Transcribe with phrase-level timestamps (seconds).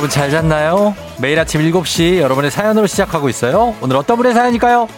[0.00, 0.94] 여러분 잘 잤나요?
[1.18, 3.76] 매일 아침 7시 여러분의 사연으로 시작하고 있어요.
[3.82, 4.88] 오늘 어떤 분의 사연일까요?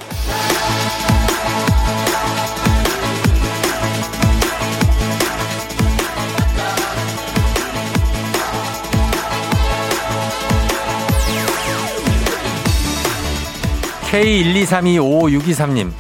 [14.08, 15.90] K123255623님.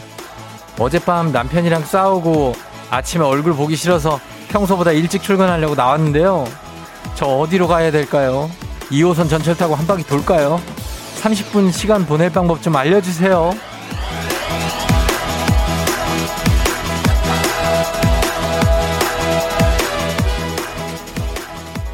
[0.78, 2.54] 어젯밤 남편이랑 싸우고
[2.88, 6.46] 아침에 얼굴 보기 싫어서 평소보다 일찍 출근하려고 나왔는데요.
[7.16, 8.48] 저 어디로 가야 될까요?
[8.92, 10.60] 2호선 전철 타고 한 바퀴 돌까요?
[11.22, 13.54] 30분 시간 보낼 방법 좀 알려주세요.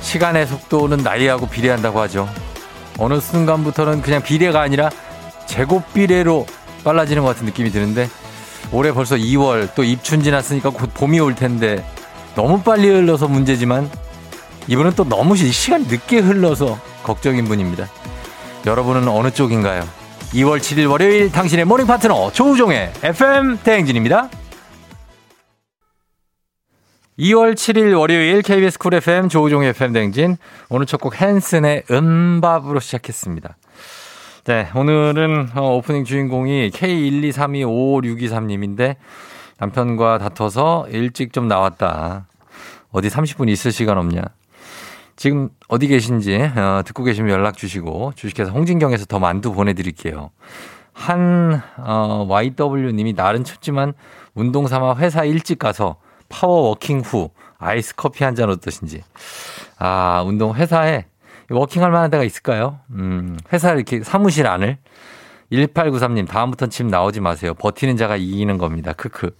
[0.00, 2.28] 시간의 속도는 나이하고 비례한다고 하죠.
[2.98, 4.90] 어느 순간부터는 그냥 비례가 아니라
[5.46, 6.46] 제곱 비례로
[6.82, 8.08] 빨라지는 것 같은 느낌이 드는데
[8.72, 11.84] 올해 벌써 2월 또 입춘 지났으니까 곧 봄이 올 텐데
[12.34, 13.88] 너무 빨리 흘러서 문제지만
[14.68, 17.86] 이분은 또 너무 시간이 늦게 흘러서 걱정인 분입니다.
[18.66, 19.82] 여러분은 어느 쪽인가요?
[20.34, 24.28] 2월 7일 월요일 당신의 morning 파트너 조우종의 FM 대행진입니다.
[27.18, 30.36] 2월 7일 월요일 KBS 쿨 FM 조우종의 FM 대행진
[30.68, 33.56] 오늘 첫 곡 핸슨의 MMMBop으로 시작했습니다.
[34.44, 38.96] 네, 오늘은 어, 오프닝 주인공이 K123255623님인데
[39.58, 42.26] 남편과 다퉈서 일찍 좀 나왔다.
[42.92, 44.20] 어디 30분 있을 시간 없냐.
[45.18, 50.30] 지금 어디 계신지 어, 듣고 계시면 연락 주시고 주식회사 홍진경에서 더 만두 보내드릴게요.
[50.92, 53.94] 한 어, YW님이 날은 춥지만
[54.34, 55.96] 운동 삼아 회사 일찍 가서
[56.28, 59.02] power walking 후 아이스 커피 한 잔 어떠신지.
[59.80, 61.06] 아 운동 회사에
[61.50, 62.78] 워킹할 만한 데가 있을까요?
[62.90, 64.78] 음, 회사 이렇게 사무실 안을
[65.50, 67.54] 1893님 다음부터는 집 나오지 마세요.
[67.54, 68.92] 버티는 자가 이기는 겁니다.
[68.92, 69.34] 크크.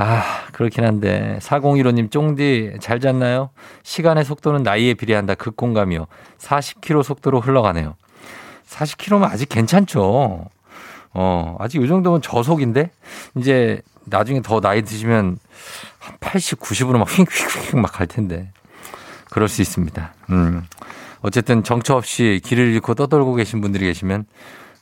[0.00, 1.38] 아, 그렇긴 한데.
[1.42, 3.50] 4015님, 쫑디, 잘 잤나요?
[3.82, 5.34] 시간의 속도는 나이에 비례한다.
[5.34, 6.06] 극공감이요.
[6.38, 7.96] 40km 속도로 흘러가네요.
[8.68, 10.46] 40km면 아직 괜찮죠.
[11.14, 12.90] 어, 아직 이 정도면 저속인데?
[13.38, 15.38] 이제 나중에 더 나이 드시면
[15.98, 18.52] 한 80, 90으로 막 휙휙휙 막 갈 텐데.
[19.30, 20.14] 그럴 수 있습니다.
[20.30, 20.62] 음.
[21.22, 24.26] 어쨌든 정처 없이 길을 잃고 떠돌고 계신 분들이 계시면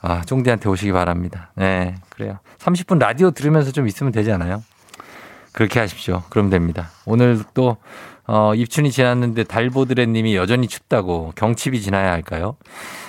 [0.03, 1.51] 아, 쫑디한테 오시기 바랍니다.
[1.57, 2.39] 네, 그래요.
[2.59, 4.63] 30분 라디오 들으면서 좀 있으면 되지 않아요?
[5.57, 6.23] 그렇게 하십시오.
[6.29, 6.91] 그럼 됩니다.
[7.07, 7.79] 오늘 또,
[8.27, 12.57] 어, 입춘이 지났는데 달보드레 님이 여전히 춥다고 경칩이 지나야 할까요?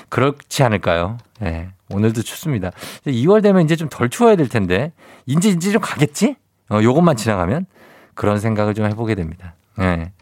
[0.08, 1.18] 그렇지 않을까요?
[1.41, 1.68] 네.
[1.90, 2.72] 오늘도 춥습니다.
[3.06, 4.94] 2월 되면 이제 좀 덜 추워야 될 텐데,
[5.25, 6.38] 이제, 이제 좀 가겠지?
[6.69, 7.66] 어, 요것만 지나가면?
[8.13, 9.53] 그런 생각을 좀 해보게 됩니다.
[9.78, 10.13] 네.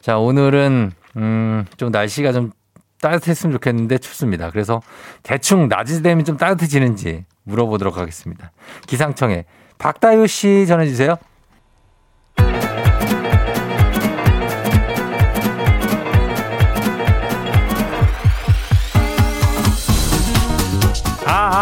[0.00, 2.52] 자, 오늘은, 음, 좀 날씨가 좀
[3.00, 4.50] 따뜻했으면 좋겠는데 춥습니다.
[4.50, 4.80] 그래서
[5.24, 8.52] 대충 낮이 되면 좀 따뜻해지는지 물어보도록 하겠습니다.
[8.86, 9.44] 기상청에
[9.78, 11.16] 박다유 씨 전해주세요.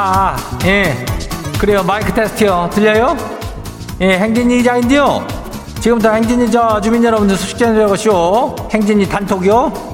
[0.04, 0.96] 아, 예.
[1.60, 1.84] 그래요.
[1.84, 2.68] 마이크 테스트요.
[2.72, 3.16] 들려요?
[4.00, 5.24] 예, 행진이 이장인데요.
[5.80, 8.56] 지금부터 행진이 저 주민 여러분들 소식 전해드려가시오.
[8.72, 9.92] 행진이 단톡이요.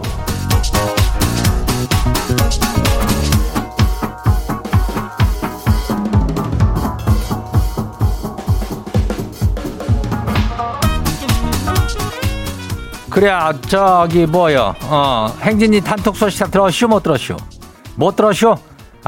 [13.10, 13.32] 그래,
[13.68, 17.36] 저기, 뭐요, 어, 행진이 단톡 소식 다 들었슈, 못 들었슈?
[17.96, 18.54] 못 들었슈?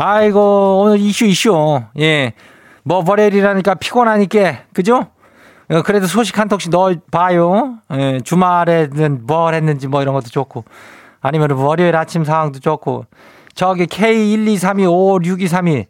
[0.02, 1.82] 아이고, 오늘 이슈, 이슈.
[1.98, 2.32] 예.
[2.84, 5.08] 뭐, 월요일이라니까 피곤하니까, 그죠?
[5.70, 7.74] 어, 그래도 소식 한 통씩 넣어봐요.
[7.92, 10.64] 예, 주말에는 뭘 했는지 뭐 이런 것도 좋고.
[11.20, 13.04] 아니면 월요일 아침 상황도 좋고.
[13.54, 15.84] 저기 K123256232.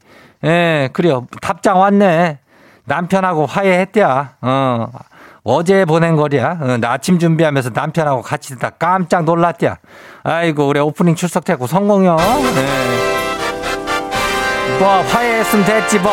[0.45, 1.29] 예, 그래요.
[1.41, 2.41] 답장 왔네.
[2.87, 4.35] 남편하고 화해했대야.
[4.43, 4.89] 어.
[5.45, 6.59] 어제 보낸 거랴.
[6.61, 9.77] 어, 나 아침 준비하면서 남편하고 같이 듣다 깜짝 놀랐대야.
[10.25, 12.17] 아이고, 우리 오프닝 출석했고 성공요.
[12.19, 13.00] 예.
[14.81, 16.11] 뭐, 화해했으면 됐지, 뭐.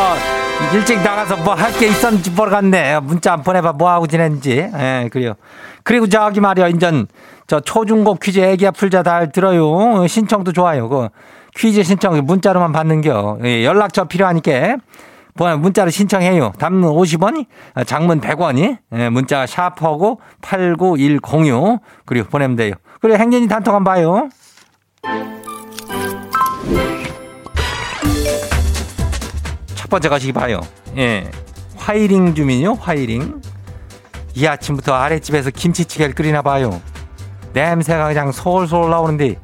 [0.74, 3.00] 일찍 나가서 뭐 할 게 있었는지 모르겠네.
[3.02, 4.70] 문자 안 보내봐 뭐하고 지냈는지.
[4.76, 5.36] 예, 그래요.
[5.84, 7.08] 그리고 저기 말이야, 인전,
[7.48, 10.06] 저 초중고 퀴즈 애기야 풀자 다 들어요.
[10.08, 10.90] 신청도 좋아요.
[10.90, 11.08] 그
[11.56, 13.38] 퀴즈 신청 문자로만 받는겨.
[13.46, 14.78] 예, 연락처 필요하니까.
[15.60, 16.54] 문자로 신청해요.
[16.58, 17.46] 단문 50원이,
[17.86, 21.80] 장문 100원이, 예, 문자 샤프하고 89106.
[22.06, 22.74] 그리고 보내면 돼요.
[23.00, 24.30] 그리고 행진이 단톡 한번 봐요.
[29.88, 30.60] 첫 번째 가시기 봐요.
[30.98, 31.32] 예.
[31.78, 33.42] 화이링 주민요, 화이링.
[34.36, 36.82] 이 아침부터 아랫집에서 김치찌개를 끓이나 봐요.
[37.54, 39.40] 냄새가 그냥 솔솔 나오는데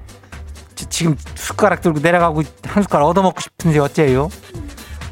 [0.89, 4.27] 지금 숟가락 들고 내려가고 한 숟가락 얻어먹고 싶은데 어째요?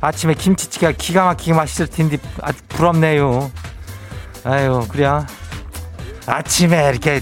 [0.01, 3.49] 아침에 김치찌개가 기가 막히게 맛있을 텐데 아주 부럽네요.
[4.43, 5.07] 아유, 그래.
[6.25, 7.21] 아침에 이렇게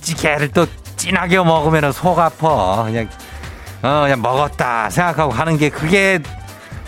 [0.00, 0.66] 찌개를 또
[0.96, 2.84] 진하게 먹으면 속 아파.
[2.84, 3.06] 그냥
[3.82, 6.20] 어, 그냥 먹었다 생각하고 가는 게 그게,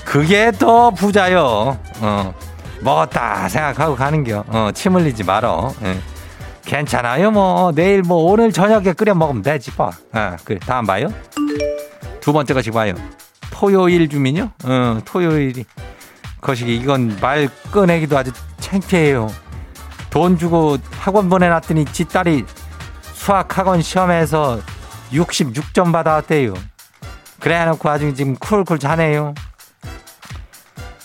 [0.05, 1.79] 그게 더 부자요.
[2.01, 2.35] 어,
[2.81, 4.45] 먹었다 생각하고 가는겨.
[4.49, 5.73] 어, 침 흘리지 말어.
[5.85, 5.99] 예.
[6.65, 7.31] 괜찮아요.
[7.31, 9.91] 뭐, 내일 뭐, 오늘 저녁에 끓여 먹으면 되지, 뭐.
[10.13, 10.59] 아, 그래.
[10.61, 11.09] 다음 봐요.
[12.21, 12.95] 두 번째 것이 봐요.
[13.51, 14.51] 토요일 주민요?
[14.65, 15.65] 어, 토요일이.
[16.41, 19.29] 거시기, 이건 말 꺼내기도 아주 창피해요.
[20.11, 22.45] 돈 주고 학원 보내놨더니 지 딸이
[23.15, 24.61] 수학학원 시험에서
[25.13, 26.55] 66점 받아왔대요.
[27.41, 29.35] 그래 해놓고 아주 지금 쿨쿨 자네요.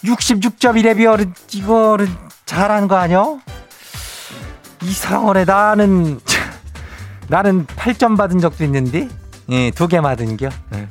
[0.07, 2.07] 66점이래비어는 이거는
[2.45, 3.23] 잘하는 거 아니야?
[4.83, 6.19] 이상하네 나는
[7.27, 9.09] 나는 8점 받은 적도 있는데?
[9.49, 10.49] 예, 두 개 맞은겨.
[10.75, 10.87] 예.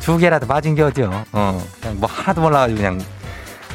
[0.00, 3.00] 두 개라도 맞은 게 어디요 어 그냥 뭐 하나도 몰라가지고 그냥.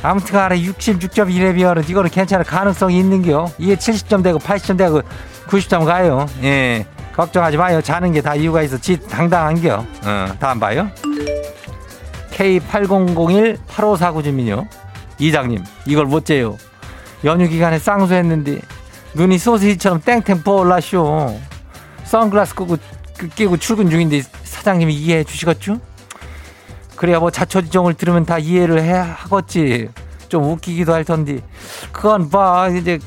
[0.02, 3.52] 아무튼 간에 66점 이래비어는 이거는 괜찮을 가능성이 있는겨.
[3.58, 5.02] 이게 70점 되고 80점 되고
[5.48, 6.26] 90점 가요.
[6.44, 6.86] 예.
[7.16, 7.80] 걱정하지 마요.
[7.82, 8.78] 자는 게 다 이유가 있어.
[8.78, 9.86] 지 당당한겨.
[10.06, 10.90] 어 다음 봐요
[12.34, 14.68] K8001-8549 주민요
[15.20, 16.58] 이장님 이걸 못 재요
[17.24, 18.60] 연휴 기간에 쌍수했는데
[19.16, 21.40] 눈이 소시지처럼 땡땡 부어올라쇼.
[22.06, 22.78] 선글라스 끄고,
[23.36, 25.80] 끼고 출근 중인데 사장님이 이해해 주시겠죠?
[26.96, 29.90] 그래야 뭐 자초지종을 들으면 다 이해를 해 하겠지.
[30.30, 31.40] 좀 웃기기도 할 텐데.
[31.92, 32.70] 그건 봐.
[32.70, 33.00] 이제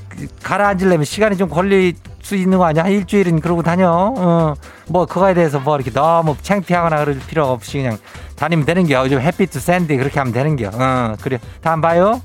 [0.42, 2.86] 가라앉으려면 시간이 좀 걸릴 수 있는 거 아니야?
[2.86, 3.90] 일주일은 그러고 다녀.
[4.16, 4.54] 어.
[4.88, 7.98] 뭐 그거에 대해서 뭐 이렇게 너무 창피하거나 그럴 필요가 없이 그냥
[8.36, 9.02] 다니면 되는 겨.
[9.04, 10.70] 요즘 햇빛도 센데 그렇게 하면 되는 겨.
[10.72, 11.38] 어, 그래.
[11.62, 12.20] 다음 봐요.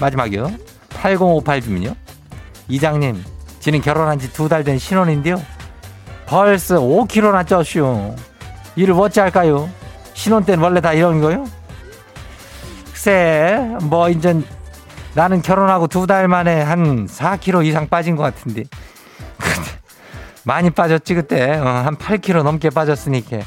[0.00, 0.50] 마지막이요.
[0.94, 1.94] 8058 주민요.
[2.68, 3.22] 이장님,
[3.58, 5.42] 지는 결혼한 지 두 달 된 신혼인데요.
[6.26, 8.14] 벌써 5kg나 쪘슈.
[8.76, 9.68] 일을 어찌 할까요?
[10.14, 11.44] 신혼 때는 원래 다 이런 거요?
[12.92, 14.40] 글쎄, 뭐, 이제
[15.14, 18.64] 나는 결혼하고 두 달 만에 한 4kg 이상 빠진 것 같은데.
[20.44, 21.56] 많이 빠졌지, 그때.
[21.56, 23.38] 어, 한 8kg 넘게 빠졌으니까.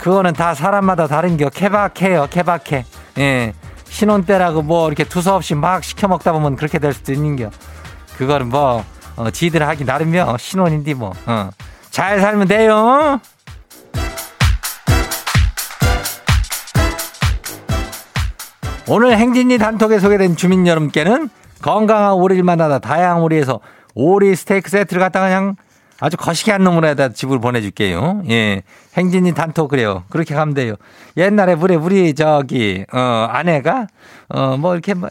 [0.00, 1.50] 그거는 다 사람마다 다른 겨.
[1.50, 2.84] 케바케요, 케바케.
[3.18, 3.52] 예.
[3.84, 7.50] 신혼 때라고 뭐 이렇게 두서없이 막 시켜 먹다 보면 그렇게 될 수도 있는 겨.
[8.16, 8.82] 그거는 뭐,
[9.16, 10.36] 어, 지들 하기 나름이요.
[10.38, 11.50] 신혼인데 뭐, 어.
[11.90, 13.20] 잘 살면 돼요.
[18.88, 21.28] 오늘 행진이 단톡에 소개된 주민 여러분께는
[21.60, 23.60] 건강한 오리를 만나다 다양한 오리에서
[23.94, 25.56] 오리 스테이크 세트를 갖다가 그냥
[26.00, 28.22] 아주 거시기한 놈으로다 집으로 보내줄게요.
[28.30, 28.62] 예.
[28.96, 30.04] 행진이 단톡 그래요.
[30.08, 30.74] 그렇게 가면 돼요.
[31.16, 32.98] 옛날에 우리, 우리 저기, 어,
[33.30, 33.86] 아내가,
[34.28, 35.10] 어, 뭐 이렇게 뭐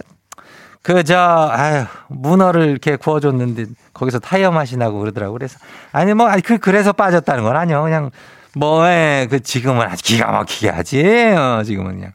[0.81, 5.59] 그저 아유 문어를 이렇게 구워줬는데 거기서 타이어 맛이 나고 그러더라고 그래서
[5.91, 8.11] 아니 뭐 아니 그 그래서 빠졌다는 건 아니요 그냥
[8.55, 11.03] 뭐그 지금은 아주 기가 막히게 하지
[11.37, 12.13] 어 지금은 그냥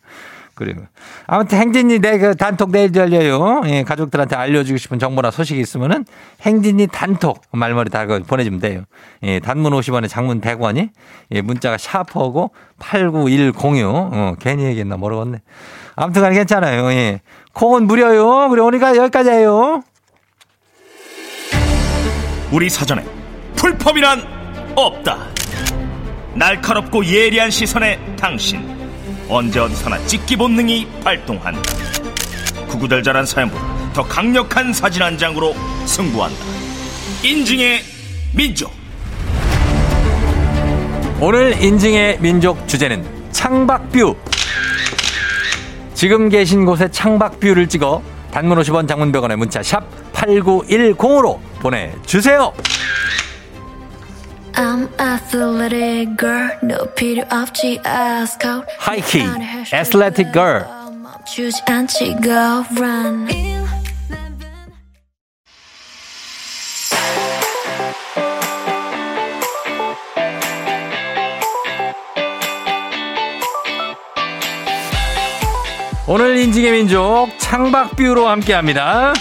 [0.54, 0.82] 그리고
[1.26, 3.62] 아무튼 행진이 내 그 단톡 내일 열려요.
[3.66, 6.04] 예, 가족들한테 알려주고 싶은 정보나 소식이 있으면은
[6.42, 8.84] 행진이 단톡 말머리 다 보내주면 돼요.
[9.22, 10.90] 예, 단문 50원에 장문 100원이
[11.32, 15.38] 예, 문자가 샤퍼고 89106 어, 괜히 얘기했나 모르겠네.
[15.96, 16.90] 아무튼 간에 괜찮아요.
[16.92, 17.20] 예.
[17.52, 18.48] 콩은 무료요.
[18.48, 19.82] 그래 오니까 여기까지예요.
[22.52, 23.04] 우리 사전에
[23.56, 24.22] 풀펌이란
[24.76, 25.18] 없다.
[26.34, 28.73] 날카롭고 예리한 시선에 당신
[29.28, 31.62] 언제 어디서나 찍기 본능이 발동한다.
[32.68, 35.54] 구구절절한 사연보다 더 강력한 사진 한 장으로
[35.86, 36.44] 승부한다.
[37.22, 37.82] 인증의
[38.34, 38.72] 민족.
[41.20, 44.16] 오늘 인증의 민족 주제는 창밖뷰.
[45.94, 52.52] 지금 계신 곳에 창밖뷰를 찍어 단문 50원 장문병원의 문자 샵 8910으로 보내주세요.
[54.56, 59.22] I'm athletic girl, no 필요 없지 아스카웃 하이키,
[59.72, 60.64] athletic girl
[61.02, 63.28] 멈추지 않지 go run
[76.06, 79.14] 오늘 인증의 민족 창박뷰로 함께합니다.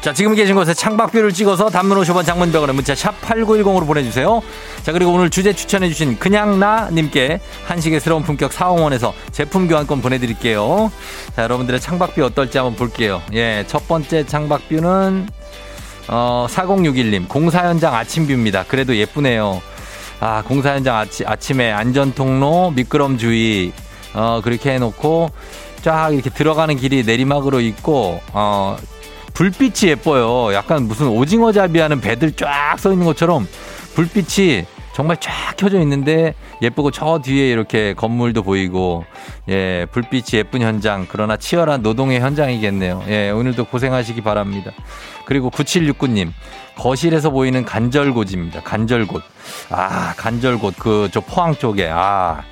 [0.00, 4.40] 자, 지금 계신 곳에 창박뷰를 찍어서 단문 50원 장문병원에 문자 샵 8910으로 보내주세요.
[4.82, 10.90] 자, 그리고 오늘 주제 추천해주신 그냥나님께 한식의 새로운 품격 사홍원에서 제품 교환권 보내드릴게요.
[11.36, 13.20] 자, 여러분들의 창박뷰 어떨지 한번 볼게요.
[13.34, 15.28] 예, 첫 번째 창박뷰는,
[16.08, 18.64] 어, 4061님, 공사 현장 아침뷰입니다.
[18.68, 19.60] 그래도 예쁘네요.
[20.20, 23.70] 아, 공사 현장 아치, 아침에 안전통로, 미끄럼 주의,
[24.14, 25.30] 어, 그렇게 해놓고
[25.82, 28.78] 쫙 이렇게 들어가는 길이 내리막으로 있고, 어,
[29.34, 30.54] 불빛이 예뻐요.
[30.54, 33.46] 약간 무슨 오징어 잡이하는 배들 쫙서 있는 것처럼
[33.94, 39.04] 불빛이 정말 쫙 켜져 있는데 예쁘고 저 뒤에 이렇게 건물도 보이고
[39.48, 43.04] 예, 불빛이 예쁜 현장 그러나 치열한 노동의 현장이겠네요.
[43.08, 44.72] 예, 오늘도 고생하시기 바랍니다.
[45.24, 46.32] 그리고 9769님
[46.76, 48.62] 거실에서 보이는 간절곶입니다.
[48.62, 49.22] 간절곶.
[49.70, 52.42] 아, 간절곶 그 저 포항 쪽에 아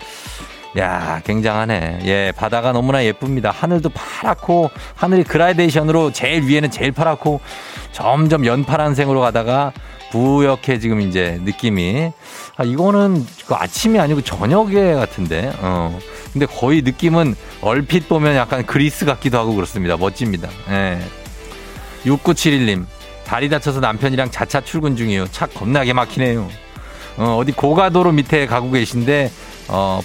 [0.76, 2.00] 야, 굉장하네.
[2.04, 3.50] 예, 바다가 너무나 예쁩니다.
[3.50, 7.40] 하늘도 파랗고, 하늘이 그라데이션으로 제일 위에는 제일 파랗고,
[7.92, 9.72] 점점 연파란색으로 가다가
[10.10, 12.12] 부옇게 지금 이제 느낌이.
[12.56, 15.98] 아, 이거는 그 아침이 아니고 저녁에 같은데, 어.
[16.32, 19.96] 근데 거의 느낌은 얼핏 보면 약간 그리스 같기도 하고 그렇습니다.
[19.96, 20.48] 멋집니다.
[20.70, 20.98] 예.
[22.04, 22.84] 6971님,
[23.26, 25.26] 다리 다쳐서 남편이랑 자차 출근 중이에요.
[25.30, 26.48] 차 겁나게 막히네요.
[27.16, 29.30] 어, 어디 고가도로 밑에 가고 계신데,
[29.68, 30.00] 어,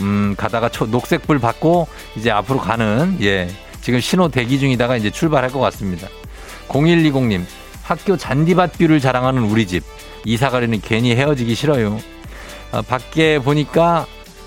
[0.00, 3.48] 음, 가다가 초, 녹색불 받고 이제 앞으로 가는, 예,
[3.80, 6.08] 지금 신호 대기 중이다가 이제 출발할 것 같습니다.
[6.68, 7.44] 0120님,
[7.82, 9.84] 학교 잔디밭 view를 자랑하는 우리 집.
[10.24, 11.98] 이사 가려니 괜히 헤어지기 싫어요.
[12.72, 14.06] 아, 밖에 보니까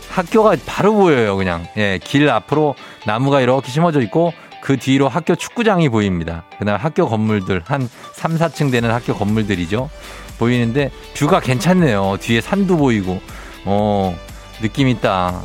[0.10, 1.66] 학교가 바로 보여요, 그냥.
[1.78, 2.76] 예, 길 앞으로
[3.06, 6.44] 나무가 이렇게 심어져 있고 그 뒤로 학교 축구장이 보입니다.
[6.58, 9.90] 그다음 학교 건물들 한 3, 4층 되는 학교 건물들이죠.
[10.38, 12.18] 보이는데 view가 괜찮네요.
[12.20, 13.22] 뒤에 산도 보이고.
[13.66, 14.18] 어,
[14.62, 15.42] 느낌 있다.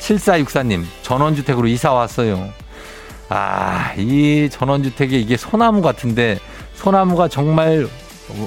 [0.00, 2.50] 7464님, 전원주택으로 이사 왔어요.
[3.28, 6.38] 아, 이 전원주택에 이게 소나무 같은데,
[6.74, 7.86] 소나무가 정말,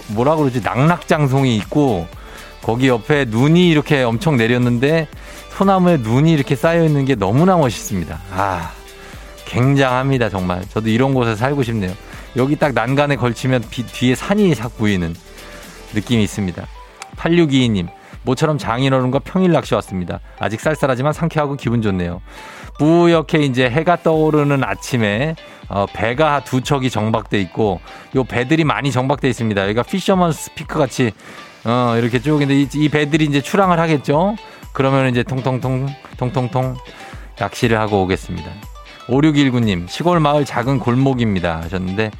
[0.10, 2.08] 뭐라 그러지, 낙낙장송이 있고,
[2.62, 5.08] 거기 옆에 눈이 이렇게 엄청 내렸는데,
[5.52, 8.20] 소나무에 눈이 이렇게 쌓여 있는 게 너무나 멋있습니다.
[8.32, 8.72] 아,
[9.46, 10.64] 굉장합니다, 정말.
[10.70, 11.94] 저도 이런 곳에 살고 싶네요.
[12.36, 15.16] 여기 딱 난간에 걸치면 비, 뒤에 산이 싹 보이는
[15.94, 16.66] 느낌이 있습니다.
[17.18, 17.88] 8622님,
[18.24, 20.20] 모처럼 장인어른과 평일 낚시 왔습니다.
[20.40, 22.22] 아직 쌀쌀하지만 상쾌하고 기분 좋네요.
[22.80, 25.36] 뿌옇게 이제 해가 떠오르는 아침에
[25.70, 27.80] 어, 배가 두 척이 정박돼 있고
[28.16, 29.64] 요 배들이 많이 정박돼 있습니다.
[29.64, 31.12] 여기가 피셔먼 스피크 같이
[31.66, 34.36] 어, 이렇게 쭉 근데 이, 이 배들이 이제 출항을 하겠죠.
[34.74, 35.88] 그러면 이제 통통통
[36.18, 36.76] 통통통
[37.40, 38.50] 낚시를 하고 오겠습니다.
[39.08, 42.12] 5619님 시골 마을 작은 골목입니다 하셨는데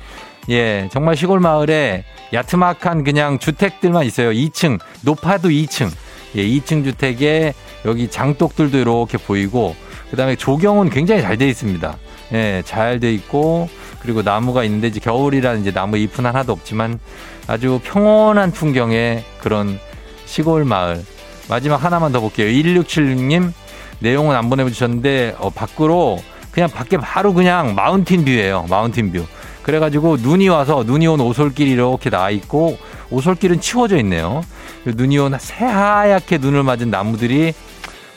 [0.50, 4.32] 예 정말 시골 마을에 야트막한 그냥 주택들만 있어요.
[4.32, 5.90] 2층, 높아도 2층.
[6.36, 7.54] 예, 2층 주택에
[7.86, 9.76] 여기 장독들도 이렇게 보이고,
[10.10, 11.96] 그 다음에 조경은 굉장히 잘 돼 있습니다.
[12.34, 13.70] 예, 잘 돼 있고,
[14.02, 17.00] 그리고 나무가 있는데 이제 겨울이라 이제 나무 잎은 하나도 없지만
[17.48, 19.80] 아주 평온한 풍경의 그런
[20.26, 21.04] 시골 마을.
[21.50, 22.48] 마지막 하나만 더 볼게요.
[22.48, 23.54] 1676님,
[24.00, 26.20] 내용은 안 보내주셨는데, 어, 밖으로
[26.52, 28.66] 그냥 밖에 바로 그냥 mountain view예요.
[28.70, 29.24] mountain view.
[29.64, 32.78] 그래가지고 눈이 와서 눈이 온 오솔길이 이렇게 나와 있고
[33.10, 34.44] 오솔길은 치워져 있네요.
[34.86, 37.54] 눈이 온 새하얗게 눈을 맞은 나무들이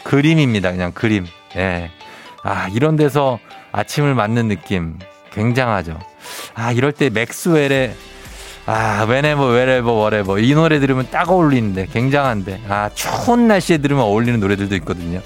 [0.04, 0.72] 그림입니다.
[0.72, 1.26] 그냥 그림.
[1.56, 1.90] 예.
[2.42, 3.38] 아, 이런 데서
[3.72, 4.98] 아침을 맞는 느낌
[5.32, 5.98] 굉장하죠.
[6.54, 7.94] 아, 이럴 때 맥스웰의
[8.66, 10.44] 아, whenever, wherever, whatever.
[10.44, 12.62] 이 노래 들으면 딱 어울리는데, 굉장한데.
[12.68, 15.20] 아, 추운 날씨에 들으면 어울리는 노래들도 있거든요.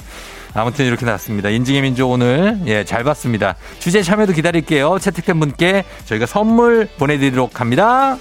[0.54, 1.49] 아무튼 이렇게 나왔습니다.
[1.49, 3.57] 인증의 민족 오늘 예, 잘 봤습니다.
[3.78, 4.99] 주제 참여도 기다릴게요.
[4.99, 8.16] 채택된 분께 저희가 선물 보내드리도록 합니다.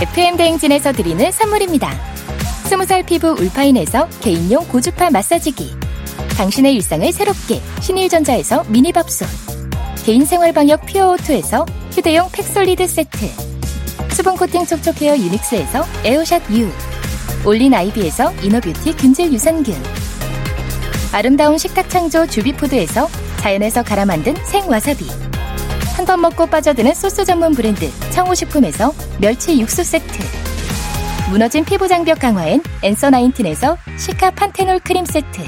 [0.00, 1.90] FM 대행진에서 드리는 선물입니다.
[2.68, 5.74] 스무 살 피부 울파인에서 개인용 고주파 마사지기
[6.36, 9.55] 당신의 일상을 새롭게 신일전자에서 미니밥솥
[10.06, 13.26] 개인생활 방역 퓨어오투에서 휴대용 팩솔리드 세트.
[14.12, 16.70] 수분 코팅 촉촉 헤어 유닉스에서 에어샷 U.
[17.44, 19.74] 올린 아이비에서 inner beauty 균질 유산균.
[21.10, 23.08] 아름다운 식탁 창조 주비푸드에서
[23.40, 25.08] 자연에서 갈아 만든 생와사비.
[25.96, 30.20] 한 번 먹고 빠져드는 소스 전문 브랜드 청호식품에서 멸치 육수 세트.
[31.30, 35.42] 무너진 피부 장벽 강화엔 엔서 나인틴에서 시카 판테놀 크림 세트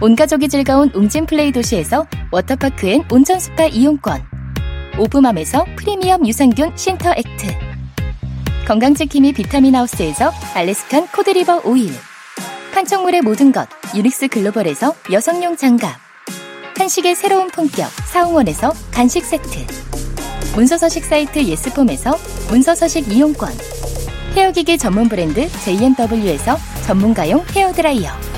[0.00, 4.22] 온 가족이 즐거운 웅진 플레이 도시에서 워터파크 and 온천 스파 이용권.
[4.96, 7.48] 오브맘에서 프리미엄 유산균 신터 액트.
[8.68, 11.90] 건강지킴이 비타민 하우스에서 Alaskan cod liver 오일.
[12.72, 15.90] 판촉물의 모든 것 유닉스 글로벌에서 여성용 장갑.
[16.78, 19.66] 한식의 새로운 품격 사홍원에서 간식 세트.
[20.54, 22.16] 문서서식 사이트 예스폼에서
[22.50, 23.50] 문서서식 이용권.
[24.36, 28.37] 헤어기기 전문 브랜드 JMW에서 전문가용 헤어드라이어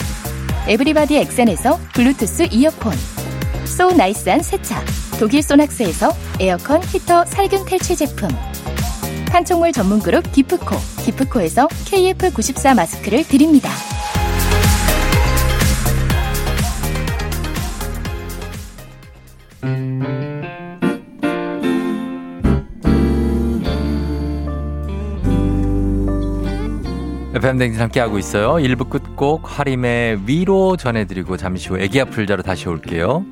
[0.67, 2.93] 에브리바디 엑센에서 블루투스 이어폰.
[3.65, 4.83] so nice한 세차.
[5.19, 8.29] 독일 소낙스에서 에어컨 히터 살균 탈취 제품.
[9.27, 10.75] 판촉물 전문 그룹 기프코.
[11.03, 13.69] 기프코에서 KF94 마스크를 드립니다.
[27.33, 28.55] FM 댕진 함께하고 있어요.
[28.55, 33.25] 1부 끝곡 하림의 위로 전해드리고 잠시 후 애기야 풀자로 다시 올게요.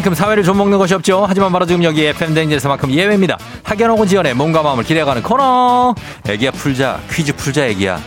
[0.00, 1.24] 지연만큼 사회를 좀 먹는 것이 없죠.
[1.26, 3.38] 하지만 바로 지금 여기 FM 댕진에서만큼 예외입니다.
[3.62, 5.94] 학연 혹은 지연의 몸과 마음을 기대어가는 코너.
[6.28, 8.00] 애기야 풀자 퀴즈 풀자 애기야.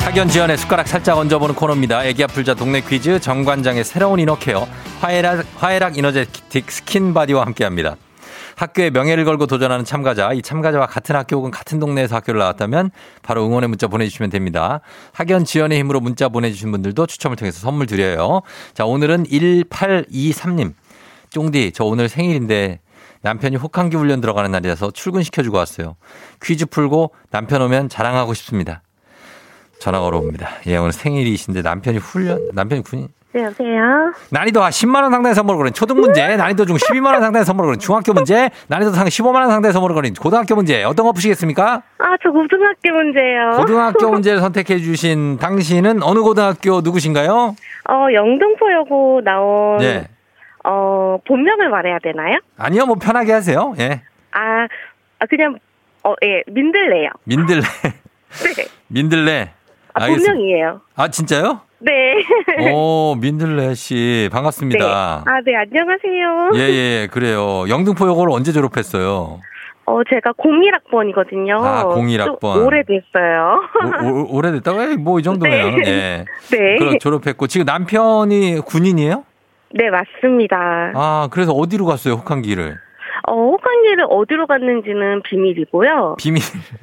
[0.00, 2.04] 학연 지연의 숟가락 살짝 얹어보는 코너입니다.
[2.04, 4.66] 애기야 풀자 동네 퀴즈 정관장의 새로운 inner care
[5.00, 7.96] 화해락, 화해락 이너제틱 스킨바디와 함께합니다.
[8.56, 12.90] 학교의 명예를 걸고 도전하는 참가자, 이 참가자와 같은 학교 혹은 같은 동네에서 학교를 나왔다면
[13.22, 14.80] 바로 응원의 문자 보내주시면 됩니다.
[15.12, 18.42] 학연 지연의 힘으로 문자 보내주신 분들도 추첨을 통해서 선물 드려요.
[18.74, 20.74] 자, 오늘은 1823님.
[21.30, 22.80] 쫑디, 저 오늘 생일인데
[23.22, 25.96] 남편이 혹한기 훈련 들어가는 날이라서 출근시켜주고 왔어요.
[26.42, 28.82] 퀴즈 풀고 남편 오면 자랑하고 싶습니다.
[29.80, 30.48] 전화 걸어옵니다.
[30.66, 33.08] 예, 오늘 생일이신데 남편이 훈련, 남편이 군인.
[33.32, 34.12] 네, 여보세요.
[34.30, 37.80] 난이도 10만 원 상당의 선물을 거린 초등 문제, 난이도 중 12만 원 상당의 선물을 거린
[37.80, 41.82] 중학교 문제, 난이도 상 15만 원 상당의 선물을 거린 고등학교 문제 어떤 거 푸시겠습니까?
[41.98, 43.50] 아, 저 고등학교 문제예요.
[43.56, 47.56] 고등학교 문제를 선택해 주신 당신은 어느 고등학교 누구신가요?
[47.88, 50.08] 어, 영등포여고 나온 예.
[50.64, 52.38] 어, 본명을 말해야 되나요?
[52.58, 53.74] 아니요, 뭐 편하게 하세요.
[53.78, 54.02] 예.
[54.32, 54.66] 아,
[55.18, 55.58] 아 그냥
[56.04, 57.08] 어, 예, 민들레요.
[57.24, 57.62] 민들레.
[58.56, 58.64] 네.
[58.88, 59.52] 민들레.
[59.94, 60.32] 아, 알겠습니다.
[60.32, 60.80] 본명이에요.
[60.96, 61.60] 아, 진짜요?
[61.84, 62.70] 네.
[62.72, 63.94] 오, 민들레 씨.
[63.94, 64.28] 네.
[64.28, 65.24] 반갑습니다.
[65.26, 66.50] 아, 네, 안녕하세요.
[66.54, 67.64] 예, 예, 그래요.
[67.68, 69.40] 영등포 요거를 언제 졸업했어요?
[69.84, 71.60] 어, 제가 01학번이거든요.
[71.60, 72.64] 아, 01학번.
[72.64, 73.60] 오래됐어요.
[74.04, 74.96] 오, 오, 오래됐다고?
[74.98, 75.80] 뭐 이 정도면.
[75.82, 75.90] 네.
[75.90, 76.24] 예.
[76.56, 76.76] 네.
[76.78, 79.24] 그럼 졸업했고 지금 남편이 군인이에요?
[79.74, 80.92] 네, 맞습니다.
[80.94, 82.14] 아, 그래서 어디로 갔어요?
[82.14, 82.78] 혹한기를.
[83.28, 86.16] 어, 혹한기를 어디로 갔는지는 비밀이고요.
[86.18, 86.42] 비밀.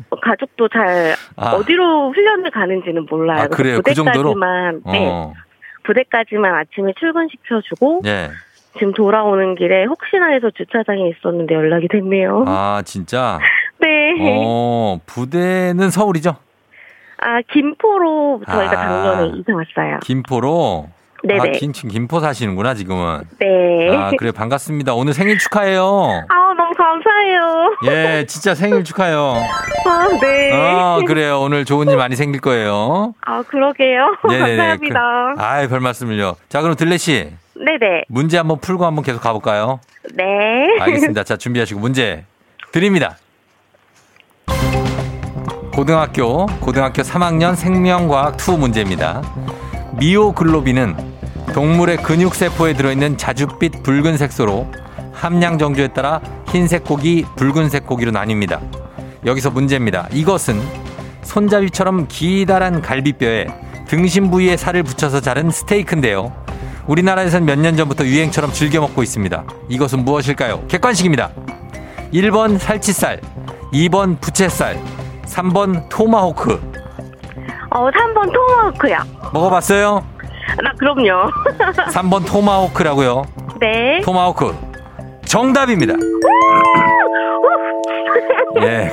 [0.09, 1.51] 어, 가족도 잘 아.
[1.51, 3.43] 어디로 훈련을 가는지는 몰라요.
[3.43, 3.81] 아, 그래요?
[3.83, 4.33] 그 정도로?
[4.33, 5.07] 부대까지만, 네.
[5.09, 5.33] 어.
[5.83, 8.29] 부대까지만 아침에 출근시켜주고 예.
[8.77, 12.45] 지금 돌아오는 길에 혹시나 해서 주차장에 있었는데 연락이 됐네요.
[12.47, 13.39] 아, 진짜?
[13.79, 14.15] 네.
[14.21, 16.35] 어, 부대는 서울이죠?
[17.21, 18.75] 아 김포로 저희가 아.
[18.75, 19.99] 작년에 이사 왔어요.
[20.03, 20.89] 김포로?
[21.23, 21.39] 네네.
[21.39, 23.21] 아, 긴, 김포 사시는구나, 지금은.
[23.39, 23.95] 네.
[23.95, 24.93] 아, 그래, 반갑습니다.
[24.93, 26.25] 오늘 생일 축하해요.
[26.29, 27.75] 아 너무 감사해요.
[27.87, 29.35] 예, 진짜 생일 축하해요.
[29.85, 30.51] 아 네.
[30.53, 31.39] 어, 그래요.
[31.41, 33.13] 오늘 좋은 일 많이 생길 거예요.
[33.25, 34.15] 아 그러게요.
[34.27, 34.57] 네네네.
[34.57, 35.33] 감사합니다.
[35.35, 36.35] 그, 아이, 별 말씀을요.
[36.47, 37.31] 자, 그럼 들레씨.
[37.55, 38.03] 네네.
[38.07, 39.79] 문제 한번 풀고 한번 계속 가볼까요?
[40.13, 40.23] 네.
[40.79, 41.23] 알겠습니다.
[41.23, 42.23] 자, 준비하시고 문제
[42.71, 43.17] 드립니다.
[45.73, 49.21] 고등학교, 고등학교 3학년 생명과학 2 문제입니다.
[49.99, 51.08] 미오글로빈은
[51.53, 54.67] 동물의 근육세포에 들어있는 자줏빛 붉은 색소로
[55.13, 58.59] 함량 정조에 따라 흰색 고기, 붉은색 고기로 나뉩니다.
[59.25, 60.07] 여기서 문제입니다.
[60.11, 60.61] 이것은
[61.23, 63.47] 손잡이처럼 기다란 갈비뼈에
[63.87, 66.31] 등심 부위에 살을 붙여서 자른 스테이크인데요.
[66.87, 69.43] 우리나라에선 몇 년 전부터 유행처럼 즐겨 먹고 있습니다.
[69.67, 70.65] 이것은 무엇일까요?
[70.67, 71.31] 객관식입니다.
[72.13, 73.19] 1번 살치살,
[73.73, 74.79] 2번 부채살,
[75.25, 76.53] 3번 토마호크.
[77.71, 78.97] 어 3번 토마호크요.
[79.33, 80.03] 먹어봤어요?
[80.63, 81.29] 나 그럼요.
[81.93, 83.23] 3번 토마호크라고요.
[83.59, 84.01] 네.
[84.03, 84.55] 토마호크.
[85.25, 85.93] 정답입니다.
[88.61, 88.91] 예.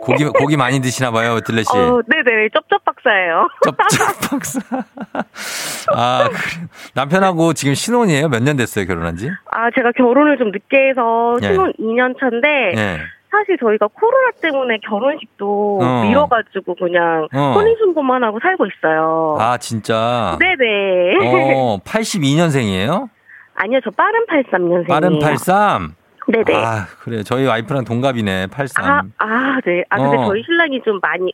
[0.00, 1.70] 고기, 고기 많이 드시나 봐요, 들레 씨.
[1.76, 2.48] 어, 네네.
[2.52, 3.48] 쩝쩝 박사예요.
[3.62, 4.60] 쩝쩝 박사.
[5.94, 6.38] 아, 그래.
[6.94, 8.28] 남편하고 지금 신혼이에요?
[8.28, 9.30] 몇 년 됐어요, 결혼한 지?
[9.50, 11.46] 아, 제가 결혼을 좀 늦게 해서 예.
[11.48, 12.98] 신혼 2년 차인데, 예.
[13.32, 16.02] 사실 저희가 코로나 때문에 결혼식도 어.
[16.04, 17.52] 미뤄가지고 그냥 어.
[17.56, 19.36] 혼인신고만 하고 살고 있어요.
[19.40, 20.36] 아, 진짜.
[20.38, 21.16] 네네.
[21.26, 23.08] 어, 82년생이에요?
[23.54, 24.88] 아니요, 저 빠른 83년생이에요.
[24.88, 25.94] 빠른 83?
[26.28, 26.54] 네네.
[26.54, 27.22] 아, 그래.
[27.22, 28.84] 저희 와이프랑 동갑이네, 83.
[28.84, 29.82] 아, 아, 네.
[29.88, 30.26] 아, 근데 어.
[30.26, 31.32] 저희 신랑이 좀 많이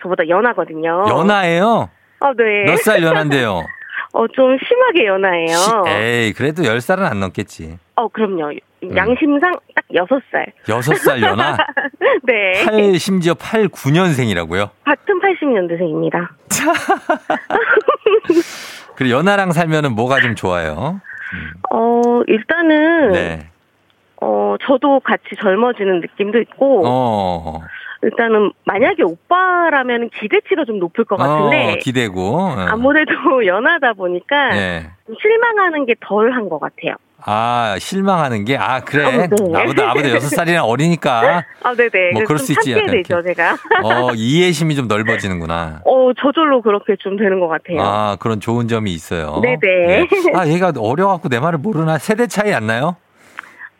[0.00, 1.04] 저보다 연하거든요.
[1.08, 1.90] 연하예요?
[2.20, 2.64] 어, 네.
[2.70, 3.62] 몇 살 연한데요?
[4.14, 5.46] 어, 좀 심하게 연하예요.
[5.56, 7.78] 시- 에이, 그래도 10살은 안 넘겠지.
[7.94, 8.52] 어, 그럼요.
[8.84, 8.96] 음.
[8.96, 10.52] 양심상 딱 6살.
[10.64, 11.56] 6살 연하?
[12.24, 12.64] 네.
[12.64, 14.70] 8, 심지어 8, 9년생이라고요?
[14.84, 16.28] 같은 80년대생입니다.
[18.96, 21.00] 그래, 연하랑 살면은 뭐가 좀 좋아요?
[21.70, 23.48] 어, 일단은, 네.
[24.20, 27.60] 어, 저도 같이 젊어지는 느낌도 있고, 어.
[28.02, 32.36] 일단은 만약에 오빠라면 기대치가 좀 높을 것 같은데, 어, 기대고.
[32.36, 32.56] 어.
[32.68, 33.12] 아무래도
[33.46, 34.90] 연하다 보니까 네.
[35.06, 36.96] 좀 실망하는 게 덜한 것 같아요.
[37.24, 39.04] 아, 실망하는 게, 아, 그래.
[39.04, 39.28] 어, 네.
[39.52, 41.44] 나보다, 나보다 6살이나 어리니까.
[41.62, 42.10] 아, 네네.
[42.12, 43.56] 뭐 그래서 그럴 좀수 있지, 약간 되죠, 제가.
[43.84, 45.82] 어, 이해심이 좀 넓어지는구나.
[45.84, 47.80] 어, 저절로 그렇게 좀 되는 것 같아요.
[47.80, 49.40] 아, 그런 좋은 점이 있어요.
[49.40, 49.58] 네네.
[50.00, 50.08] 예.
[50.34, 51.98] 아, 얘가 어려갖고 내 말을 모르나?
[51.98, 52.96] 세대 차이 안 나요?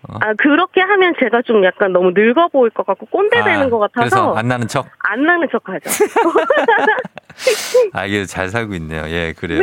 [0.09, 3.79] 아, 그렇게 하면 제가 좀 약간 너무 늙어 보일 것 같고 꼰대 아, 되는 것
[3.79, 4.87] 같아서 안 나는 척?
[4.99, 5.91] 안 나는 척 하죠.
[7.93, 9.05] 아, 이게 잘 살고 있네요.
[9.09, 9.63] 예, 그래요.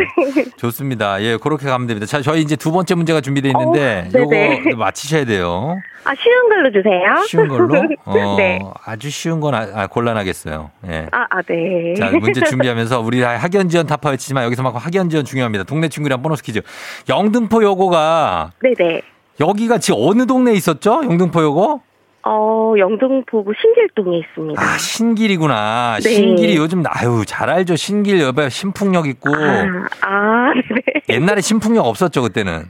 [0.57, 1.21] 좋습니다.
[1.21, 2.05] 예, 그렇게 가면 됩니다.
[2.05, 4.63] 자, 저희 이제 두 번째 문제가 준비되어 있는데, 어, 네네.
[4.65, 5.77] 요거 맞히셔야 돼요.
[6.03, 7.23] 아, 쉬운 걸로 주세요.
[7.27, 7.81] 쉬운 걸로?
[8.05, 8.59] 어, 네.
[8.85, 10.71] 아주 쉬운 건 아, 아, 곤란하겠어요.
[10.87, 11.07] 예.
[11.11, 11.93] 아, 아, 네.
[11.95, 15.63] 자, 문제 준비하면서 우리 학연 지원 타파 외치지만 여기서만큼 학연 지원 중요합니다.
[15.65, 16.61] 동네 친구랑 보너스 퀴즈.
[17.07, 19.01] 영등포 요거가 네네.
[19.39, 21.01] 여기가 지금 어느 동네에 있었죠?
[21.03, 21.81] 영등포 요거?
[22.23, 24.61] 어, 영등포구 신길동에 있습니다.
[24.61, 25.95] 아, 신길이구나.
[26.03, 26.09] 네.
[26.09, 27.75] 신길이 요즘 아유, 잘 알죠.
[27.77, 29.29] 신길 옆에 신풍역 있고.
[29.33, 29.65] 아,
[30.01, 31.01] 아, 네.
[31.15, 32.65] 옛날에 신풍역 없었죠, 그때는.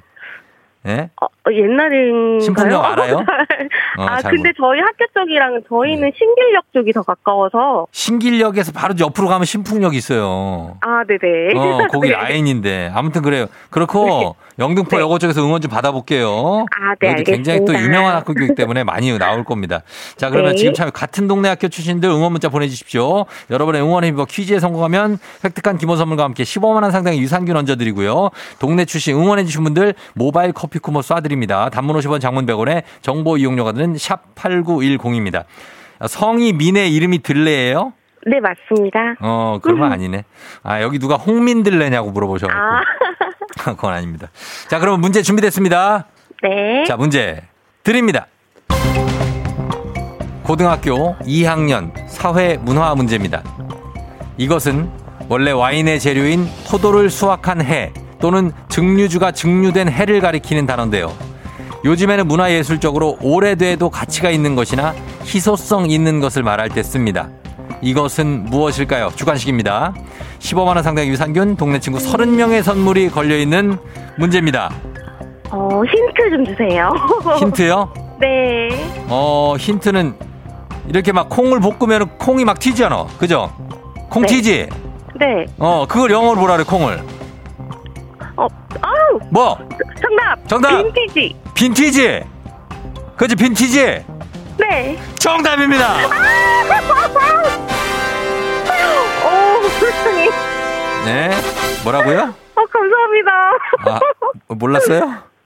[0.88, 1.10] 예?
[1.22, 2.40] 어, 어, 옛날인가요?
[2.40, 3.18] 신풍역 알아요?
[3.98, 7.88] 어, 아, 잘 근데 저희 학교 쪽이랑 저희는 신길역 쪽이 더 가까워서.
[7.92, 10.78] 신길역에서 바로 옆으로 가면 신풍역 있어요.
[10.82, 11.58] 아, 네네.
[11.58, 12.14] 어, 거기 네.
[12.16, 12.92] 라인인데.
[12.94, 13.48] 아무튼 그래요.
[13.72, 15.02] 그렇고, 영등포 네.
[15.02, 16.66] 여고 쪽에서 응원 좀 받아볼게요.
[16.70, 17.74] 아, 네, 굉장히 또.
[17.74, 19.82] 유명한 학교이기 때문에 많이 나올 겁니다.
[20.18, 20.58] 자, 그러면 네.
[20.58, 23.26] 지금 참 같은 동네 학교 출신들 응원 문자 보내주십시오.
[23.50, 28.32] 여러분의 응원의 힘입어 퀴즈에 성공하면 획득한 기본 선물과 함께 15만 원 상당의 유산균 얹어드리고요.
[28.60, 31.72] 동네 출신 응원해주신 분들 모바일 커피 쿠폰 쏴드립니다.
[31.72, 35.46] 단문 50원 장문 100원에 정보 이용료가 드는 샵 8910입니다.
[36.08, 37.94] 성이 민의 이름이 들레예요?
[38.28, 39.16] 네, 맞습니다.
[39.22, 40.26] 어, 그런 건 아니네.
[40.64, 42.62] 아, 여기 누가 홍민들레냐고 물어보셔가지고.
[42.62, 42.82] 아,
[43.76, 44.30] 그건 아닙니다.
[44.68, 46.06] 자, 그럼 문제 준비됐습니다.
[46.44, 46.86] 네.
[46.86, 47.44] 자, 문제
[47.84, 48.28] 드립니다.
[50.44, 53.44] 고등학교 2학년 사회 문화 문제입니다.
[54.38, 54.90] 이것은
[55.28, 61.16] 원래 와인의 재료인 포도를 수확한 해 또는 증류주가 증류된 해를 가리키는 단어인데요.
[61.86, 64.94] 요즘에는 문화예술적으로 오래돼도 가치가 있는 것이나
[65.24, 67.30] 희소성 있는 것을 말할 때 씁니다.
[67.82, 69.12] 이것은 무엇일까요?
[69.16, 69.94] 주관식입니다.
[70.40, 73.78] 15만원 상당의 유산균, 동네 친구 30명의 선물이 걸려있는
[74.18, 74.70] 문제입니다.
[75.52, 76.92] 어, 힌트 좀 주세요.
[77.40, 77.94] 힌트요?
[78.20, 78.70] 네.
[79.08, 80.14] 어, 힌트는
[80.88, 83.08] 이렇게 막 콩을 볶으면 콩이 막 튀잖아.
[83.18, 83.52] 그죠?
[84.10, 84.28] 콩 네.
[84.28, 84.70] 튀지?
[85.20, 85.46] 네.
[85.58, 87.00] 어, 그걸 영어로 뭐라 그래, 콩을.
[88.38, 88.48] 어,
[88.82, 89.20] 아우!
[89.32, 89.58] 뭐?
[90.02, 90.48] 정답!
[90.48, 90.84] 정답!
[90.84, 91.36] 빈티지!
[91.54, 92.24] 빈티지?
[93.18, 94.04] 그지, 빈티지?
[94.60, 94.98] 네.
[95.16, 95.96] 정답입니다!
[99.24, 100.30] 오, 세상에.
[101.06, 101.30] 네.
[101.84, 102.34] 뭐라고요?
[102.56, 103.32] 어, 감사합니다.
[103.86, 104.00] 아,
[104.56, 105.02] 몰랐어요?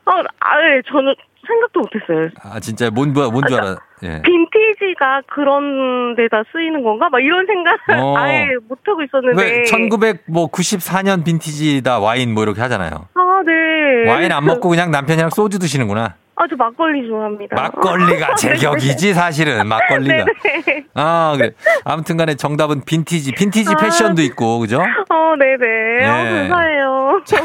[0.06, 1.14] 어, 아, 예, 저는
[1.48, 2.30] 생각도 못했어요.
[2.42, 3.76] 아, 진짜, 뭔, 뭐, 뭔줄 알아.
[4.04, 4.22] 예.
[4.24, 7.08] 빈티지가 그런 데다 쓰이는 건가?
[7.10, 8.18] 막 이런 생각 어.
[8.18, 9.42] 아예 못하고 있었는데.
[9.42, 13.08] 왜, 1994년 빈티지다 와인 뭐 이렇게 하잖아요.
[13.14, 14.10] 아, 네.
[14.12, 16.16] 와인 안 먹고 그냥 남편이랑 소주 드시는구나.
[16.36, 17.56] 아, 저 막걸리 좋아합니다.
[17.56, 19.68] 막걸리가 제격이지, 사실은.
[19.68, 20.26] 막걸리가.
[20.26, 20.86] 네네.
[20.96, 21.52] 아, 그래.
[21.84, 23.34] 아무튼 간에 정답은 빈티지.
[23.34, 23.78] 빈티지 아.
[23.78, 24.80] 패션도 있고, 그죠?
[24.82, 26.08] 어, 네네.
[26.10, 26.48] 어, 예.
[26.48, 27.22] 감사해요.
[27.26, 27.40] 잘,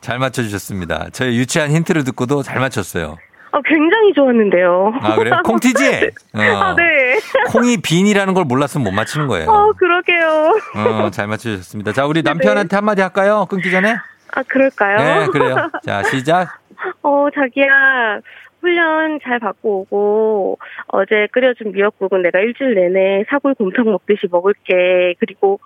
[0.00, 1.08] 잘 맞춰주셨습니다.
[1.12, 3.16] 저의 유치한 힌트를 듣고도 잘 맞췄어요.
[3.52, 4.92] 어, 굉장히 좋았는데요.
[5.00, 5.40] 아, 그래요?
[5.44, 6.10] 콩티지?
[6.34, 6.40] 어.
[6.40, 7.18] 아, 네.
[7.48, 9.48] 콩이 빈이라는 걸 몰랐으면 못 맞히는 거예요.
[9.50, 10.58] 어, 그러게요.
[10.74, 11.92] 어, 잘 맞춰주셨습니다.
[11.92, 13.46] 자, 우리 남편한테 한마디 할까요?
[13.48, 13.96] 끊기 전에?
[14.34, 14.96] 아, 그럴까요?
[15.20, 15.70] 네, 그래요.
[15.86, 16.58] 자, 시작.
[17.06, 18.18] 어, 자기야,
[18.60, 25.14] 훈련 잘 받고 오고, 어제 끓여준 미역국은 내가 일주일 내내 사골 곰탕 먹듯이 먹을게.
[25.20, 25.60] 그리고,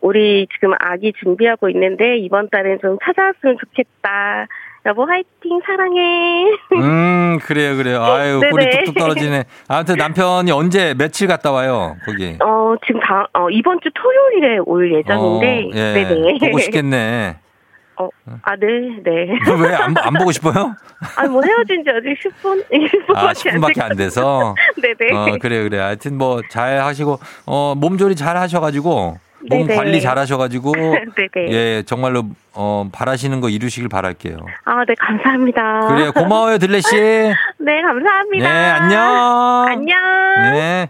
[0.00, 4.48] 우리 지금 아기 준비하고 있는데, 이번 달엔 좀 찾아왔으면 좋겠다.
[4.86, 6.46] 여보 화이팅 사랑해.
[6.72, 8.02] 음, 그래요, 그래요.
[8.02, 8.50] 아유, 네네.
[8.50, 9.44] 꿀이 뚝뚝 떨어지네.
[9.68, 12.36] 아무튼 남편이 언제, 며칠 갔다 와요, 거기.
[12.42, 15.46] 어 지금 다 어, 이번 주 토요일에 올 예정인데.
[15.46, 15.92] 어, 예.
[15.92, 16.38] 네네.
[16.40, 17.36] 보고 싶겠네.
[18.00, 18.08] 어,
[18.42, 18.66] 아, 네,
[19.04, 19.10] 네.
[19.60, 20.74] 왜, 안, 안 보고 싶어요?
[21.16, 24.54] 아, 뭐 헤어진 지 아직 10분, 20분밖에 아, 10분밖에 안 돼서.
[24.80, 25.12] 네네.
[25.14, 25.78] 어, 그래, 그래.
[25.78, 29.74] 하여튼 뭐, 잘 하시고, 어, 몸조리 잘 하셔가지고, 몸 네네.
[29.76, 30.72] 관리 잘 하셔가지고.
[31.50, 34.38] 예, 정말로, 어, 바라시는 거 이루시길 바랄게요.
[34.64, 35.88] 아, 네, 감사합니다.
[35.88, 36.12] 그래요.
[36.12, 36.96] 고마워요, 들레씨.
[36.96, 38.52] 네, 감사합니다.
[38.52, 39.66] 네, 안녕.
[39.68, 39.98] 안녕.
[40.54, 40.88] 네.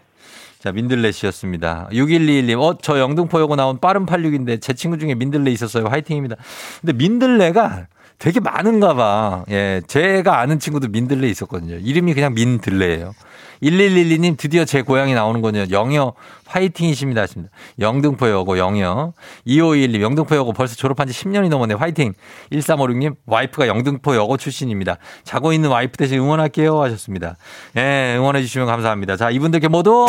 [0.60, 1.88] 자, 민들레 씨였습니다.
[1.90, 5.86] 6121님, 어, 저 영등포여고 나온 빠른 86인데 제 친구 중에 민들레 있었어요.
[5.86, 6.36] 화이팅입니다.
[6.82, 7.86] 근데 민들레가
[8.18, 9.46] 되게 많은가 봐.
[9.48, 11.76] 예, 제가 아는 친구도 민들레 있었거든요.
[11.76, 13.14] 이름이 그냥 민들레예요.
[13.62, 15.66] 1112님 드디어 제 고향이 나오는 거냐.
[15.70, 16.14] 영여
[16.46, 17.22] 화이팅이십니다.
[17.22, 17.52] 하십니다.
[17.78, 19.12] 영등포 여고 영여.
[19.46, 21.74] 2521님 영등포 여고 벌써 졸업한 지 10년이 넘었네.
[21.74, 22.14] 화이팅.
[22.52, 24.96] 1356님 와이프가 영등포 여고 출신입니다.
[25.24, 27.36] 자고 있는 와이프 대신 응원할게요 하셨습니다.
[27.76, 29.16] 예, 응원해 주시면 감사합니다.
[29.16, 30.06] 자, 이분들께 모두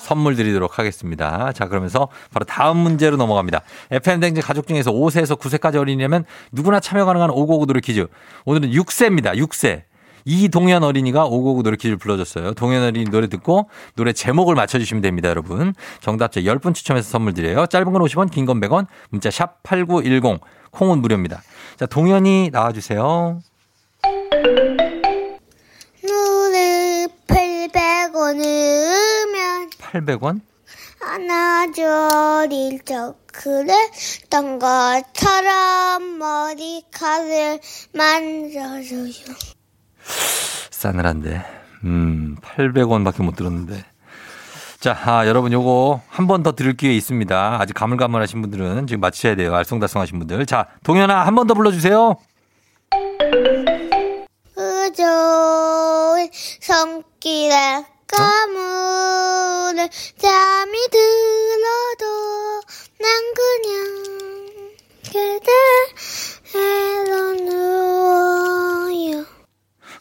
[0.00, 1.52] 선물 드리도록 하겠습니다.
[1.52, 3.62] 자, 그러면서 바로 다음 문제로 넘어갑니다.
[3.90, 8.06] FM댕진 가족 중에서 5세에서 9세까지 어린이라면 누구나 참여 가능한 559 노래 퀴즈.
[8.44, 9.36] 오늘은 6세입니다.
[9.36, 9.82] 6세.
[10.24, 12.54] 이동현 어린이가 559 노래 퀴즈를 불러줬어요.
[12.54, 15.74] 동현 어린이 노래 듣고 노래 제목을 맞춰주시면 됩니다, 여러분.
[16.00, 17.66] 정답자 10분 추첨해서 선물 드려요.
[17.66, 21.42] 짧은 건 50원, 긴 건 100원, 문자 샵 8910, 콩은 무료입니다.
[21.76, 23.40] 자, 동현이 나와주세요.
[26.02, 30.40] 노래 800원 으면 800원?
[31.04, 37.58] 안아줘릴 적 그랬던 것처럼 머리카락을
[37.92, 39.12] 만져줘요
[40.70, 41.44] 싸늘한데.
[41.84, 43.84] 음, 800원밖에 못 들었는데.
[44.80, 47.58] 자, 아, 여러분 요거 한 번 더 들을 기회 있습니다.
[47.60, 49.52] 아직 가물가물하신 분들은 지금 맞추셔야 돼요.
[49.52, 50.44] 알쏭달쏭하신 분들.
[50.46, 52.16] 자, 동현아 한 번 더 불러주세요.
[54.54, 59.88] 그저의 손길에 까물을
[60.18, 62.04] 잠이 들어도
[63.00, 63.72] 난 그냥
[66.52, 67.81] 그대로 누워요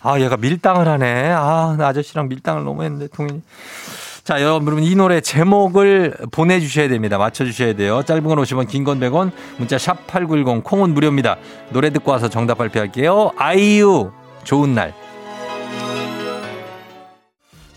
[0.04, 1.32] 아, 얘가 밀당을 하네.
[1.32, 3.42] 아, 나 아저씨랑 밀당을 너무 했는데, 동현이.
[4.24, 7.18] 자, 여러분, 이 노래 제목을 보내주셔야 됩니다.
[7.18, 8.04] 맞춰주셔야 돼요.
[8.04, 11.38] 짧은 건 50원, 긴 건 100원, 문자 샵 8910, 콩은 무료입니다.
[11.70, 13.32] 노래 듣고 와서 정답 발표할게요.
[13.38, 14.12] 아이유,
[14.44, 14.94] 좋은 날.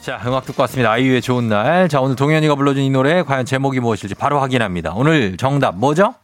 [0.00, 0.90] 자, 음악 듣고 왔습니다.
[0.92, 1.88] 아이유의 좋은 날.
[1.88, 4.92] 자, 오늘 동현이가 불러준 이 노래 과연 제목이 무엇일지 바로 확인합니다.
[4.94, 6.14] 오늘 정답 뭐죠?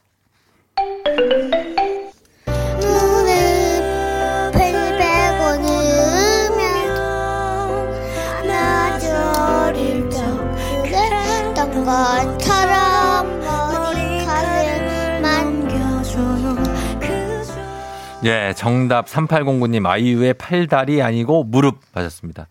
[18.22, 22.48] 예, 정답 3809님 아이유의 팔다리 아니고 무릎 하셨습니다.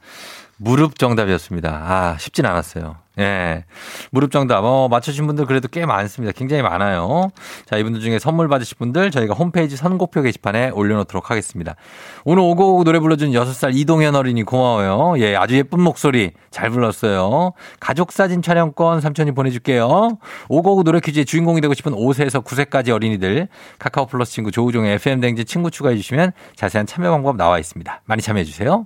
[0.58, 1.70] 무릎 정답이었습니다.
[1.70, 2.98] 아, 쉽진 않았어요.
[3.20, 3.66] 예.
[4.12, 4.64] 무릎 정답.
[4.64, 6.32] 어, 맞추신 분들 그래도 꽤 많습니다.
[6.32, 7.30] 굉장히 많아요.
[7.66, 11.76] 자, 이분들 중에 선물 받으실 분들 저희가 홈페이지 선곡표 게시판에 올려놓도록 하겠습니다.
[12.24, 15.20] 오늘 오고오고 노래 불러준 6살 이동현 어린이 고마워요.
[15.20, 17.52] 예, 아주 예쁜 목소리 잘 불렀어요.
[17.80, 20.18] 가족 사진 촬영권 삼촌이 보내줄게요.
[20.48, 23.48] 오고오고 노래 퀴즈의 주인공이 되고 싶은 5세에서 9세까지 어린이들
[23.80, 28.02] 카카오 플러스 친구 조우종의 FM 댕지 친구 추가해 주시면 자세한 참여 방법 나와 있습니다.
[28.06, 28.86] 많이 참여해 주세요.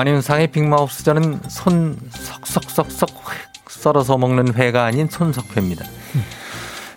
[0.00, 3.10] 아니면 상해 빅마우스자는 손 석석석석
[3.68, 5.84] 썰어서 먹는 회가 아닌 손석회입니다.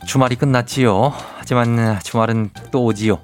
[0.08, 1.14] 주말이 끝났지요.
[1.38, 3.20] 하지만 주말은 또 오지요.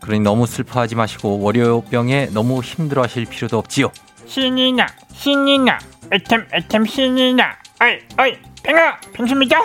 [0.00, 3.90] 그러니 너무 슬퍼하지 마시고 월요병에 너무 힘들어하실 필요도 없지요.
[4.26, 5.78] 신이 나 신이 나
[6.12, 9.58] 애템 애템 신이 나 어이 어이 팽아 팽수입니다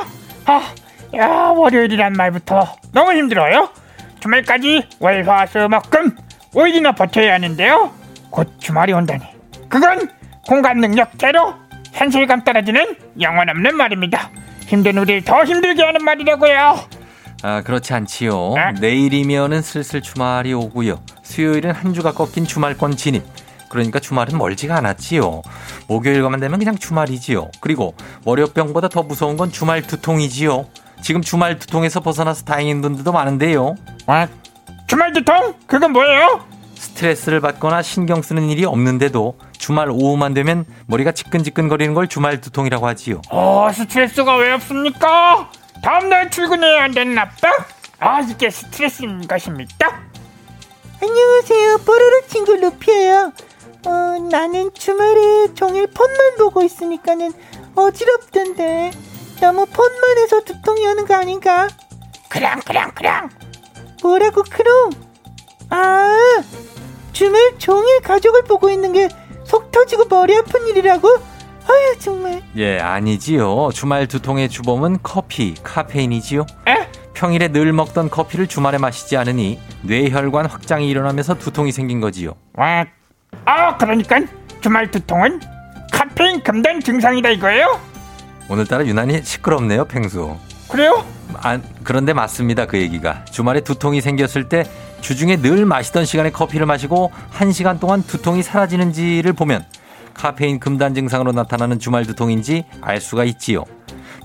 [0.46, 0.74] 아,
[1.16, 3.70] 야 월요일이란 말부터 너무 힘들어요
[4.20, 6.18] 주말까지 월화수목금
[6.54, 7.94] 5일이나 버텨야 하는데요
[8.30, 9.39] 곧 주말이 온다니
[9.70, 10.10] 그건
[10.48, 11.54] 공감 능력 제로
[11.94, 14.30] 현실감 떨어지는 영원 없는 말입니다
[14.68, 17.00] 힘든 우리를 더 힘들게 하는 말이라고요
[17.42, 18.54] 아, 그렇지 않지요.
[18.56, 18.72] 네?
[18.82, 21.00] 내일이면은 슬슬 주말이 오고요.
[21.24, 23.24] 수요일은 한 주가 꺾인 주말권 진입.
[23.70, 25.42] 그러니까 주말은 멀지가 않았지요.
[25.88, 27.50] 목요일가만 되면 그냥 주말이지요.
[27.62, 27.94] 그리고
[28.26, 30.66] 월요병보다 더 무서운 건 주말 두통이지요.
[31.02, 33.76] 지금 주말 두통에서 벗어나서 다행인 분들도 많은데요.
[34.06, 34.28] 와,
[34.88, 35.54] 주말 두통?
[35.66, 36.46] 그건 뭐예요?
[36.80, 43.22] 스트레스를 받거나 신경 쓰는 일이 없는데도 주말 오후만 되면 머리가 지끈지끈거리는 걸 주말 두통이라고 하지요.
[43.30, 45.52] 어, 스트레스가 왜 없습니까?
[45.84, 47.18] 다음날 출근해야 한다는?
[48.00, 50.02] 아, 이게 스트레스인 것입니까?
[51.02, 51.78] 안녕하세요.
[51.86, 53.34] 뽀로로 친구 루피예요.
[53.86, 53.92] 어,
[54.32, 57.34] 나는 주말에 종일 폰만 보고 있으니까는
[57.76, 58.92] 어지럽던데
[59.42, 61.68] 너무 폰만 해서 두통이 오는 거 아닌가?
[62.30, 63.30] 그랑, 그랑, 그랑.
[64.02, 65.09] 뭐라고 크롱?
[65.70, 66.42] 아,
[67.14, 69.08] 주말 종일 가족을 보고 있는 게
[69.50, 71.08] 속 터지고 머리 아픈 일이라고?
[71.08, 72.40] 아유 정말.
[72.56, 73.70] 예, 아니지요.
[73.74, 76.46] 주말 두통의 주범은 커피, 카페인이지요.
[76.68, 76.88] 에?
[77.16, 82.36] 평일에 늘 먹던 커피를 주말에 마시지 않으니 뇌혈관 확장이 일어나면서 두통이 생긴 거지요.
[82.54, 82.86] 와,
[83.46, 84.20] 아, 그러니까
[84.62, 85.40] 주말 두통은
[85.92, 87.80] 카페인 금단 증상이다 이거예요?
[88.50, 90.38] 오늘따라 유난히 시끄럽네요, 펭수.
[90.68, 91.04] 그래요?
[91.42, 93.26] 아, 그런데 맞습니다, 그 얘기가.
[93.26, 94.64] 주말에 두통이 생겼을 때
[95.02, 99.66] 주중에 늘 마시던 시간에 커피를 마시고 한시간 동안 두통이 사라지는지를 보면
[100.14, 103.64] 카페인 금단 증상으로 나타나는 주말 두통인지 알 수가 있지요.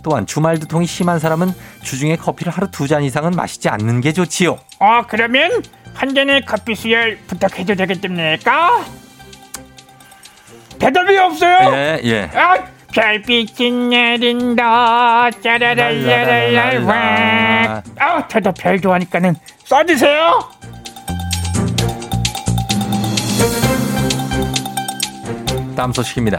[0.03, 4.59] 또한 주말 두통이 심한 사람은 주중에 커피를 하루 두 잔 이상은 마시지 않는 게 좋지요.
[4.81, 5.63] 어, 그러면
[5.95, 8.85] 한 잔의 커피 수혈 부탁해도 되겠습니까?
[10.79, 11.73] 대답이 없어요?
[11.75, 12.31] 예, 예.
[12.35, 15.30] 아, 별빛이 내린다.
[15.42, 20.38] 짜라랄라랄라 아, 저도 별 좋아하니까는 써주세요.
[25.76, 26.38] 다음 소식입니다.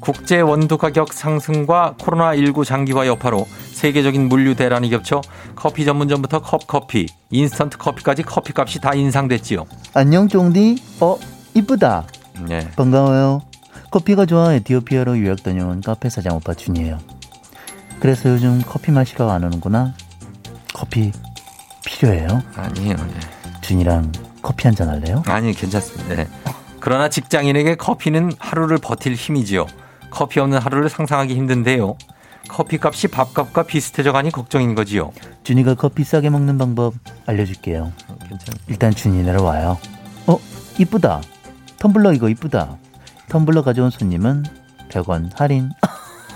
[0.00, 5.20] 국제 원두 가격 상승과 코로나19 장기화 여파로 세계적인 물류 대란이 겹쳐
[5.54, 9.66] 커피 전문점부터 컵커피, 인스턴트 커피까지 커피값이 다 인상됐지요.
[9.92, 10.76] 안녕 쫑디.
[11.00, 11.18] 어
[11.54, 12.04] 이쁘다.
[12.50, 12.68] 예.
[12.76, 13.42] 반가워요
[13.90, 16.98] 커피가 좋아 에티오피아로 유학 다녀온 카페 사장 오빠 준이에요
[18.00, 19.94] 그래서 요즘 커피 마시러 안 오는구나
[20.74, 21.12] 커피
[21.86, 22.96] 필요해요 아니에요.
[22.98, 23.60] 예.
[23.62, 25.22] 준이랑 커피 한 잔 할래요?
[25.26, 26.14] 아니 괜찮습니다.
[26.14, 26.28] 네.
[26.80, 29.66] 그러나 직장인에게 커피는 하루를 버틸 힘이지요.
[30.10, 31.96] 커피 없는 하루를 상상하기 힘든데요.
[32.48, 35.12] 커피값이 밥값과 비슷해져 가니 걱정인 거지요.
[35.44, 36.94] 준이가 커피 싸게 먹는 방법
[37.26, 37.92] 알려줄게요
[38.28, 38.54] 괜찮.
[38.68, 39.78] 일단 준이 내려와요
[40.26, 40.38] 어
[40.78, 41.22] 이쁘다
[41.78, 42.76] 텀블러 이거 이쁘다
[43.28, 44.44] 텀블러 가져온 손님은
[44.90, 45.70] 100원 할인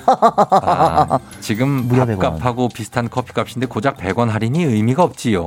[0.07, 2.19] 아, 지금 무려 100원.
[2.21, 5.47] 밥값하고 비슷한 커피값인데 고작 100원 할인이 의미가 없지요.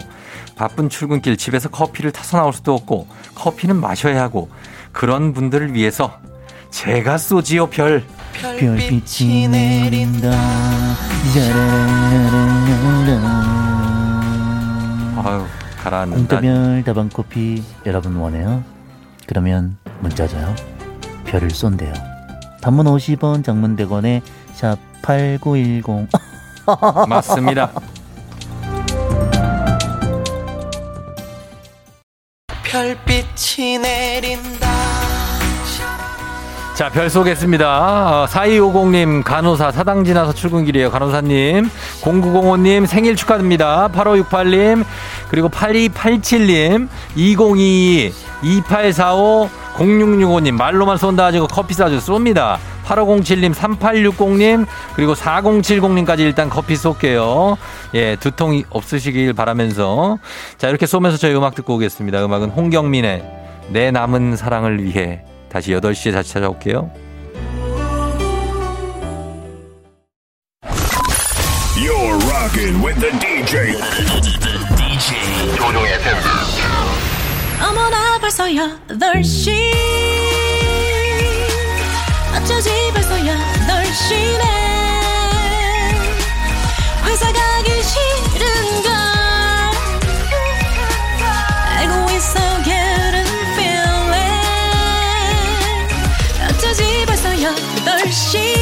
[0.56, 4.50] 바쁜 출근길 집에서 커피를 타서 나올 수도 없고 커피는 마셔야 하고
[4.94, 6.14] 그런 분들을 위해서
[6.70, 8.04] 제가 쏘지요 별.
[8.42, 10.32] 별빛이 내린다
[15.26, 15.46] 아유
[15.84, 16.40] 가라앉는다.
[16.40, 18.64] 공짜별 다방 커피 여러분 원해요?
[19.28, 20.54] 그러면 문자 줘요.
[21.34, 21.92] 별을 쏜대요.
[22.62, 24.22] 단문 50원, 장문 100원에
[24.54, 26.08] 샵 8910.
[27.10, 27.72] 맞습니다.
[32.64, 34.68] 별빛이 내린다
[36.76, 38.24] 자, 별 쏘겠습니다.
[38.24, 40.90] 어, 4250님, 간호사, 사당 지나서 출근길이에요.
[40.90, 41.70] 간호사님.
[42.02, 43.90] 0905님, 생일 축하드립니다.
[43.94, 44.84] 8568님,
[45.30, 52.58] 그리고 8287님, 2022, 2845, 0665님, 말로만 쏜다 가지고 커피 싸줘 쏩니다.
[52.86, 57.58] 8507님, 3860님, 그리고 4070님까지 일단 커피 쏠게요.
[57.96, 60.20] 예, 두통이 없으시길 바라면서.
[60.58, 62.24] 자, 이렇게 쏘면서 저희 음악 듣고 오겠습니다.
[62.26, 63.24] 음악은 홍경민의
[63.70, 65.24] 내 남은 사랑을 위해.
[65.50, 66.92] 다시 8시에 다시 찾아올게요.
[71.76, 73.74] You're rocking with the DJ.
[74.78, 76.00] DJ 조종의
[78.24, 79.52] 벌써 8시
[82.34, 84.44] 어쩌지 벌써 8시네.
[87.04, 88.92] 회사 가기 싫은걸.
[91.68, 94.32] 알고 있어 getting feeling.
[96.50, 98.56] 어쩌지 벌써 8시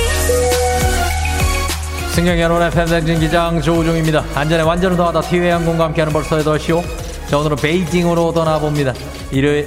[2.15, 4.25] 승경 여러분의 팬댕진 기장 조우종입니다.
[4.33, 7.00] 안전에 완전 더하다 티웨이 항공과 함께하는 벌써 8시오.
[7.31, 8.93] 자, 오늘은 베이징으로 떠나봅니다.
[9.31, 9.65] 일요일,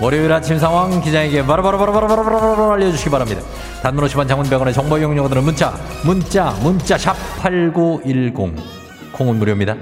[0.00, 3.42] 월요일 아침 상황 기장에게 바로바로바로바로바로바로 알려주시기 바랍니다.
[3.82, 5.74] 단문 50원 장문병원의 정보 이용료들은 문자,
[6.06, 8.56] 문자, 문자, 샵 8910.
[9.12, 9.76] 콩은 무료입니다.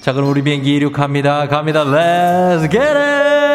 [0.00, 1.46] 자, 그럼 우리 비행기 이륙합니다.
[1.46, 1.84] 갑니다.
[1.84, 3.53] Let's get it!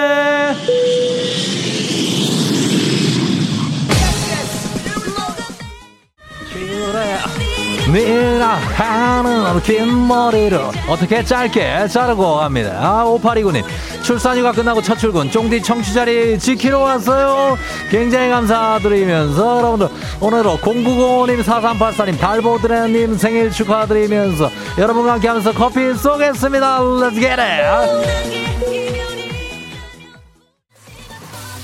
[7.92, 12.78] 니랑 하는 긴 머리를 어떻게 짧게 자르고 합니다.
[12.80, 13.64] 아, 5829님.
[14.04, 15.30] 출산휴가 끝나고 첫 출근.
[15.32, 17.58] 쫑디 청취자리 지키러 왔어요.
[17.90, 19.88] 굉장히 감사드리면서 여러분들
[20.20, 26.80] 오늘도 0905님, 4384님, 달보드레님 생일 축하드리면서 여러분과 함께 하면서 커피 쏘겠습니다.
[26.80, 28.89] Let's get it!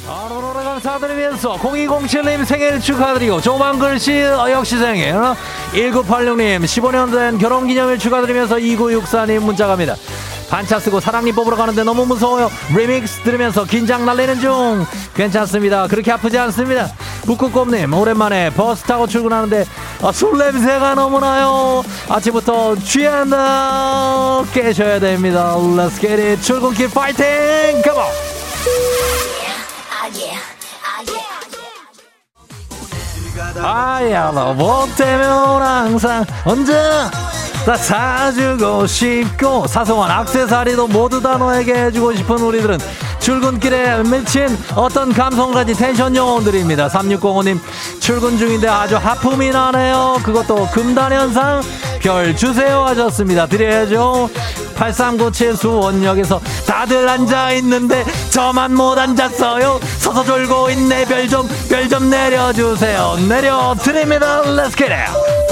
[0.07, 5.13] 아로로로 감사드리면서 0207님 생일 축하드리고 조만글씨 역시 생일
[5.73, 9.95] 1986님 15년 된 결혼기념일 축하드리면서 2964님 문자 갑니다.
[10.47, 12.51] 반차 쓰고 사랑니 뽑으러 가는데 너무 무서워요.
[12.75, 14.85] 리믹스 들으면서 긴장 날리는 중.
[15.15, 15.87] 괜찮습니다.
[15.87, 16.87] 그렇게 아프지 않습니다.
[17.23, 19.65] 북극곰님 오랜만에 버스 타고 출근하는데
[20.03, 21.83] 아, 술 냄새가 너무 나요.
[22.07, 24.43] 아침부터 취한다.
[24.53, 25.55] 깨셔야 됩니다.
[25.57, 27.25] Let's get 출근길 파이팅!
[27.87, 29.14] on
[33.61, 36.73] 아야 너뭐 때문에 항상 언제?
[37.65, 42.77] 다 사주고 싶고 사소한 악세사리도 모두 다 너에게 해주고 싶은 우리들은
[43.19, 46.89] 출근길에 미친 어떤 감성까지 텐션 영혼들입니다.
[46.89, 47.59] 3605님
[47.99, 50.19] 출근 중인데 아주 하품이 나네요.
[50.23, 51.63] 그것도 금단현상
[52.05, 53.47] 별 주세요 하셨습니다.
[53.47, 54.29] 드려야죠.
[54.75, 59.79] 8397 수원역에서 다들 앉아있는데 저만 못 앉았어요.
[59.97, 61.05] 서서 졸고 있네.
[61.05, 63.15] 별 좀 별 좀 내려주세요.
[63.27, 64.43] 내려드립니다.
[64.43, 65.44] Let's get it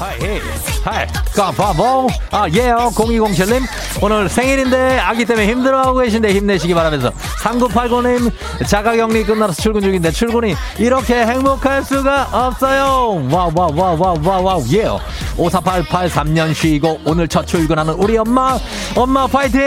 [0.00, 0.40] Hi
[0.82, 1.06] hi.
[1.36, 2.90] 까파보 아 예요.
[2.94, 3.62] 0207님.
[4.02, 7.10] 오늘 생일인데 아기 때문에 힘들어하고 계신데 힘내시기 바라면서
[7.42, 8.32] 3989님
[8.66, 13.22] 자가격리 끝나서 출근 중인데 출근이 이렇게 행복할 수가 없어요.
[13.30, 14.64] Wow wow wow wow wow wow.
[14.72, 14.98] 예요.
[15.36, 18.58] 5488 3년 쉬고 오늘 첫 출근하는 우리 엄마.
[18.96, 19.60] 엄마 파이팅!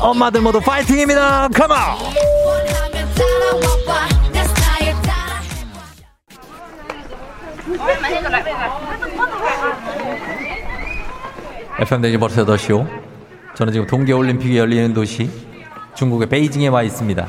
[0.00, 1.48] 엄마들 모두 파이팅입니다.
[1.54, 1.76] come on
[11.78, 12.86] FM 대지 벌써 8시오.
[13.54, 15.30] 저는 지금 동계올림픽이 열리는 도시
[15.94, 17.26] 중국의 베이징에 와 있습니다.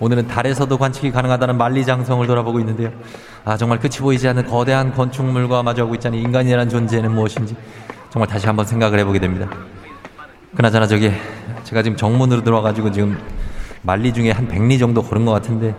[0.00, 2.92] 오늘은 달에서도 관측이 가능하다는 만리장성을 돌아보고 있는데요.
[3.44, 7.56] 아 정말 끝이 보이지 않는 거대한 건축물과 마주하고 있자니 인간이라는 존재는 무엇인지
[8.10, 9.48] 정말 다시 한번 생각을 해보게 됩니다.
[10.54, 11.10] 그나저나 저기
[11.64, 13.18] 제가 지금 정문으로 들어와가지고 지금
[13.80, 15.74] 만리 중에 한 100리 정도 걸은 것 같은데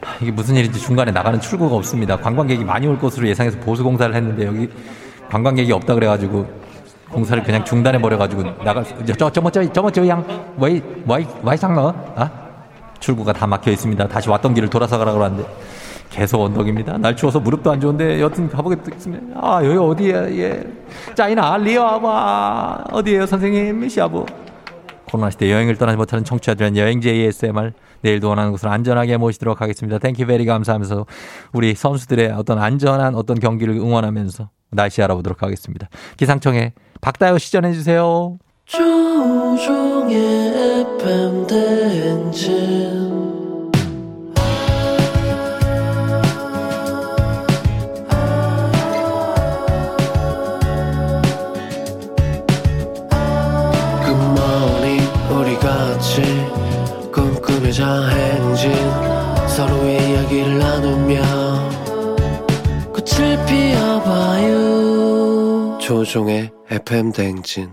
[0.00, 2.16] 아, 이게 무슨 일인지 중간에 나가는 출구가 없습니다.
[2.16, 4.68] 관광객이 많이 올 것으로 예상해서 보수 공사를 했는데 여기
[5.30, 6.64] 관광객이 없다 그래가지고
[7.10, 10.24] 공사를 그냥 중단해 버려가지고 나갈 저저저저 저저 저양
[10.56, 12.30] 와이 와이 와이 상러 아
[12.98, 14.08] 출구가 다 막혀 있습니다.
[14.08, 15.44] 다시 왔던 길을 돌아서 가라 그러는데
[16.10, 16.98] 계속 언덕입니다.
[16.98, 19.38] 날 추워서 무릎도 안 좋은데 여튼 가보겠습니다.
[19.40, 20.64] 아 여기 어디야 예
[21.14, 24.24] 짜이나 리아바 어디에요 선생님 시아부
[25.10, 29.98] 코로나 시대 여행을 떠나지 못하는 청취자들은 여행지 ASMR 내일도 원하는 곳을 안전하게 모시도록 하겠습니다.
[29.98, 31.06] 땡큐 베리 감사하면서
[31.52, 35.88] 우리 선수들의 어떤 안전한 어떤 경기를 응원하면서 날씨 알아보도록 하겠습니다.
[36.16, 38.38] 기상청에 박다요 시전해 주세요.
[57.12, 58.23] 꿈꾸며자
[65.84, 67.68] 조종의 FM 대행진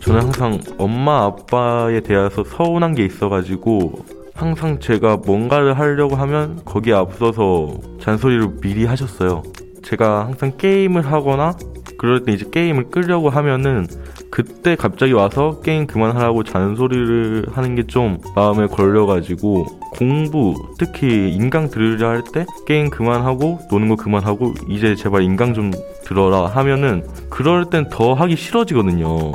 [0.00, 4.02] 저는 항상 엄마 아빠에 대해서 서운한 게 있어가지고
[4.32, 9.42] 항상 제가 뭔가를 하려고 하면 거기에 앞서서 잔소리를 미리 하셨어요.
[9.82, 11.54] 제가 항상 게임을 하거나
[11.98, 13.86] 그럴 때 이제 게임을 끄려고 하면은
[14.32, 19.66] 그때 갑자기 와서 게임 그만하라고 잔소리를 하는 게 좀 마음에 걸려가지고
[19.98, 25.70] 공부 특히 인강 들으려 할 때 게임 그만하고 노는 거 그만하고 이제 제발 인강 좀
[26.04, 29.32] 들어라 하면은 그럴 땐 더 하기 싫어지거든요.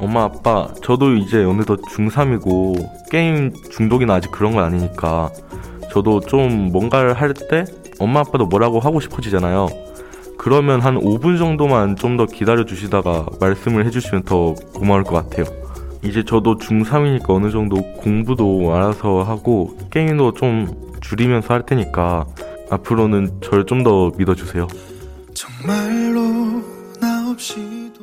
[0.00, 5.30] 엄마 아빠 저도 이제 어느덧 중3이고 게임 중독이나 아직 그런 건 아니니까
[5.90, 7.64] 저도 좀 뭔가를 할 때
[7.98, 9.68] 엄마 아빠도 뭐라고 하고 싶어지잖아요.
[10.38, 15.44] 그러면 한 5분 정도만 좀 더 기다려 주시다가 말씀을 해주시면 더 고마울 것 같아요.
[16.02, 20.68] 이제 저도 중3이니까 어느 정도 공부도 알아서 하고 게임도 좀
[21.00, 22.26] 줄이면서 할 테니까
[22.70, 24.68] 앞으로는 절 좀 더 믿어주세요.
[25.34, 26.62] 정말로
[27.00, 28.00] 나 없이도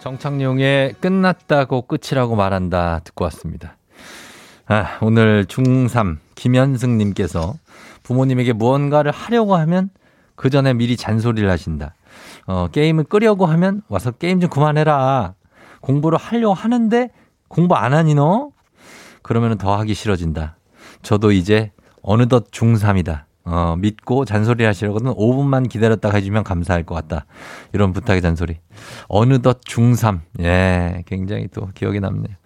[0.00, 3.76] 정창용의 끝났다고 끝이라고 말한다 듣고 왔습니다.
[4.66, 7.54] 아, 오늘 중3 김현승님께서
[8.02, 9.90] 부모님에게 무언가를 하려고 하면
[10.38, 11.94] 그 전에 미리 잔소리를 하신다.
[12.46, 15.34] 어, 게임을 끄려고 하면 와서 게임 좀 그만해라.
[15.80, 17.10] 공부를 하려고 하는데
[17.48, 18.50] 공부 안 하니 너?
[19.22, 20.56] 그러면 더 하기 싫어진다.
[21.02, 21.72] 저도 이제
[22.02, 23.24] 어느덧 중3이다.
[23.46, 27.26] 어, 믿고 잔소리 하시려거든 5분만 기다렸다가 해주면 감사할 것 같다.
[27.72, 28.58] 이런 부탁의 잔소리.
[29.08, 30.20] 어느덧 중3.
[30.40, 32.36] 예, 굉장히 또 기억에 남네요.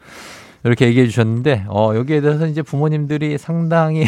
[0.65, 4.07] 이렇게 얘기해 주셨는데, 어, 여기에 대해서 이제 부모님들이 상당히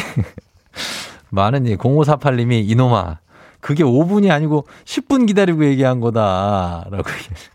[1.30, 3.18] 많은, 0548님이 이놈아,
[3.65, 6.85] 그게 5분이 아니고 10분 기다리고 얘기한 거다.
[6.91, 7.51] 라고 얘기하셨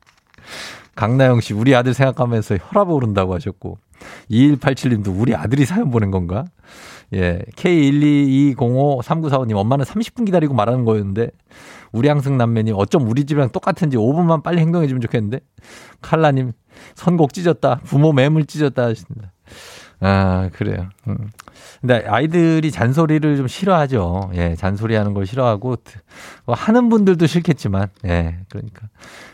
[0.95, 3.77] 강나영 씨, 우리 아들 생각하면서 혈압 오른다고 하셨고,
[4.31, 6.45] 2187님도 우리 아들이 사연 보낸 건가?
[7.13, 11.29] 예, K122053945님, 엄마는 30분 기다리고 말하는 거였는데,
[11.91, 15.41] 우리 항승 남매님, 어쩜 우리 집이랑 똑같은지 5분만 빨리 행동해주면 좋겠는데?
[16.01, 16.53] 칼라님,
[16.95, 17.81] 선곡 찢었다.
[17.83, 19.31] 부모 매물 찢었다 하십니다.
[20.01, 20.87] 아, 그래요.
[21.07, 21.29] 음.
[21.81, 24.31] 근데 아이들이 잔소리를 좀 싫어하죠.
[24.33, 25.77] 예, 잔소리 하는 걸 싫어하고,
[26.45, 28.87] 뭐 하는 분들도 싫겠지만, 예, 그러니까.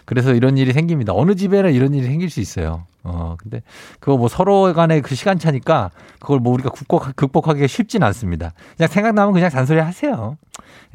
[0.06, 1.14] 그래서 이런 일이 생깁니다.
[1.16, 2.84] 어느 집에나 이런 일이 생길 수 있어요.
[3.04, 3.62] 어, 근데
[4.00, 8.52] 그거 뭐 서로 간의 그 시간차니까 그걸 뭐 우리가 극복, 극복하기가 쉽진 않습니다.
[8.78, 10.38] 그냥 생각나면 그냥 잔소리 하세요.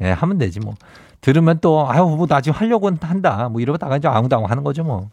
[0.01, 0.73] 예, 하면 되지 뭐.
[1.21, 3.47] 들으면 또, 아유, 뭐 나 지금 하려고 한다.
[3.49, 5.09] 뭐 이러다가 이제 아웅다웅 하는 거죠 뭐.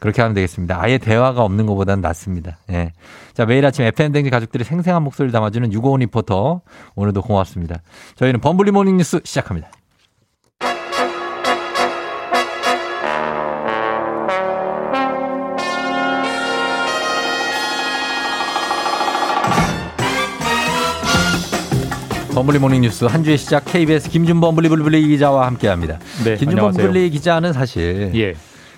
[0.00, 0.78] 그렇게 하면 되겠습니다.
[0.80, 2.58] 아예 대화가 없는 것보다는 낫습니다.
[2.70, 2.92] 예.
[3.34, 6.62] 자, 매일 아침 FM댕지 가족들이 생생한 목소리를 담아주는 유고원 리포터.
[6.96, 7.82] 오늘도 고맙습니다.
[8.16, 9.70] 저희는 범블리 morning 뉴스 시작합니다.
[22.34, 25.98] 범블리 morning 뉴스 한 주의 시작 KBS 김준범 블리블리 기자와 함께합니다.
[26.24, 26.86] 네, 김준범 안녕하세요.
[26.86, 28.34] 블리 기자는 사실 예.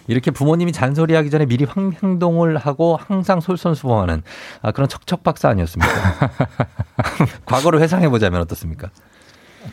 [0.09, 4.22] 이렇게 부모님이 잔소리하기 전에 미리 황- 행동을 하고 항상 솔선수범하는
[4.62, 5.92] 아, 그런 척척 박사 아니었습니까?
[7.46, 8.88] 과거를 회상해 보자면 어떻습니까?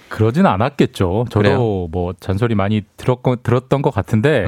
[0.07, 1.25] 그러진 않았겠죠.
[1.29, 1.57] 저도 그래요?
[1.91, 4.45] 뭐 잔소리 많이 들었고, 들었던 것 같은데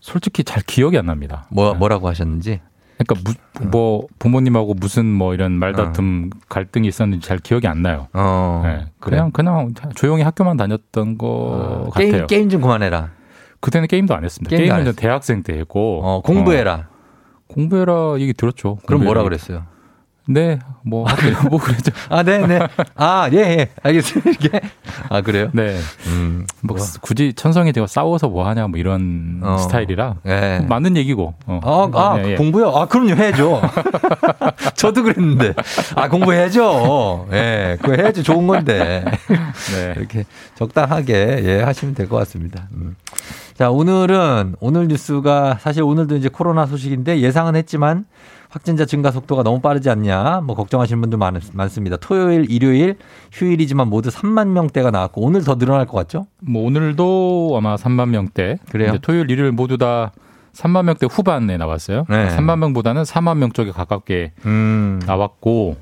[0.00, 1.46] 솔직히 잘 기억이 안 납니다.
[1.50, 1.54] 음.
[1.54, 2.60] 뭐 뭐라고 하셨는지?
[2.96, 8.06] 그러니까 무- 뭐 부모님하고 무슨 뭐 이런 말다툼 갈등이 있었는지 잘 기억이 안 나요.
[8.12, 12.26] 어, 네, 그냥 그냥 조용히 학교만 다녔던 거 게임 같아요.
[12.28, 13.10] 게임 좀 그만해라.
[13.64, 14.54] 그때는 게임도 안 했습니다.
[14.54, 14.92] 게임도 게임은.
[14.96, 16.74] 대학생 때 했고 어, 공부해라.
[16.74, 18.76] 어, 공부해라 얘기 들었죠.
[18.86, 19.22] 그럼 공부해라 뭐라.
[19.22, 19.64] 그랬어요?
[20.26, 21.92] 네, 뭐, 하긴 뭐 그랬죠.
[22.08, 22.58] 아, 네, 네.
[22.94, 23.68] 아, 예, 예.
[23.82, 24.30] 알겠습니다.
[24.30, 24.60] 이렇게.
[25.10, 25.50] 아, 그래요?
[25.52, 25.78] 네.
[26.06, 29.58] 음, 뭐 굳이 천성이 되고 싸워서 뭐 하냐 뭐 이런 어.
[29.58, 30.64] 스타일이라 예.
[30.66, 31.34] 맞는 얘기고.
[31.46, 31.60] 어.
[31.62, 32.34] 아, 아 네, 예.
[32.36, 32.70] 공부요?
[32.70, 33.60] 아, 그럼요, 해야죠.
[34.76, 35.54] 저도 그랬는데.
[35.94, 37.28] 아, 공부해야죠.
[37.32, 38.22] 예, 그거 해야죠.
[38.22, 39.04] 좋은 건데.
[39.74, 39.94] 네.
[39.96, 42.68] 이렇게 적당하게, 예, 하시면 될 것 같습니다.
[42.72, 42.96] 음.
[43.56, 48.04] 자, 오늘은, 오늘 뉴스가 사실 오늘도 이제 코로나 소식인데 예상은 했지만
[48.54, 51.96] 확진자 증가 속도가 너무 빠르지 않냐, 뭐 걱정하시는 분들 많, 많습니다.
[51.96, 52.94] 토요일, 일요일,
[53.32, 56.28] 휴일이지만 모두 3만 명대가 나왔고 오늘 더 늘어날 것 같죠?
[56.40, 58.58] 뭐 오늘도 아마 3만 명대.
[58.70, 58.98] 그래요?
[59.02, 60.12] 토요일, 일요일 모두 다
[60.52, 62.04] 3만 명대 후반에 나왔어요.
[62.08, 62.28] 네.
[62.28, 65.02] 3만 명보다는 4만 명 쪽에 가깝게 음.
[65.04, 65.76] 나왔고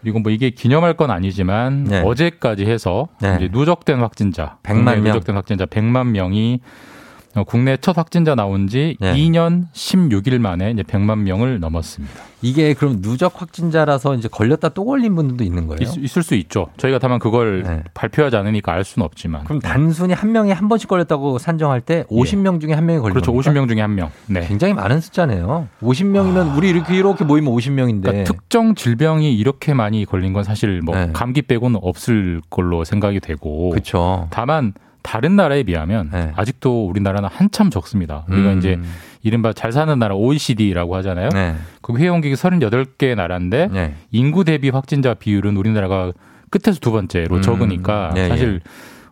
[0.00, 2.00] 그리고 뭐 이게 기념할 건 아니지만 네.
[2.00, 3.38] 어제까지 해서 네.
[3.40, 5.04] 이제 누적된 확진자, 100만 국내 명.
[5.14, 6.93] 누적된 확진자 100만 명이 어,
[7.42, 9.14] 국내 첫 확진자 나온 지 네.
[9.14, 12.14] 2년 16일 만에 이제 100만 명을 넘었습니다.
[12.42, 15.78] 이게 그럼 누적 확진자라서 이제 걸렸다 또 걸린 분들도 있는 거예요?
[15.80, 16.66] 있, 있을 수 있죠.
[16.76, 19.40] 저희가 다만 그걸 발표하지 않으니까 알 수는 없지만.
[19.40, 19.46] 네.
[19.46, 23.32] 그럼 단순히 한 명이 한 번씩 걸렸다고 산정할 때 50명 중에 한 명이 걸린 그렇죠.
[23.32, 23.50] 겁니까?
[23.50, 24.10] 50명 중에 한 명.
[24.26, 24.46] 네.
[24.46, 25.68] 굉장히 많은 숫자네요.
[25.82, 28.02] 50명이면 우리 이렇게 이렇게 모이면 50명인데.
[28.02, 31.10] 그러니까 특정 질병이 이렇게 많이 걸린 건 사실 뭐 네.
[31.12, 33.70] 감기 빼고는 없을 걸로 생각이 되고.
[33.70, 34.28] 그렇죠.
[34.30, 34.74] 다만
[35.04, 38.24] 다른 나라에 비하면 아직도 우리나라는 한참 적습니다.
[38.28, 38.52] 우리가 네.
[38.54, 38.58] 음.
[38.58, 38.80] 이제
[39.22, 41.28] 이른바 잘 사는 나라 OECD라고 하잖아요.
[41.28, 41.54] 네.
[41.82, 43.94] 그 회원국이 38개 나라인데 네.
[44.10, 46.12] 인구 대비 확진자 비율은 우리나라가
[46.50, 47.42] 끝에서 두 번째로 음.
[47.42, 48.60] 적으니까 네, 사실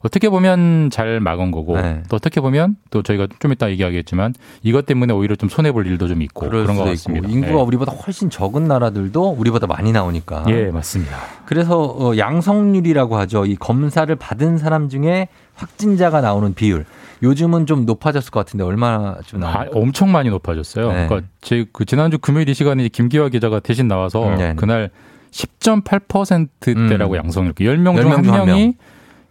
[0.00, 2.02] 어떻게 보면 잘 막은 거고 네.
[2.08, 6.08] 또 어떻게 보면 또 저희가 좀 이따 얘기하겠지만 이것 때문에 오히려 좀 손해 볼 일도
[6.08, 7.28] 좀 있고 그런 것 같습니다.
[7.28, 7.62] 있고 인구가 네.
[7.62, 10.44] 우리보다 훨씬 적은 나라들도 우리보다 많이 나오니까.
[10.48, 11.16] 예, 맞습니다.
[11.46, 13.46] 그래서 어, 양성률이라고 하죠.
[13.46, 16.84] 이 검사를 받은 사람 중에 확진자가 나오는 비율.
[17.22, 19.70] 요즘은 좀 높아졌을 것 같은데 얼마나 좀 아, 나와요?
[19.74, 20.88] 엄청 많이 높아졌어요.
[20.92, 21.06] 네.
[21.06, 24.54] 그러니까 제 그 지난주 금요일 이 시간에 김기화 기자가 대신 나와서 음, 네.
[24.56, 24.90] 그날
[25.30, 27.16] 10.8%대라고 음.
[27.18, 28.72] 양성 이렇게 10명 10명 중한 중한 명이 명.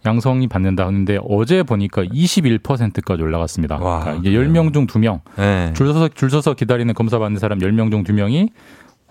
[0.04, 3.78] 양성이 받는다 하는데 어제 보니까 21%까지 올라갔습니다.
[3.78, 5.20] 그러니까 이제 10명 중 2명.
[5.36, 5.72] 네.
[5.74, 8.48] 줄 서서 줄 서서 기다리는 검사 받는 사람 10명 중 2명이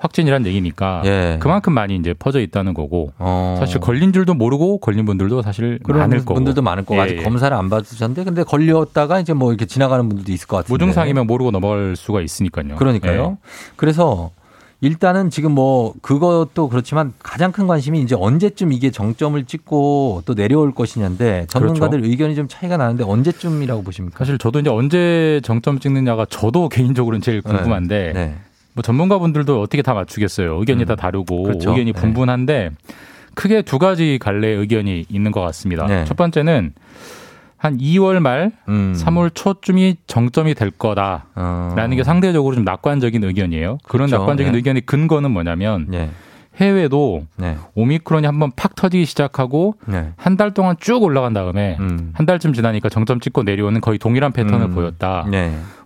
[0.01, 1.37] 확진이란 얘기니까 예.
[1.39, 3.55] 그만큼 많이 이제 퍼져 있다는 거고 어.
[3.59, 7.23] 사실 걸린 줄도 모르고 걸린 분들도 사실 많을 거고 분들도 많을 거고 예, 아직 예.
[7.23, 10.73] 검사를 안 받으셨는데 근데 걸렸다가 이제 뭐 이렇게 지나가는 분들도 있을 것 같은데.
[10.73, 12.75] 무증상이면 모르고 넘어갈 수가 있으니까요.
[12.77, 13.37] 그러니까요.
[13.39, 13.49] 예.
[13.75, 14.31] 그래서
[14.83, 20.73] 일단은 지금 뭐 그것도 그렇지만 가장 큰 관심이 이제 언제쯤 이게 정점을 찍고 또 내려올
[20.73, 22.11] 것이냐인데 전문가들 그렇죠.
[22.11, 24.17] 의견이 좀 차이가 나는데 언제쯤이라고 보십니까?
[24.17, 28.35] 사실 저도 이제 언제 정점 찍느냐가 저도 개인적으로는 제일 궁금한데 네.
[28.73, 30.57] 뭐 전문가분들도 어떻게 다 맞추겠어요.
[30.59, 31.71] 의견이 다 다르고 그렇죠.
[31.71, 31.99] 의견이 네.
[31.99, 32.71] 분분한데
[33.33, 35.85] 크게 두 가지 갈래의 의견이 있는 것 같습니다.
[35.87, 36.05] 네.
[36.05, 36.73] 첫 번째는
[37.57, 38.93] 한 2월 말, 음.
[38.97, 43.77] 3월 초쯤이 정점이 될 거다라는 게 상대적으로 좀 낙관적인 의견이에요.
[43.83, 44.07] 그런 어.
[44.07, 44.17] 그렇죠.
[44.17, 44.57] 낙관적인 네.
[44.57, 46.09] 의견의 근거는 뭐냐면 네.
[46.57, 47.57] 해외도 네.
[47.75, 50.09] 오미크론이 한번 팍 터지기 시작하고 네.
[50.17, 51.77] 한달 동안 쭉 올라간 다음에
[52.13, 54.75] 한 달쯤 지나니까 정점 찍고 내려오는 거의 동일한 패턴을 음.
[54.75, 55.25] 보였다.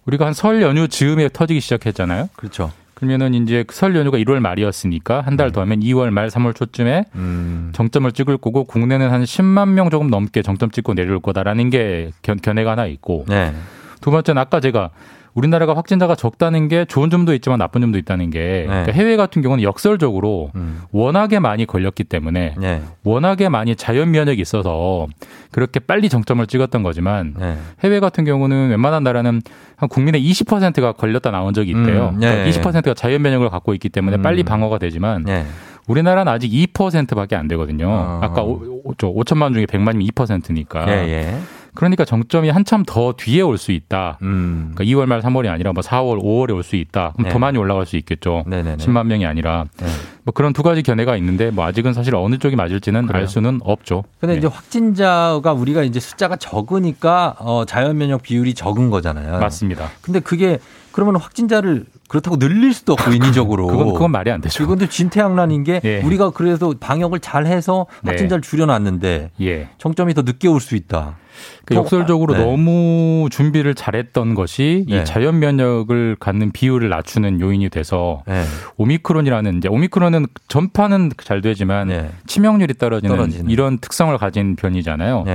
[0.05, 0.11] 네.
[0.11, 2.29] 우리가 한 설 연휴 즈음에 터지기 시작했잖아요.
[2.35, 2.71] 그렇죠.
[2.93, 7.71] 그러면은 이제 설 연휴가 1월 말이었으니까 한 달 더 하면 2월 말, 3월 초쯤에 음.
[7.73, 12.37] 정점을 찍을 거고 국내는 한 10만 명 조금 넘게 정점 찍고 내려올 거다라는 게 견,
[12.37, 13.53] 견해가 하나 있고 네.
[14.01, 14.91] 두 번째는 아까 제가
[15.35, 19.63] 우리나라가 확진자가 적다는 게 좋은 점도 있지만 나쁜 점도 있다는 게 그러니까 해외 같은 경우는
[19.63, 20.51] 역설적으로
[20.91, 22.81] 워낙에 많이 걸렸기 때문에 네.
[23.03, 25.07] 워낙에 많이 자연 면역이 있어서
[25.51, 27.57] 그렇게 빨리 정점을 찍었던 거지만 네.
[27.83, 29.41] 해외 같은 경우는 웬만한 나라는
[29.75, 32.09] 한 국민의 20%가 걸렸다 나온 적이 있대요.
[32.13, 32.31] 음, 네.
[32.31, 35.45] 그러니까 20%가 자연 면역을 갖고 있기 때문에 빨리 방어가 되지만 네.
[35.87, 37.89] 우리나라는 아직 2%밖에 안 되거든요.
[37.89, 38.19] 어.
[38.21, 40.87] 아까 오, 오, 저 5천만 중에 100만이면 2%니까.
[40.89, 41.37] 예, 예.
[41.75, 44.17] 그러니까 정점이 한참 더 뒤에 올 수 있다.
[44.21, 44.71] 음.
[44.75, 47.11] 그러니까 2월 말 3월이 아니라 뭐 4월, 5월에 올 수 있다.
[47.13, 47.29] 그럼 네.
[47.31, 48.43] 더 많이 올라갈 수 있겠죠.
[48.47, 48.77] 네네네.
[48.77, 49.65] 10만 명이 아니라.
[49.79, 49.87] 네.
[50.23, 53.21] 뭐 그런 두 가지 견해가 있는데 뭐 아직은 사실 어느 쪽이 맞을지는 그래요?
[53.21, 54.03] 알 수는 없죠.
[54.19, 54.39] 근데 네.
[54.39, 59.39] 이제 확진자가 우리가 이제 숫자가 적으니까 어, 자연 면역 비율이 적은 거잖아요.
[59.39, 59.89] 맞습니다.
[60.01, 60.59] 근데 그게
[60.91, 63.67] 그러면 확진자를 그렇다고 늘릴 수도 없고 인위적으로.
[63.67, 64.63] 그건 그건 말이 안 되죠.
[64.63, 66.01] 이건 또 진퇴양난인 게 예.
[66.01, 68.11] 우리가 그래서 방역을 잘 해서 네.
[68.11, 69.69] 확진자를 줄여놨는데 예.
[69.77, 71.17] 정점이 더 늦게 올 수 있다.
[71.65, 72.45] 그 역설적으로 네.
[72.45, 75.01] 너무 준비를 잘했던 것이 네.
[75.01, 78.45] 이 자연 면역을 갖는 비율을 낮추는 요인이 돼서 네.
[78.77, 82.09] 오미크론이라는 이제 오미크론은 전파는 잘 되지만 네.
[82.27, 83.49] 치명률이 떨어지는, 떨어지는.
[83.49, 85.25] 이런 특성을 가진 변이잖아요.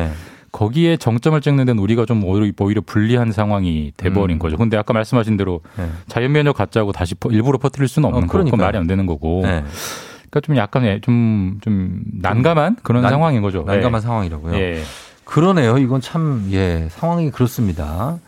[0.52, 0.58] 네.
[0.58, 4.38] 거기에 정점을 찍는 데는 우리가 좀 오히려, 오히려 불리한 상황이 돼버린 음.
[4.38, 4.56] 거죠.
[4.56, 5.88] 근데 아까 말씀하신 대로 네.
[6.08, 8.56] 자연 면역 갖자고 다시 퍼- 일부러 퍼뜨릴 수는 없는 어, 거고.
[8.56, 9.42] 말이 안 되는 거고.
[9.42, 9.62] 네.
[10.30, 13.62] 그러니까 좀 약간 좀, 좀 난감한 그런 난- 상황인 거죠.
[13.66, 14.02] 난감한 예.
[14.02, 14.54] 상황이라고요.
[14.56, 14.82] 예.
[15.24, 15.78] 그러네요.
[15.78, 18.18] 이건 참, 예, 상황이 그렇습니다.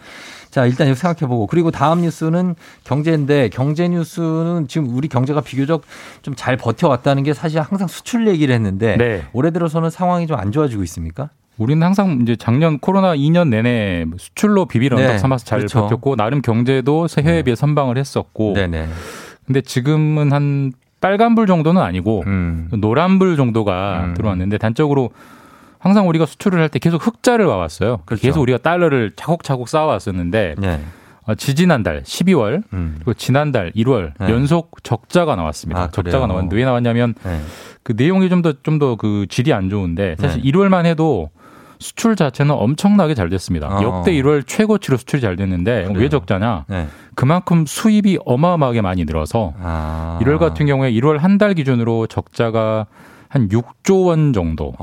[0.51, 1.47] 자, 일단 이거 생각해보고.
[1.49, 2.55] 그리고 다음 뉴스는
[2.85, 5.83] 경제인데, 경제 뉴스는 지금 우리 경제가 비교적
[6.23, 9.25] 좀 잘 버텨왔다는 게 사실 항상 수출 얘기를 했는데, 네.
[9.33, 11.31] 올해 들어서는 상황이 좀 안 좋아지고 있습니까?
[11.59, 15.83] 우리는 항상 이제 작년 코로나 2년 내내 수출로 비빌 언덕 네, 삼아서 잘 그렇죠.
[15.83, 18.89] 버텼고 나름 경제도 해외에 비해 선방을 했었고 네네.
[19.47, 22.69] 근데 지금은 한 빨간불 정도는 아니고 음.
[22.73, 25.11] 노란불 정도가 들어왔는데 단적으로
[25.79, 27.99] 항상 우리가 수출을 할 때 계속 흑자를 와왔어요.
[28.07, 28.23] 그렇죠.
[28.23, 30.81] 계속 우리가 달러를 차곡차곡 쌓아왔었는데 네.
[31.25, 32.63] 어, 지지난달 12월
[32.97, 34.31] 그리고 지난달 1월 네.
[34.31, 35.83] 연속 적자가 나왔습니다.
[35.83, 36.27] 아, 적자가?
[36.27, 37.41] 나왔는데 왜 나왔냐면 네.
[37.83, 40.51] 그 내용이 좀 더 좀 더 그 질이 안 좋은데 사실 네.
[40.51, 41.31] 1월만 해도
[41.83, 43.69] 수출 자체는 엄청나게 잘 됐습니다.
[43.69, 43.83] 어.
[43.83, 45.99] 역대 1월 최고치로 수출이 잘 됐는데 그래요?
[45.99, 46.65] 왜 적자냐?
[46.69, 46.87] 네.
[47.15, 50.19] 그만큼 수입이 어마어마하게 많이 늘어서 아.
[50.23, 52.87] 1월 같은 경우에 1월 한 달 기준으로 적자가
[53.29, 54.75] 한 6조 원 정도.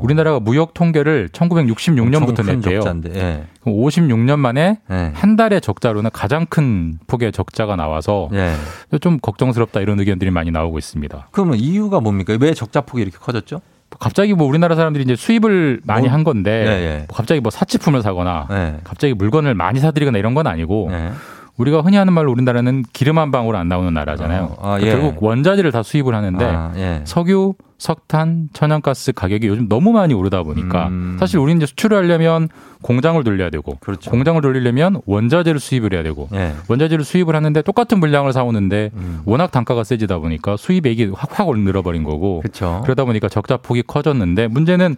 [0.00, 2.28] 우리나라가 무역 통계를 1966년부터 어.
[2.28, 2.80] 엄청 큰 냈대요.
[3.14, 3.44] 예.
[3.64, 5.12] 56년 만에 네.
[5.14, 8.54] 한 달의 적자로는 가장 큰 폭의 적자가 나와서 예.
[8.98, 11.28] 좀 걱정스럽다 이런 의견들이 많이 나오고 있습니다.
[11.30, 12.36] 그러면 이유가 뭡니까?
[12.40, 13.60] 왜 적자 폭이 이렇게 커졌죠?
[14.02, 16.96] 갑자기 뭐 우리나라 사람들이 이제 수입을 많이 뭐, 한 건데 예, 예.
[17.06, 18.76] 뭐 갑자기 뭐 사치품을 사거나 네.
[18.82, 21.12] 갑자기 물건을 많이 사들이거나 이런 건 아니고 네.
[21.56, 24.56] 우리가 흔히 하는 말로 우리나라는 기름 한 방울 안 나오는 나라잖아요.
[24.58, 24.90] 어, 아, 그러니까 예.
[24.90, 27.02] 결국 원자재를 다 수입을 하는데 아, 예.
[27.04, 31.16] 석유, 석탄, 천연가스 가격이 요즘 너무 많이 오르다 보니까 음.
[31.18, 32.48] 사실 우리는 이제 수출을 하려면
[32.82, 34.10] 공장을 돌려야 되고 그렇죠.
[34.10, 36.54] 공장을 돌리려면 원자재를 수입을 해야 되고 예.
[36.68, 39.20] 원자재를 수입을 하는데 똑같은 물량을 사오는데 음.
[39.24, 42.80] 워낙 단가가 세지다 보니까 수입액이 확확 늘어버린 거고 그렇죠.
[42.84, 44.96] 그러다 보니까 적자 폭이 커졌는데 문제는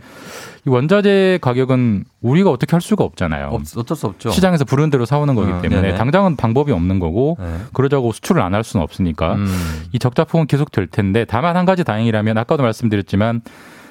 [0.67, 3.49] 이 원자재 가격은 우리가 어떻게 할 수가 없잖아요.
[3.49, 4.31] 없, 어쩔 수 없죠.
[4.31, 5.95] 시장에서 부르는 대로 사오는 거기 어, 때문에 네네.
[5.99, 7.59] 당장은 방법이 없는 거고 네.
[7.75, 9.47] 그러자고 수출을 안 할 수는 없으니까 음.
[9.93, 13.43] 이 적자 폭은 계속 될 텐데 다만 한 가지 다행이라면 아까도 말씀 드렸지만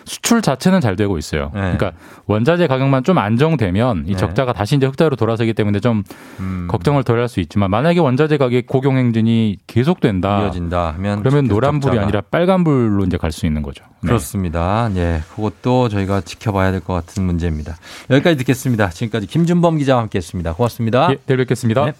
[0.06, 1.50] 수출 자체는 잘 되고 있어요.
[1.54, 1.62] 네.
[1.62, 1.94] 그러니까
[2.26, 4.18] 원자재 가격만 좀 안정되면 이 네.
[4.18, 6.04] 적자가 다시 이제 흑자로 돌아서기 때문에 좀
[6.42, 6.68] 음.
[6.70, 10.42] 걱정을 덜 할 수 있지만 만약에 원자재 가격 고경 행진이 계속된다.
[10.42, 11.98] 이어진다 하면 그러면 노란불이.
[12.00, 13.86] 아니라 빨간불로 이제 갈 수 있는 거죠.
[14.02, 14.08] 네.
[14.10, 14.90] 그렇습니다.
[14.98, 17.78] 예, 그것도 저희가 지켜봐야 될 것 같은 문제입니다.
[18.10, 18.90] 여기까지 듣겠습니다.
[18.90, 20.54] 지금까지 김준범 기자와 함께했습니다.
[20.56, 21.08] 고맙습니다.
[21.12, 21.86] 예, 내일 뵙겠습니다.
[21.86, 21.94] 네.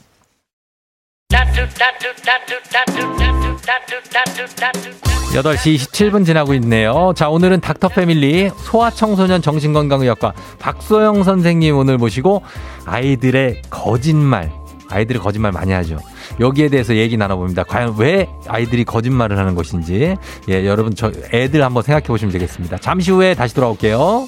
[5.34, 7.14] 8시 27분 지나고 있네요.
[7.16, 12.44] 자, 오늘은 닥터 패밀리 소아청소년 정신건강의학과 박소영 선생님 오늘 모시고
[12.86, 14.52] 아이들의 거짓말
[14.90, 15.98] 아이들이 거짓말 많이 하죠.
[16.40, 17.64] 여기에 대해서 얘기 나눠봅니다.
[17.64, 20.16] 과연 왜 아이들이 거짓말을 하는 것인지.
[20.50, 22.78] 예, 여러분, 저 애들 한번 생각해 보시면 되겠습니다.
[22.78, 24.28] 잠시 후에 다시 돌아올게요.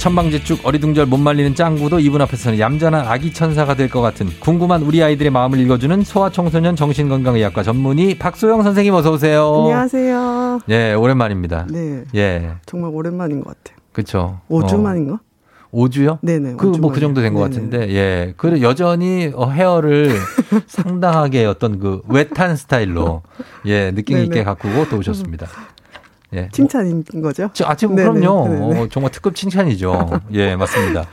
[0.00, 5.02] 천방지축 어리둥절 못 말리는 짱구도 이분 앞에서는 얌전한 아기 천사가 될 것 같은 궁금한 우리
[5.02, 9.52] 아이들의 마음을 읽어주는 소아청소년 정신건강의학과 전문의 박소영 선생님 어서 오세요.
[9.64, 10.60] 안녕하세요.
[10.70, 11.66] 예, 오랜만입니다.
[11.70, 12.04] 네.
[12.14, 13.76] 예, 정말 오랜만인 것 같아요.
[13.92, 14.40] 그쵸.
[14.48, 15.20] 5주 어, 만인가?
[15.74, 16.18] 5주요?
[16.22, 16.54] 네네.
[16.56, 17.40] 그, 뭐, 그 정도 된 것.
[17.40, 18.32] 같은데, 예.
[18.36, 20.10] 그, 여전히, 어, 헤어를
[20.66, 23.22] 상당하게 어떤 그, 웨탄 스타일로,
[23.66, 24.44] 예, 느낌있게 네네.
[24.44, 25.46] 가꾸고 또 오셨습니다.
[26.32, 26.48] 예.
[26.52, 27.50] 칭찬인 거죠?
[27.52, 28.48] 저, 아, 지금 네네, 그럼요.
[28.48, 28.80] 네네.
[28.80, 30.20] 어, 정말 특급 칭찬이죠.
[30.32, 31.06] 예, 맞습니다.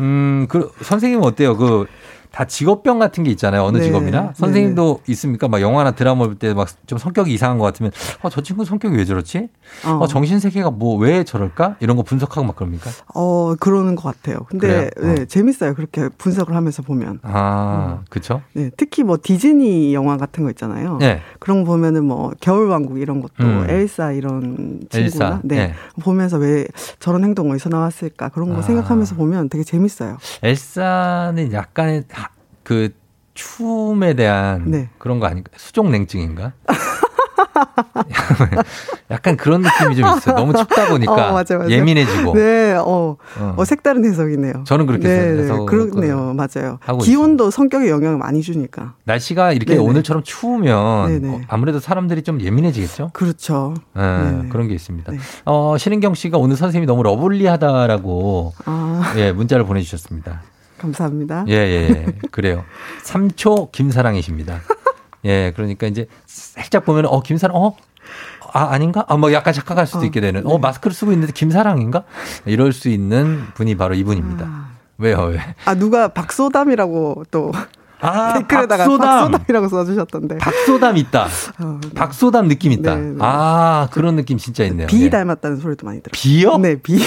[0.00, 1.56] 음, 그, 선생님 은 어때요?
[1.56, 1.86] 그,
[2.34, 3.62] 다 직업병 같은 게 있잖아요.
[3.62, 4.32] 어느 네, 직업이나.
[4.34, 5.46] 선생님도 있습니까?
[5.46, 8.96] 막 영화나 드라마 볼 때 막 좀 성격이 이상한 것 같으면, 어, 저 친구 성격이
[8.96, 9.48] 왜 저렇지?
[9.86, 9.90] 어.
[10.00, 11.76] 어, 정신 세계가 뭐, 왜 저럴까?
[11.78, 12.90] 이런 거 분석하고 막 그럽니까?
[13.14, 14.40] 어, 그러는 것 같아요.
[14.48, 14.90] 근데?
[15.00, 15.74] 네, 재밌어요.
[15.74, 17.20] 그렇게 분석을 하면서 보면.
[17.22, 18.42] 아, 그쵸?
[18.52, 20.96] 네, 특히 뭐 디즈니 영화 같은 거 있잖아요.
[20.98, 21.20] 네.
[21.38, 23.66] 그런 거 보면은 뭐 겨울왕국 이런 것도 음.
[23.68, 25.56] 엘사 이런 친구나 엘사, 네.
[25.68, 25.74] 네.
[26.02, 26.66] 보면서 왜
[26.98, 28.62] 저런 행동 어디서 나왔을까 그런 거 아.
[28.62, 30.16] 생각하면서 보면 되게 재밌어요.
[30.42, 32.23] 엘사는 약간의 하-
[32.64, 32.90] 그
[33.34, 34.88] 추움에 대한 네.
[34.98, 35.50] 그런 거 아닌가?
[35.56, 36.52] 수족 냉증인가?
[39.10, 40.34] 약간 그런 느낌이 좀 있어요.
[40.34, 41.70] 너무 춥다 보니까 어, 맞아, 맞아.
[41.70, 42.34] 예민해지고.
[42.34, 43.54] 네, 어, 어.
[43.56, 44.64] 어, 색다른 해석이네요.
[44.64, 46.34] 저는 그렇게 네, 네, 그렇네요.
[46.34, 46.78] 맞아요.
[47.02, 48.94] 기온도 성격에 영향을 많이 주니까.
[49.04, 49.86] 날씨가 이렇게 네네.
[49.86, 51.34] 오늘처럼 추우면 네네.
[51.34, 53.10] 어, 아무래도 사람들이 좀 예민해지겠죠?
[53.12, 53.74] 그렇죠.
[53.94, 54.48] 네.
[54.50, 55.12] 그런 게 있습니다.
[55.12, 55.18] 네.
[55.44, 60.42] 어, 신은경 씨가 오늘 선생님이 너무 lovely하다라고 아, 예, 문자를 보내주셨습니다.
[60.78, 61.44] 감사합니다.
[61.48, 62.06] 예, 예, 예.
[62.30, 62.64] 그래요.
[63.04, 64.60] 3초 김사랑이십니다.
[65.24, 67.76] 예, 그러니까 이제 살짝 보면, 어, 김사랑, 어?
[68.52, 69.04] 아, 아닌가?
[69.08, 70.52] 아, 뭐 약간 착각할 수도 어, 있게 되는, 네.
[70.52, 72.04] 어, 마스크를 쓰고 있는데 김사랑인가?
[72.46, 74.68] 이럴 수 있는 분이 바로 이분입니다.
[74.98, 75.40] 왜요, 왜?
[75.64, 77.52] 아, 누가 박소담이라고 또
[78.00, 79.30] 아, 댓글에다가 박소담.
[79.32, 80.38] 박소담이라고 써주셨던데.
[80.38, 81.26] 박소담 있다.
[81.58, 82.94] 어, 박소담 느낌 있다.
[82.94, 83.16] 네, 네.
[83.20, 84.86] 아, 그런 느낌 진짜 있네요.
[84.86, 85.10] 비 예.
[85.10, 86.12] 닮았다는 소리도 많이 들어요.
[86.12, 86.58] 비요?
[86.58, 86.98] 네, 비.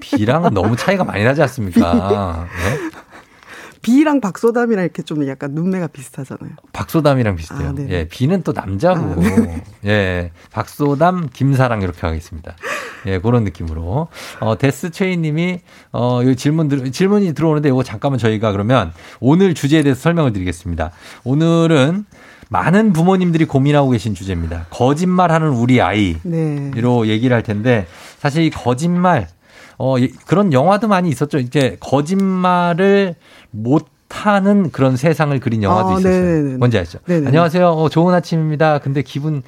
[0.00, 2.46] 비랑은 너무 차이가 많이 나지 않습니까?
[2.66, 3.02] 예?
[3.82, 6.52] 비랑 박소담이랑 이렇게 좀 약간 눈매가 비슷하잖아요.
[6.72, 7.70] 박소담이랑 비슷해요.
[7.70, 7.74] 아.
[7.88, 9.20] 예, 비는 또 남자고.
[9.84, 12.54] 예, 박소담, 김사랑 이렇게 하겠습니다.
[13.06, 14.06] 예, 그런 느낌으로.
[14.40, 19.52] 어, 데스 최인 님이, 어, 이 질문, 들, 질문이 들어오는데 이거 잠깐만 저희가 그러면 오늘
[19.52, 20.92] 주제에 대해서 설명을 드리겠습니다.
[21.24, 22.04] 오늘은
[22.50, 24.66] 많은 부모님들이 고민하고 계신 주제입니다.
[24.70, 26.16] 거짓말하는 우리 아이.
[26.22, 26.70] 네.
[26.76, 27.86] 로 얘기를 할 텐데
[28.18, 29.26] 사실 이 거짓말
[29.78, 31.38] 어 이- 그런 영화도 많이 있었죠.
[31.38, 33.14] 이제 거짓말을
[33.50, 36.20] 못 하는 그런 세상을 그린 영화도 아, 있었어요.
[36.20, 36.56] 네네네.
[36.58, 36.98] 뭔지 아시죠?
[37.06, 37.26] 네네네.
[37.28, 37.68] 안녕하세요.
[37.70, 38.78] 어, 좋은 아침입니다.
[38.78, 39.42] 근데 기분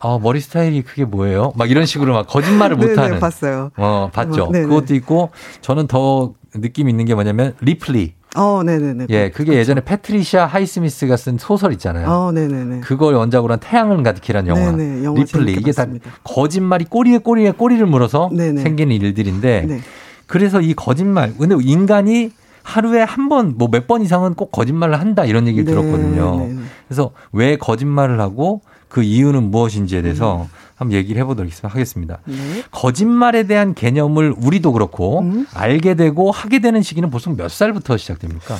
[0.00, 1.52] 어, 머리 스타일이 그게 뭐예요?
[1.56, 3.70] 막 이런 식으로 막 거짓말을 못 하는 봤어요.
[3.76, 4.44] 어, 봤죠.
[4.44, 4.48] 어.
[4.50, 5.30] 그것도 있고
[5.62, 8.14] 저는 더 느낌 있는 게 뭐냐면 리플리.
[8.36, 9.06] 어, 네네네.
[9.10, 12.08] 예, 그게 예전에 패트리샤 하이스미스가 쓴 소설 있잖아요.
[12.08, 12.80] 어, 네네네.
[12.80, 14.70] 그걸 원작으로 한 태양을 가득히란 영화.
[14.72, 15.52] 네네, 영화 리플리.
[15.52, 16.10] 이게 다 봤습니다.
[16.22, 18.60] 거짓말이 꼬리에 꼬리에 꼬리를 물어서 네네.
[18.62, 19.80] 생기는 일들인데 네.
[20.26, 21.34] 그래서 이 거짓말.
[21.36, 22.30] 근데 인간이
[22.62, 26.46] 하루에 한 번, 뭐 몇 번 이상은 꼭 거짓말을 한다 이런 얘기를 네, 들었거든요.
[26.46, 26.56] 네.
[26.86, 28.60] 그래서 왜 거짓말을 하고
[28.90, 30.48] 그 이유는 무엇인지에 대해서 음.
[30.74, 32.18] 한번 얘기를 해보도록 하겠습니다.
[32.24, 32.34] 네.
[32.70, 35.46] 거짓말에 대한 개념을 우리도 그렇고 음.
[35.54, 38.56] 알게 되고 하게 되는 시기는 보통 몇 살부터 시작됩니까?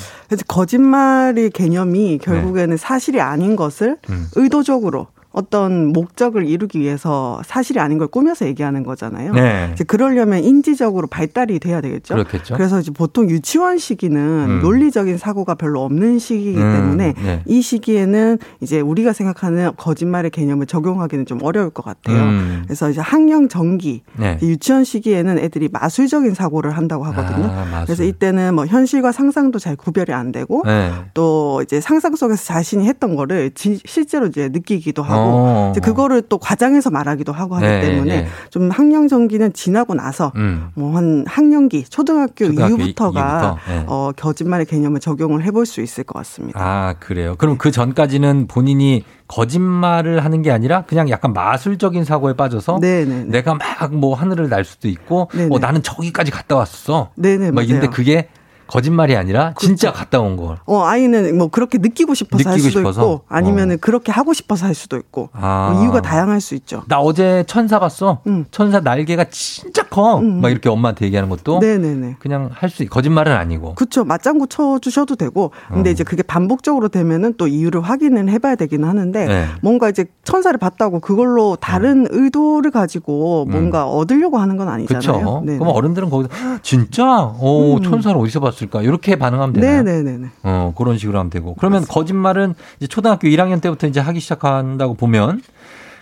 [0.46, 4.14] 거짓말의 개념이 결국에는 사실이 아닌 것을 네.
[4.14, 4.28] 음.
[4.36, 9.32] 의도적으로 어떤 목적을 이루기 위해서 사실이 아닌 걸 꾸며서 얘기하는 거잖아요.
[9.32, 9.70] 네.
[9.72, 12.14] 이제 그러려면 인지적으로 발달이 돼야 되겠죠.
[12.14, 12.54] 그렇겠죠.
[12.56, 14.60] 그래서 이제 보통 유치원 시기는 음.
[14.60, 17.42] 논리적인 사고가 별로 없는 시기이기 음, 때문에 네.
[17.46, 22.20] 이 시기에는 이제 우리가 생각하는 거짓말의 개념을 적용하기는 좀 어려울 것 같아요.
[22.22, 22.62] 음.
[22.64, 24.34] 그래서 이제 학령 정기 네.
[24.38, 27.46] 이제 유치원 시기에는 애들이 마술적인 사고를 한다고 하거든요.
[27.50, 27.84] 아.
[27.84, 30.90] 그래서 이때는 뭐 현실과 상상도 잘 구별이 안 되고 네.
[31.14, 35.68] 또 이제 상상 속에서 자신이 했던 거를 지- 실제로 이제 느끼기도 하고 하고 어.
[35.72, 38.28] 이제 그거를 또 과장해서 말하기도 하고 하기 네, 때문에 네.
[38.50, 40.68] 좀 학령 전기는 지나고 나서 음.
[40.74, 43.84] 뭐한 학령기 초등학교, 초등학교 이- 이후부터가 이후부터, 네.
[43.86, 46.58] 어, 거짓말의 개념을 적용을 해볼 수 있을 것 같습니다.
[46.60, 47.34] 아, 그래요.
[47.38, 53.24] 그럼 그 전까지는 본인이 거짓말을 하는 게 아니라 그냥 약간 마술적인 사고에 빠져서 네네.
[53.24, 57.10] 내가 막 뭐 하늘을 날 수도 있고 어, 나는 저기까지 갔다 왔어.
[57.16, 57.90] 네네, 막 근데 맞아요.
[57.90, 58.28] 그게
[58.70, 60.58] 거짓말이 아니라 진짜 갔다 온 걸.
[60.66, 63.00] 어, 아이는 뭐 그렇게 느끼고 싶어서 할 느끼고 수도 싶어서?
[63.02, 65.70] 있고 아니면은 그렇게 하고 싶어서 할 수도 있고 아.
[65.72, 66.82] 뭐 이유가 다양할 수 있죠.
[66.88, 68.20] 나 어제 천사 봤어.
[68.50, 70.20] 천사 날개가 진짜 커.
[70.20, 72.16] 막 이렇게 엄마한테 얘기하는 것도 네네네.
[72.20, 73.74] 그냥 할 수 거짓말은 아니고.
[73.74, 74.04] 그쵸.
[74.04, 75.50] 맞장구 쳐 주셔도 되고.
[75.68, 75.92] 근데 어.
[75.92, 79.46] 이제 그게 반복적으로 되면은 또 이유를 확인을 해봐야 되긴 하는데 네.
[79.60, 85.00] 뭔가 이제 천사를 봤다고 그걸로 다른 의도를 가지고 뭔가 얻으려고 하는 건 아니잖아요.
[85.00, 85.18] 음.
[85.18, 85.42] 그렇죠.
[85.44, 85.58] 네.
[85.58, 87.82] 그럼 어른들은 거기서 "헉, 진짜 어 음.
[87.82, 89.82] 천사를 어디서 봤 을까 이렇게 반응하면 되나요?
[89.82, 90.28] 네네네.
[90.42, 95.42] 어 그런 식으로 하면 되고 그러면 거짓말은 이제 초등학교 1학년 때부터 이제 하기 시작한다고 보면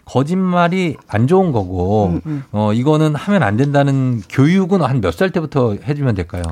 [0.05, 5.75] 거짓말이 안 좋은 거고 음, 어 이거는 하면 안 된다는 교육은 한 몇 살 때부터
[5.87, 6.43] 해주면 될까요?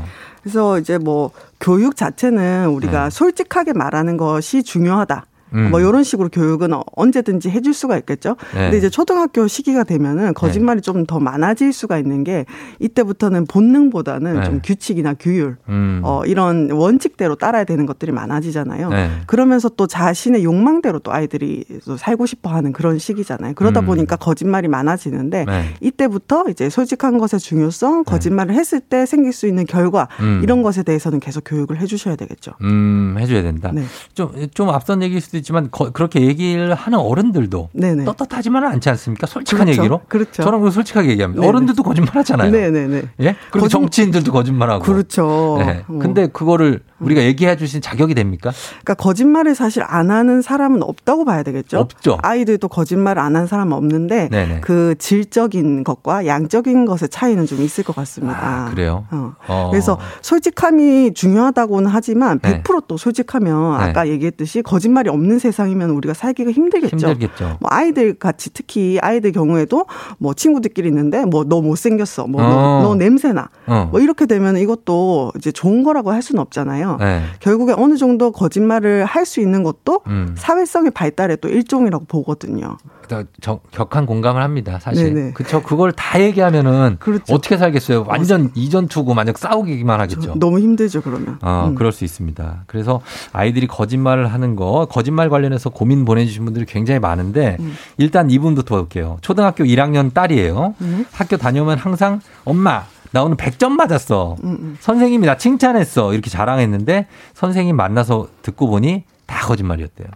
[0.43, 3.11] 그래서 이제 뭐 교육 자체는 우리가 네.
[3.11, 5.25] 솔직하게 말하는 것이 중요하다.
[5.57, 5.71] 음.
[5.71, 8.37] 뭐 이런 식으로 교육은 어- 언제든지 해줄 수가 있겠죠.
[8.55, 8.65] 네.
[8.65, 12.45] 근데 이제 초등학교 시기가 되면은 거짓말이 좀더 많아질 수가 있는 게
[12.81, 14.45] 이때부터는 본능보다는 네.
[14.45, 16.01] 좀 규칙이나 규율, 음.
[16.05, 18.89] 어 이런 원칙대로 따라야 되는 것들이 많아지잖아요.
[18.91, 19.11] 네.
[19.27, 23.55] 그러면서 또 자신의 욕망대로 또 아이들이 또 살고 싶어하는 그런 시기잖아요.
[23.55, 23.87] 그러다 음.
[23.87, 25.75] 보니까 거짓말이 많아지는데 네.
[25.81, 30.41] 이때부터 이제 솔직한 것의 중요성, 거짓말을 했을 때 생길 수 있는 결과 음.
[30.43, 32.53] 이런 것에 대해서는 계속 교육을 해주셔야 되겠죠.
[32.63, 33.71] 음, 해줘야 된다.
[33.73, 33.85] 네.
[34.15, 38.05] 좀, 좀 앞선 얘기일 수도 있 지만, 거- 그렇게 얘기를 하는 어른들도 네네.
[38.05, 39.29] 떳떳하지만은 않지 않습니까?
[39.29, 39.81] 솔직한 그렇죠.
[39.83, 40.01] 얘기로.
[40.09, 40.43] 그렇죠.
[40.43, 41.41] 저는 그 솔직하게 얘기합니다.
[41.41, 41.49] 네네.
[41.49, 42.51] 어른들도 거짓말 하잖아요.
[42.51, 43.03] 네네네.
[43.21, 43.37] 예?
[43.53, 44.83] 그리고 거짓- 정치인들도 거짓말하고.
[44.83, 45.57] 그렇죠.
[45.65, 45.85] 네.
[45.87, 45.99] 어.
[46.01, 48.51] 근데 그거를 우리가 얘기해 주신 자격이 됩니까?
[48.83, 51.79] 그러니까 거짓말을 사실 안 하는 사람은 없다고 봐야 되겠죠.
[51.79, 52.19] 없죠.
[52.23, 54.61] 아이들도 거짓말을 안 하는 사람은 없는데 네네.
[54.63, 58.39] 그 질적인 것과 양적인 것의 차이는 좀 있을 것 같습니다.
[58.67, 59.05] 아, 그래요?
[59.13, 59.35] 어.
[59.47, 59.69] 어.
[59.71, 62.63] 그래서 솔직함이 중요하다고는 하지만 네.
[62.63, 63.85] 100%또 솔직하면 네.
[63.85, 66.97] 아까 얘기했듯이 거짓말이 없는 세상이면 우리가 살기가 힘들겠죠.
[66.97, 67.59] 힘들겠죠.
[67.61, 69.87] 뭐 아이들 같이 특히 아이들 경우에도
[70.19, 72.27] 뭐 친구들끼리 있는데 뭐 너 못생겼어.
[72.27, 72.83] 뭐 어.
[72.83, 73.49] 너 냄새나.
[73.67, 73.89] 어.
[73.91, 76.97] 뭐 이렇게 되면 이것도 이제 좋은 거라고 할 수는 없잖아요.
[76.99, 77.23] 네.
[77.41, 80.35] 결국에 어느 정도 거짓말을 할 수 있는 것도 음.
[80.39, 82.77] 사회성의 발달의 또 일종이라고 보거든요.
[83.09, 85.15] 저- 저- 격한 공감을 합니다, 사실.
[85.15, 85.33] 네네.
[85.33, 85.63] 그쵸.
[85.63, 87.35] 그걸 다 얘기하면은 그렇죠.
[87.35, 88.05] 어떻게 살겠어요?
[88.07, 90.35] 완전 이전 투고 만약 싸우기만 하겠죠.
[90.39, 91.39] 너무 힘들죠, 그러면.
[91.43, 91.75] 어, 음.
[91.77, 92.65] 그럴 수 있습니다.
[92.67, 93.01] 그래서
[93.33, 97.75] 아이들이 거짓말을 하는 거, 거짓말 관련해서 고민 보내주신 분들이 굉장히 많은데, 음.
[97.99, 99.19] 일단 이분부터 볼게요.
[99.23, 100.75] 초등학교 1학년 딸이에요.
[100.81, 101.07] 음.
[101.13, 104.37] 학교 다녀오면 항상, 엄마, 나 오늘 100점 맞았어.
[104.45, 106.13] 음, 선생님이 나 칭찬했어.
[106.13, 110.09] 이렇게 자랑했는데, 선생님 만나서 듣고 보니 다 거짓말이었대요.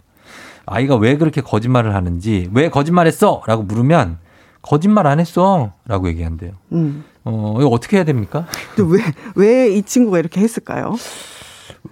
[0.65, 3.41] 아이가 왜 그렇게 거짓말을 하는지, 왜 거짓말했어?
[3.47, 4.19] 라고 물으면,
[4.61, 5.73] 거짓말 안 했어.
[5.87, 6.51] 라고 얘기한대요.
[6.73, 7.03] 음.
[7.23, 8.45] 어, 이거 어떻게 해야 됩니까?
[8.77, 8.99] 왜,
[9.35, 10.95] 왜 이 친구가 이렇게 했을까요?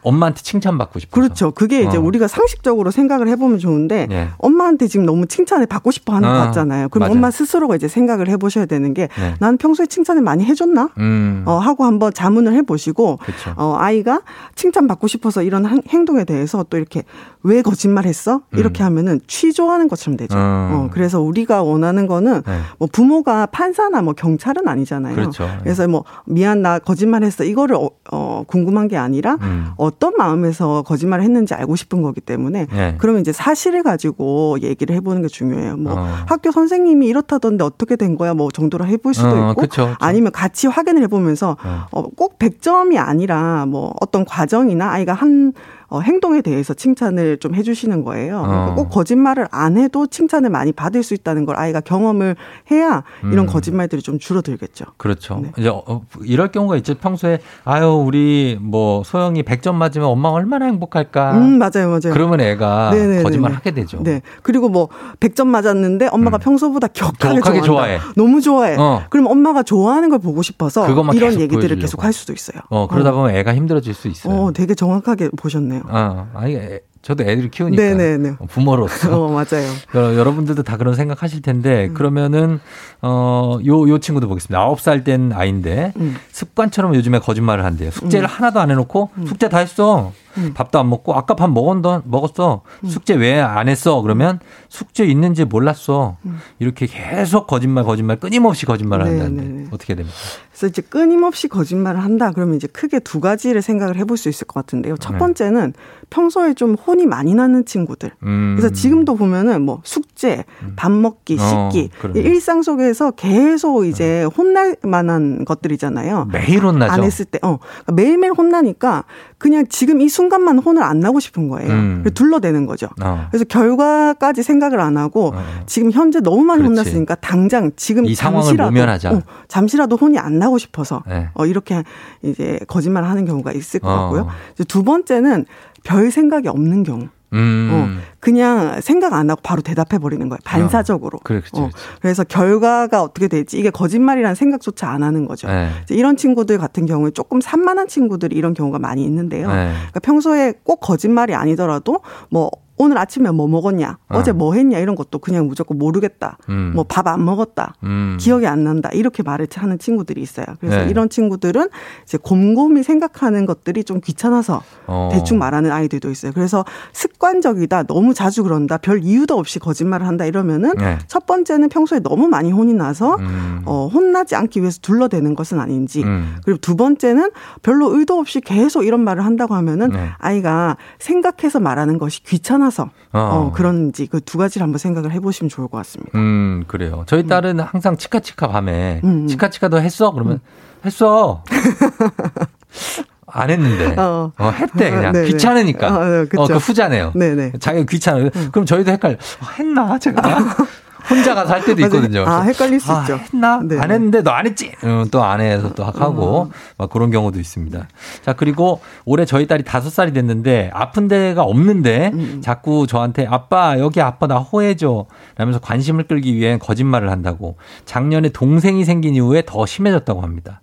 [0.02, 1.14] 엄마한테 칭찬받고 싶어서.
[1.22, 1.52] 그렇죠.
[1.52, 2.02] 그게 이제 어.
[2.02, 4.30] 우리가 상식적으로 생각을 해보면 좋은데 예.
[4.38, 6.90] 엄마한테 지금 너무 칭찬을 받고 싶어 하는 어, 것 같잖아요.
[6.90, 7.14] 그럼 맞아요.
[7.14, 9.34] 엄마 스스로가 이제 생각을 해보셔야 되는 게 네.
[9.40, 10.90] 난 평소에 칭찬을 많이 해줬나?
[11.00, 11.44] 음.
[11.46, 13.54] 어, 하고 한번 자문을 해보시고 그쵸.
[13.58, 14.22] 어, 아이가
[14.56, 17.04] 칭찬받고 싶어서 이런 한- 행동에 대해서 또 이렇게
[17.44, 18.42] 왜 거짓말했어?
[18.54, 20.38] 이렇게 하면은 취조하는 것처럼 되죠.
[20.38, 20.40] 음.
[20.42, 22.60] 어, 그래서 우리가 원하는 거는 네.
[22.78, 25.16] 뭐 부모가 판사나 뭐 경찰은 아니잖아요.
[25.16, 25.50] 그렇죠.
[25.64, 29.68] 래서 뭐 미안 나 거짓말했어 이거를 어, 어, 궁금한 게 아니라 음.
[29.80, 32.96] 어떤 마음에서 거짓말을 했는지 알고 싶은 거기 때문에 네.
[32.98, 35.78] 그러면 이제 사실을 가지고 얘기를 해보는 게 중요해요.
[35.78, 36.08] 뭐 어.
[36.28, 38.34] 학교 선생님이 이렇다던데 어떻게 된 거야?
[38.34, 39.96] 뭐 정도로 해볼 수도 어, 있고 그쵸, 그쵸.
[40.00, 41.86] 아니면 같이 확인을 해보면서 어.
[41.92, 45.54] 어, 꼭 100점이 아니라 뭐 어떤 과정이나 아이가 한
[45.90, 48.42] 어, 행동에 대해서 칭찬을 좀 해주시는 거예요.
[48.44, 48.76] 그러니까 어.
[48.76, 52.36] 꼭 거짓말을 안 해도 칭찬을 많이 받을 수 있다는 걸 아이가 경험을
[52.70, 53.48] 해야 이런 음.
[53.48, 54.86] 거짓말들이 좀 줄어들겠죠.
[54.98, 55.44] 그렇죠.
[55.58, 56.96] 이제 어, 이럴 경우가 있죠.
[56.96, 61.34] 평소에 아유 우리 뭐 소영이 100점 맞으면 엄마가 얼마나 행복할까.
[61.38, 62.14] 음, 맞아요, 맞아요.
[62.14, 63.24] 그러면 애가 네네네네.
[63.24, 64.02] 거짓말 하게 되죠.
[64.04, 64.22] 네.
[64.44, 64.90] 그리고 뭐
[65.20, 67.62] 100점 맞았는데 엄마가 평소보다 격하게, 격하게.
[67.62, 68.00] 좋아해.
[68.16, 68.76] 너무 좋아해.
[68.78, 69.04] 어.
[69.10, 71.82] 그럼 엄마가 좋아하는 걸 보고 싶어서 이런 얘기들을 보여주려고.
[71.82, 72.62] 계속 할 수도 있어요.
[72.70, 74.34] 어 그러다 보면 애가 힘들어질 수 있어요.
[74.34, 75.84] 어, 되게 정확하게 보셨네요.
[75.90, 78.36] 어, 아니 애- 저도 애들 키우니까 네네네.
[78.40, 79.66] 어, 부모로서 어, 맞아요.
[79.96, 81.94] 여러- 여러분들도 다 그런 생각하실 텐데 음.
[81.94, 82.60] 그러면은
[83.02, 84.60] 어요 요 친구도 보겠습니다.
[84.70, 86.18] 9살 된 아이인데 음.
[86.32, 87.92] 습관처럼 요즘에 거짓말을 한대요.
[87.92, 90.12] 숙제를 하나도 안 해놓고 숙제 다 했어.
[90.54, 92.62] 밥도 안 먹고 아까 밥 먹었, 먹었어.
[92.88, 94.02] 숙제 왜 안 했어?
[94.02, 96.18] 그러면 숙제 있는지 몰랐어.
[96.60, 99.68] 이렇게 계속 거짓말, 거짓말, 끊임없이 거짓말을 네, 한다는데 네, 네.
[99.72, 100.16] 어떻게 됩니까?
[100.52, 104.60] 그래서 이제 끊임없이 거짓말을 한다 그러면 이제 크게 두 가지를 생각을 해볼 수 있을 것
[104.60, 104.98] 같은데요.
[104.98, 105.18] 첫 네.
[105.20, 105.74] 번째는
[106.10, 108.12] 평소에 좀 혼이 많이 나는 친구들.
[108.24, 108.56] 음.
[108.58, 110.44] 그래서 지금도 보면은 뭐 숙제,
[110.76, 111.90] 밥 먹기, 어, 씻기.
[112.16, 116.28] 이 일상 속에서 계속 이제 혼날 만한 것들이잖아요.
[116.32, 116.92] 매일 혼나죠.
[116.92, 119.06] 안 했을 때, 어 그러니까 매일매일 혼나니까
[119.38, 121.72] 그냥 지금 이 순간만 혼을 안 나고 싶은 거예요.
[121.72, 122.04] 음.
[122.14, 122.90] 둘러대는 거죠.
[123.02, 123.28] 어.
[123.32, 125.34] 그래서 결과까지 생각을 안 하고
[125.66, 126.78] 지금 현재 너무 많이 그렇지.
[126.82, 128.70] 혼났으니까 당장 지금 이 잠시라도.
[129.16, 131.30] 어, 잠시라도 혼이 안 나고 싶어서 네.
[131.36, 131.84] 어, 이렇게
[132.22, 133.96] 이제 거짓말을 하는 경우가 있을 것 어.
[134.02, 134.28] 같고요.
[134.68, 135.46] 두 번째는
[135.86, 137.08] 별 생각이 없는 경우.
[137.34, 137.70] 음.
[137.72, 140.40] 어, 그냥 생각 안 하고 바로 대답해 버리는 거예요.
[140.44, 141.20] 반사적으로.
[141.24, 141.70] 그래, 그렇지, 어,
[142.02, 145.48] 그래서 결과가 어떻게 될지 이게 거짓말이라는 생각조차 안 하는 거죠.
[145.48, 145.70] 네.
[145.90, 149.48] 이런 친구들 같은 경우에 조금 산만한 친구들이 이런 경우가 많이 있는데요.
[149.48, 149.72] 네.
[149.74, 152.50] 그러니까 평소에 꼭 거짓말이 아니더라도 뭐
[152.82, 154.18] 오늘 아침에 뭐 먹었냐, 어.
[154.18, 156.38] 어제 뭐 했냐 이런 것도 그냥 무조건 모르겠다.
[156.48, 156.72] 음.
[156.74, 157.76] 뭐밥 안 먹었다.
[157.84, 158.18] 음.
[158.18, 158.90] 기억이 안 난다.
[158.94, 160.46] 이렇게 말을 하는 친구들이 있어요.
[160.62, 160.90] 그래서 네.
[160.90, 161.68] 이런 친구들은
[162.04, 165.10] 이제 곰곰이 생각하는 것들이 좀 귀찮아서 어.
[165.12, 166.32] 대충 말하는 아이들도 있어요.
[166.34, 166.64] 그래서
[166.94, 167.84] 습관적이다.
[167.84, 168.78] 너무 자주 그런다.
[168.78, 171.00] 별 이유도 없이 거짓말을 한다 이러면은 네.
[171.08, 173.62] 첫 번째는 평소에 너무 많이 혼이 나서 음.
[173.66, 176.04] 어, 혼나지 않기 위해서 둘러대는 것은 아닌지.
[176.04, 176.38] 음.
[176.46, 180.12] 그리고 두 번째는 별로 의도 없이 계속 이런 말을 한다고 하면은 네.
[180.18, 183.20] 아이가 생각해서 말하는 것이 귀찮아 서 어.
[183.20, 186.18] 어, 그런지 그 두 가지를 한번 생각을 해보시면 좋을 것 같습니다.
[186.18, 187.04] 음, 그래요.
[187.08, 189.28] 저희 딸은 항상 치카치카 밤에 음, 음.
[189.28, 190.12] 치카치카도 했어?
[190.12, 190.40] 그러면
[190.86, 191.44] 했어.
[193.32, 193.96] 안 했는데.
[194.00, 194.32] 어.
[194.38, 195.12] 어, 했대, 그냥.
[195.14, 195.28] 네네.
[195.28, 195.88] 귀찮으니까.
[195.88, 196.26] 어, 네.
[196.38, 197.12] 어, 그 후자네요.
[197.16, 197.54] 네네.
[197.60, 198.30] 자기가 귀찮아 요.
[198.52, 199.16] 그럼 저희도 헷갈려.
[199.16, 200.00] 어, 했나?
[200.00, 200.22] 제가.
[201.10, 201.82] 혼자 가서 할 때도.
[201.84, 202.24] 있거든요.
[202.28, 203.16] 아, 헷갈릴 수 아, 있죠.
[203.16, 203.60] 했나?
[203.64, 203.80] 네.
[203.80, 204.72] 안 했는데 너 안 했지?
[205.12, 207.88] 또안 해서 또 하고 막 그런 경우도 있습니다.
[208.24, 213.80] 자, 그리고 올해 저희 딸이 다섯 살이 됐는데 아픈 데가 없는데 음, 자꾸 저한테 아빠,
[213.80, 215.06] 여기 아빠 나 호해줘.
[215.38, 220.62] 라면서 관심을 끌기 위해 거짓말을 한다고 작년에 동생이 생긴 이후에 더 심해졌다고 합니다.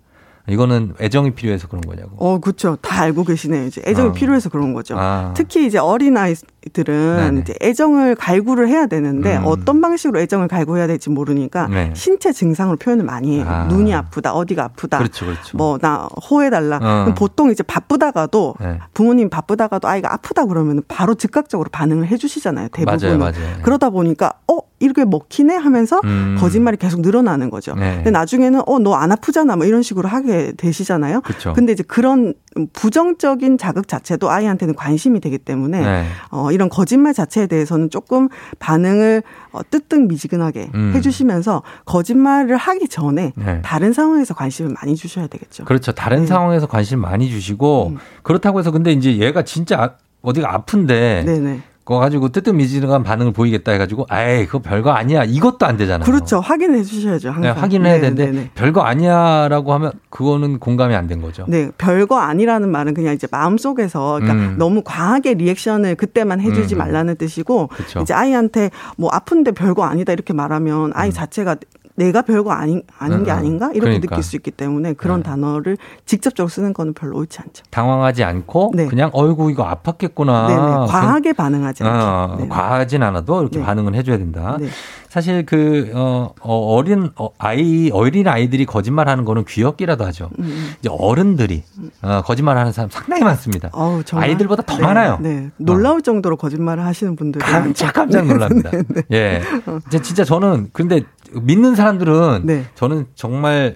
[0.49, 2.11] 이거는 애정이 필요해서 그런 거냐고.
[2.19, 2.77] 어, 그렇죠.
[2.77, 3.65] 다 알고 계시네요.
[3.65, 4.11] 이제 애정이 어.
[4.13, 4.95] 필요해서 그런 거죠.
[4.97, 5.33] 아.
[5.35, 6.33] 특히 이제 어린 아이
[6.69, 7.41] 들은 네네.
[7.41, 9.43] 이제 애정을 갈구를 해야 되는데 음.
[9.45, 11.91] 어떤 방식으로 애정을 갈구해야 될지 모르니까 네.
[11.95, 13.45] 신체 증상으로 표현을 많이 해요.
[13.47, 13.65] 아.
[13.65, 14.97] 눈이 아프다, 어디가 아프다.
[14.99, 15.57] 그렇죠, 그렇죠.
[15.57, 16.79] 뭐나 호해달라.
[16.81, 17.13] 어.
[17.15, 18.79] 보통 이제 바쁘다가도 네.
[18.93, 22.69] 부모님 바쁘다가도 아이가 아프다 그러면 바로 즉각적으로 반응을 해주시잖아요.
[22.69, 23.19] 대부분은.
[23.19, 23.57] 맞아요, 맞아요.
[23.63, 26.37] 그러다 보니까 어 이렇게 먹히네 하면서 음.
[26.39, 27.73] 거짓말이 계속 늘어나는 거죠.
[27.75, 27.95] 네.
[27.95, 31.21] 근데 나중에는 어 너 안 아프잖아 뭐 이런 식으로 하게 되시잖아요.
[31.21, 31.53] 그쵸.
[31.53, 32.33] 근데 이제 그런
[32.73, 36.05] 부정적인 자극 자체도 아이한테는 관심이 되기 때문에 네.
[36.29, 40.91] 어 이런 거짓말 자체에 대해서는 조금 반응을 어, 뜨뜻미지근하게 음.
[40.95, 43.61] 해주시면서 거짓말을 하기 전에 네.
[43.61, 45.65] 다른 상황에서 관심을 많이 주셔야 되겠죠.
[45.65, 45.91] 그렇죠.
[45.91, 49.91] 다른 상황에서 관심 많이 주시고 그렇다고 해서 근데 이제 얘가 진짜 아-
[50.23, 51.61] 어디가 아픈데 네네.
[51.87, 56.05] 그거 가지고 뜨뜻미지근한 반응을 보이겠다 해가지고 아이 그거 별거 아니야 이것도 안 되잖아요.
[56.05, 56.41] 그렇죠.
[56.41, 57.29] 확인해 주셔야죠.
[57.29, 57.41] 항상.
[57.43, 58.51] 네, 확인을 해야 네, 되는데 네, 네.
[58.55, 61.45] 별거 아니야라고 하면 그거는 공감이 안 된 거죠.
[61.47, 64.55] 네, 별거 아니라는 말은 그냥 이제 마음 속에서 그러니까 음.
[64.57, 66.79] 너무 과하게 리액션을 그때만 해주지 음.
[66.79, 68.01] 말라는 뜻이고 그쵸.
[68.01, 71.55] 이제 아이한테 뭐 아픈데 별거 아니다 이렇게 말하면 아이 자체가
[71.97, 73.39] 내가 별거 아닌 아닌 게 음, 음.
[73.39, 74.15] 아닌가 이렇게 그러니까.
[74.15, 77.63] 느낄 수 있기 때문에 그런 단어를 직접적으로 쓰는 거는 별로 옳지 않죠.
[77.71, 80.47] 당황하지 않고 그냥 어이구 이거 아팠겠구나.
[80.47, 80.55] 네.
[80.55, 81.97] 네네, 과하게 반응하지 않게.
[81.97, 82.49] 어, 네네.
[82.49, 83.65] 과하진 않아도 이렇게 네.
[83.65, 84.57] 반응을 해줘야 된다.
[84.59, 84.67] 네.
[85.09, 90.29] 사실 그 어, 어, 어린 어, 아이 어린 아이들이 거짓말하는 거는 귀엽기라도 하죠.
[90.37, 90.73] 음.
[90.79, 91.63] 이제 어른들이
[92.03, 93.69] 어, 거짓말하는 사람 상당히 많습니다.
[93.71, 94.29] 어우, 정말.
[94.29, 95.17] 아이들보다 더 네, 많아요.
[95.19, 98.69] 네, 놀라울 정도로 거짓말을 하시는 분들이 깜짝 깜짝 놀랍니다.
[99.11, 99.41] 예.
[99.89, 101.01] 진짜 저는 근데
[101.33, 102.65] 믿는 사람들은 네.
[102.75, 103.75] 저는 정말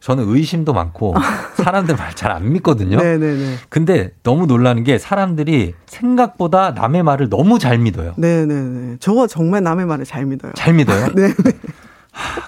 [0.00, 1.14] 저는 의심도 많고
[1.62, 2.96] 사람들 말 잘 안 믿거든요.
[2.96, 3.56] 네네네.
[3.68, 8.14] 근데 너무 놀라는 게 사람들이 생각보다 남의 말을 너무 잘 믿어요.
[8.16, 8.96] 네네네.
[9.00, 10.52] 저거 정말 남의 말을 잘 믿어요.
[10.54, 11.08] 잘 믿어요?
[11.14, 11.34] 네.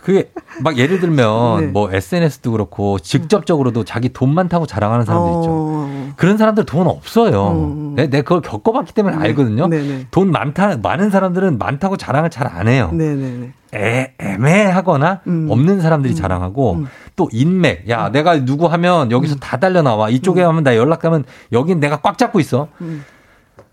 [0.02, 1.66] 그게 막 예를 들면 네.
[1.68, 5.48] 뭐 SNS도 그렇고 직접적으로도 자기 돈 많다고 자랑하는 사람들 있죠.
[5.50, 6.12] 어.
[6.16, 7.92] 그런 사람들 돈 없어요.
[7.96, 9.68] 내, 내가 그걸 겪어봤기 때문에 알거든요.
[9.68, 10.08] 네네.
[10.10, 12.90] 돈 많다, 많은 사람들은 많다고 자랑을 잘 안 해요.
[12.92, 13.52] 네네네.
[13.74, 15.46] 애, 애매하거나 음.
[15.50, 16.84] 없는 사람들이 자랑하고
[17.16, 17.88] 또 인맥.
[17.88, 19.10] 야, 내가 누구 하면 음.
[19.12, 20.10] 여기서 다 달려 나와.
[20.10, 22.68] 이쪽에 하면 나 연락 가면 여긴 내가 꽉 잡고 있어.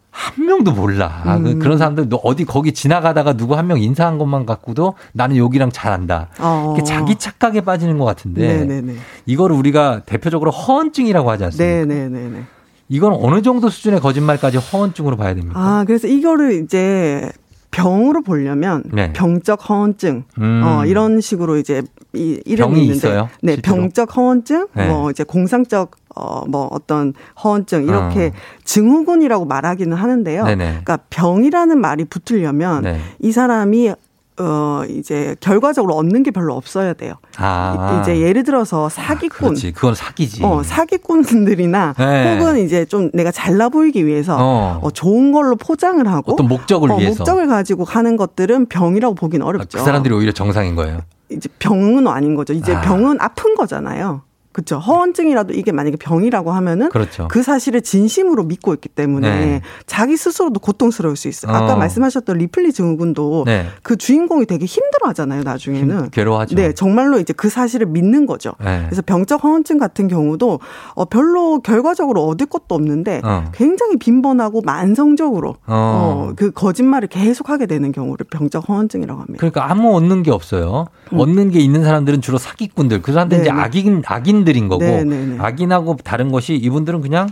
[0.10, 0.12] 음.
[0.12, 1.22] 한 명도 몰라.
[1.26, 1.60] 아, 그- 음.
[1.60, 5.92] 그런 사람들 너 어디 거기 지나가다가 누구 한 명 인사한 것만 갖고도 나는 여기랑 잘
[5.92, 6.30] 안다.
[6.40, 6.76] 어.
[6.86, 8.96] 자기 착각에 빠지는 것 같은데 네네네.
[9.28, 11.86] 이거를 우리가 대표적으로 허언증이라고 하지 않습니까?
[11.86, 12.44] 네네네네.
[12.92, 15.60] 이건 어느 정도 수준의 거짓말까지 허언증으로 봐야 됩니까?
[15.60, 17.30] 아, 그래서 이거를 이제
[17.72, 19.14] 병으로 보려면 네.
[19.14, 20.62] 병적 허언증 음.
[20.64, 23.30] 어 이런 식으로 이제 이 이름이 있는데 있어요?
[23.42, 23.76] 네, 실제로?
[23.76, 24.88] 병적 허언증 네.
[24.88, 27.14] 뭐 이제 공상적 어뭐 어떤
[27.44, 28.32] 허언증 이렇게 어.
[28.64, 30.46] 증후군이라고 말하기는 하는데요.
[30.46, 30.66] 네네.
[30.66, 33.00] 그러니까 병이라는 말이 붙으려면 네.
[33.20, 33.94] 이 사람이
[34.40, 37.16] 어 이제 결과적으로 얻는 게 별로 없어야 돼요.
[37.38, 38.00] 아.
[38.02, 39.74] 이제 예를 들어서 사기꾼 그렇지.
[39.74, 40.44] 그건 사기지.
[40.44, 42.38] 어, 사기꾼들이나 네.
[42.38, 44.80] 혹은 이제 좀 내가 잘나 보이기 위해서 어.
[44.82, 47.20] 어, 좋은 걸로 포장을 하고 어떤 목적을 어, 위해서.
[47.20, 49.78] 목적을 가지고 가는 것들은 병이라고 보긴 어렵죠.
[49.78, 51.02] 그 사람들이 오히려 정상인 거예요.
[51.30, 52.54] 이제 병은 아닌 거죠.
[52.54, 52.82] 이제 아.
[52.82, 54.22] 병은 아픈 거잖아요.
[54.60, 54.78] 그렇죠.
[54.80, 57.28] 허언증이라도 이게 만약에 병이라고 하면은 그렇죠.
[57.30, 59.62] 그 사실을 진심으로 믿고 있기 때문에 네.
[59.86, 61.52] 자기 스스로도 고통스러울 수 있어요.
[61.52, 61.78] 아까 어.
[61.78, 63.68] 말씀하셨던 리플리 증후군도 네.
[63.84, 65.44] 그 주인공이 되게 힘들어하잖아요.
[65.44, 66.10] 나중에는.
[66.12, 66.56] 괴로워하죠.
[66.56, 68.54] 네, 정말로 이제 그 사실을 믿는 거죠.
[68.64, 68.84] 네.
[68.86, 70.60] 그래서 병적 허언증 같은 경우도
[70.96, 73.46] 어, 별로 결과적으로 얻을 것도 없는데 어.
[73.54, 76.30] 굉장히 빈번하고 만성적으로 어.
[76.30, 79.38] 어, 그 거짓말을 계속하게 되는 경우를 병적 허언증이라고 합니다.
[79.40, 80.86] 그러니까 아무 얻는 게 없어요.
[81.12, 83.02] 얻는 게 있는 사람들은 주로 사기꾼들.
[83.02, 83.56] 그 사람들은 이제 음.
[83.56, 83.66] 네네.
[83.66, 84.84] 악인, 악인들 인 거고.
[84.84, 85.38] 네네네.
[85.40, 87.30] 악인하고 다른 것이 이분들은 그냥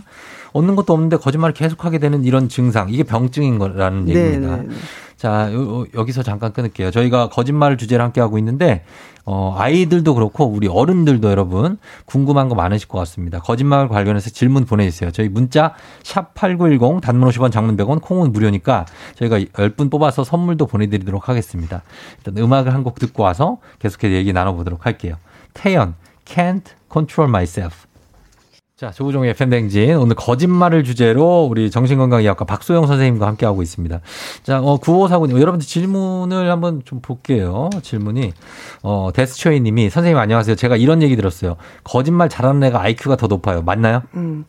[0.52, 2.88] 얻는 것도 없는데 거짓말을 계속하게 되는 이런 증상.
[2.90, 4.56] 이게 병증인 거라는 얘기입니다.
[4.56, 4.74] 네네네.
[5.16, 6.92] 자, 요- 요- 여기서 잠깐 끊을게요.
[6.92, 8.84] 저희가 거짓말 주제를 함께 하고 있는데,
[9.24, 13.40] 어, 아이들도 그렇고, 우리 어른들도 여러분, 궁금한 거 많으실 것 같습니다.
[13.40, 15.10] 거짓말 관련해서 질문 보내주세요.
[15.10, 21.28] 저희 문자, 샵 8910, 단문 50원, 장문 100원, 콩은 무료니까, 저희가 10분 뽑아서 선물도 보내드리도록
[21.28, 21.82] 하겠습니다.
[22.18, 25.16] 일단 음악을 한 곡 듣고 와서 계속해서 얘기 나눠보도록 할게요.
[25.52, 25.94] 태연,
[26.26, 27.87] Can't Control Myself.
[28.78, 29.96] 자, 조우종의 팬댕진.
[29.96, 34.00] 오늘 거짓말을 주제로 우리 정신건강의학과 박소영 선생님과 함께하고 있습니다.
[34.44, 35.32] 자, 어, 9549님.
[35.40, 37.70] 여러분들 질문을 한번 좀 볼게요.
[37.82, 38.32] 질문이.
[38.84, 40.54] 어, 데스초이 님이 선생님 안녕하세요.
[40.54, 41.56] 제가 이런 얘기 들었어요.
[41.82, 43.62] 거짓말 잘하는 애가 IQ가 더 높아요.
[43.62, 44.02] 맞나요?
[44.14, 44.44] 음,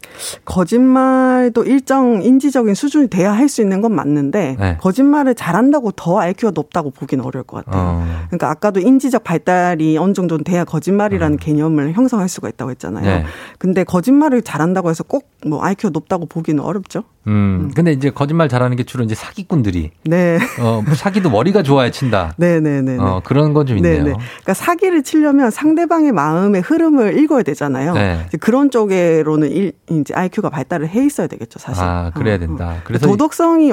[0.45, 4.77] 거짓말도 일정 인지적인 수준이 돼야 할 수 있는 건 맞는데 네.
[4.79, 7.81] 거짓말을 잘한다고 더 IQ가 높다고 보기는 어려울 것 같아요.
[7.83, 8.05] 어.
[8.27, 13.03] 그러니까 아까도 인지적 발달이 어느 정도는 돼야 거짓말이라는 개념을 형성할 수가 있다고 했잖아요.
[13.03, 13.25] 네.
[13.57, 17.03] 근데 거짓말 을 잘한다고 해서 꼭 뭐 IQ가 높다고 보기는 어렵죠.
[17.27, 19.91] 음, 근데 이제 거짓말 잘하는 게 주로 이제 사기꾼들이.
[20.03, 20.39] 네.
[20.59, 22.33] 어, 사기도 머리가 좋아야 친다.
[22.37, 22.97] 네네네.
[22.99, 24.03] 어, 그런 건 좀 있네요.
[24.03, 24.15] 네네.
[24.15, 27.93] 그러니까 사기를 치려면 상대방의 마음의 흐름을 읽어야 되잖아요.
[27.93, 28.25] 네.
[28.41, 31.83] 그런 쪽으로는 일, 이제 IQ가 발달을 해 있어야 되겠죠, 사실.
[31.83, 32.69] 아, 그래야 어, 된다.
[32.71, 32.81] 어.
[32.83, 33.71] 그래서 도덕성이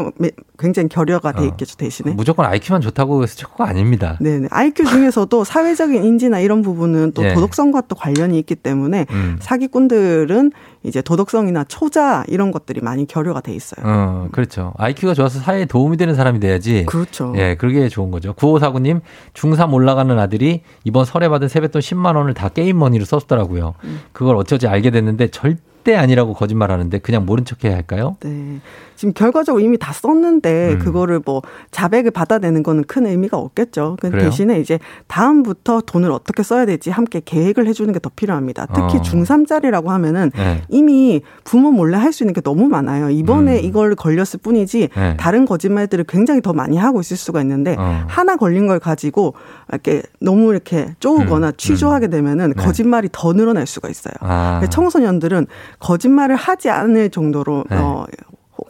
[0.58, 1.44] 굉장히 결여가 돼 어.
[1.46, 2.12] 있겠죠, 대신에.
[2.12, 4.18] 무조건 IQ만 좋다고 해서 좋고가 아닙니다.
[4.20, 4.48] 네네.
[4.50, 7.32] IQ 중에서도 사회적인 인지나 이런 부분은 또 예.
[7.34, 9.38] 도덕성과 또 관련이 있기 때문에 음.
[9.40, 10.35] 사기꾼들은
[10.82, 13.84] 이제 도덕성이나 초자 이런 것들이 많이 결여가 돼 있어요.
[13.84, 14.72] 어, 그렇죠.
[14.76, 16.84] IQ가 좋아서 사회에 도움이 되는 사람이 돼야지.
[16.86, 17.32] 그렇죠.
[17.36, 18.32] 예, 그게 좋은 거죠.
[18.34, 19.00] 9549님,
[19.34, 23.74] 중3 올라가는 아들이 이번 설에 받은 세뱃돈 10만 원을 다 게임 머니로 썼더라고요.
[23.84, 24.00] 음.
[24.12, 28.16] 그걸 어쩌지 알게 됐는데 절대 아니라고 거짓말 하는데 그냥 모른 척 해야 할까요?
[28.20, 28.60] 네.
[28.96, 30.78] 지금 결과적으로 이미 다 썼는데 음.
[30.78, 33.96] 그거를 뭐 자백을 받아내는 거는 큰 의미가 없겠죠.
[34.00, 34.10] 그?
[34.10, 38.66] 대신에 이제 다음부터 돈을 어떻게 써야 될지 함께 계획을 해주는 게 더 필요합니다.
[38.66, 39.02] 특히 어.
[39.02, 40.62] 중3짜리라고 하면은 네.
[40.68, 43.10] 이미 부모 몰래 할 수 있는 게 너무 많아요.
[43.10, 45.00] 이번에 이걸 걸렸을 뿐이지 음.
[45.00, 45.16] 네.
[45.18, 48.04] 다른 거짓말들을 굉장히 더 많이 하고 있을 수가 있는데 어.
[48.06, 49.34] 하나 걸린 걸 가지고
[49.70, 51.52] 이렇게 너무 이렇게 쪼우거나 음.
[51.56, 52.62] 취조하게 되면은 네.
[52.62, 54.14] 거짓말이 더 늘어날 수가 있어요.
[54.20, 54.62] 아.
[54.70, 55.46] 청소년들은
[55.78, 57.76] 거짓말을 하지 않을 정도로 네.
[57.76, 58.06] 어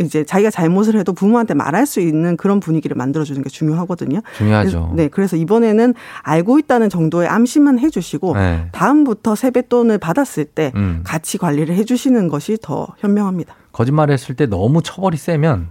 [0.01, 4.21] 이제 자기가 잘못을 해도 부모한테 말할 수 있는 그런 분위기를 만들어주는 게 중요하거든요.
[4.37, 4.71] 중요하죠.
[4.71, 8.69] 그래서, 네, 그래서 이번에는 알고 있다는 정도의 암시만 해주시고 네.
[8.73, 11.03] 다음부터 세뱃돈을 받았을 때 음.
[11.05, 13.55] 같이 관리를 해주시는 것이 더 현명합니다.
[13.73, 15.69] 거짓말 했을 때 너무 처벌이 세면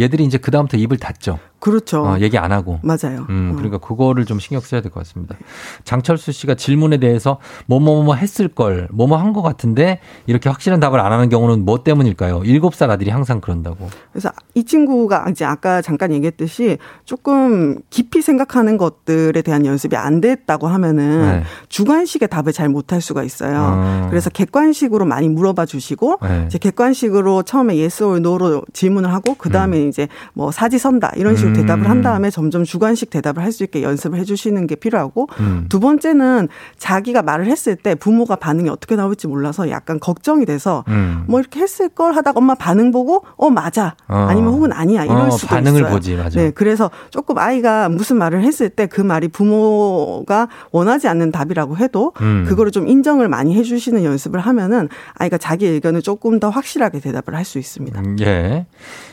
[0.00, 1.38] 얘들이 이제 그 다음부터 입을 닫죠.
[1.62, 2.04] 그렇죠.
[2.04, 2.80] 어, 얘기 안 하고.
[2.82, 3.24] 맞아요.
[3.30, 5.36] 음, 그러니까 그거를 좀 신경 써야 될 것 같습니다.
[5.84, 11.12] 장철수 씨가 질문에 대해서 뭐뭐뭐 했을 걸, 뭐뭐 한 것 같은데 이렇게 확실한 답을 안
[11.12, 12.42] 하는 경우는 뭐 때문일까요?
[12.44, 13.88] 일곱 살 아들이 항상 그런다고.
[14.12, 20.66] 그래서 이 친구가 이제 아까 잠깐 얘기했듯이 조금 깊이 생각하는 것들에 대한 연습이 안 됐다고
[20.66, 21.42] 하면은 네.
[21.68, 23.74] 주관식의 답을 잘 못할 수가 있어요.
[24.02, 24.06] 음.
[24.10, 26.44] 그래서 객관식으로 많이 물어봐 주시고 네.
[26.48, 31.51] 이제 객관식으로 처음에 yes or no로 질문을 하고 그 다음에 이제 뭐 사지선다 이런 식으로
[31.52, 31.56] 음.
[31.56, 35.66] 대답을 한 다음에 점점 주관식 대답을 할 수 있게 연습을 해주시는 게 필요하고 음.
[35.68, 36.48] 두 번째는
[36.78, 41.24] 자기가 말을 했을 때 부모가 반응이 어떻게 나올지 몰라서 약간 걱정이 돼서 음.
[41.28, 44.26] 뭐 이렇게 했을 걸 하다가 엄마 반응 보고 어 맞아 어.
[44.30, 45.92] 아니면 혹은 아니야 이럴 어, 수도 반응을 있어요.
[45.92, 46.40] 보지, 맞아.
[46.40, 52.12] 네, 그래서 조금 아이가 무슨 말을 했을 때 그 말이 부모가 원하지 않는 답이라고 해도
[52.20, 52.44] 음.
[52.48, 57.44] 그거를 좀 인정을 많이 해주시는 연습을 하면은 아이가 자기 의견을 조금 더 확실하게 대답을 할
[57.44, 58.00] 수 있습니다.
[58.00, 58.66] 음, 예.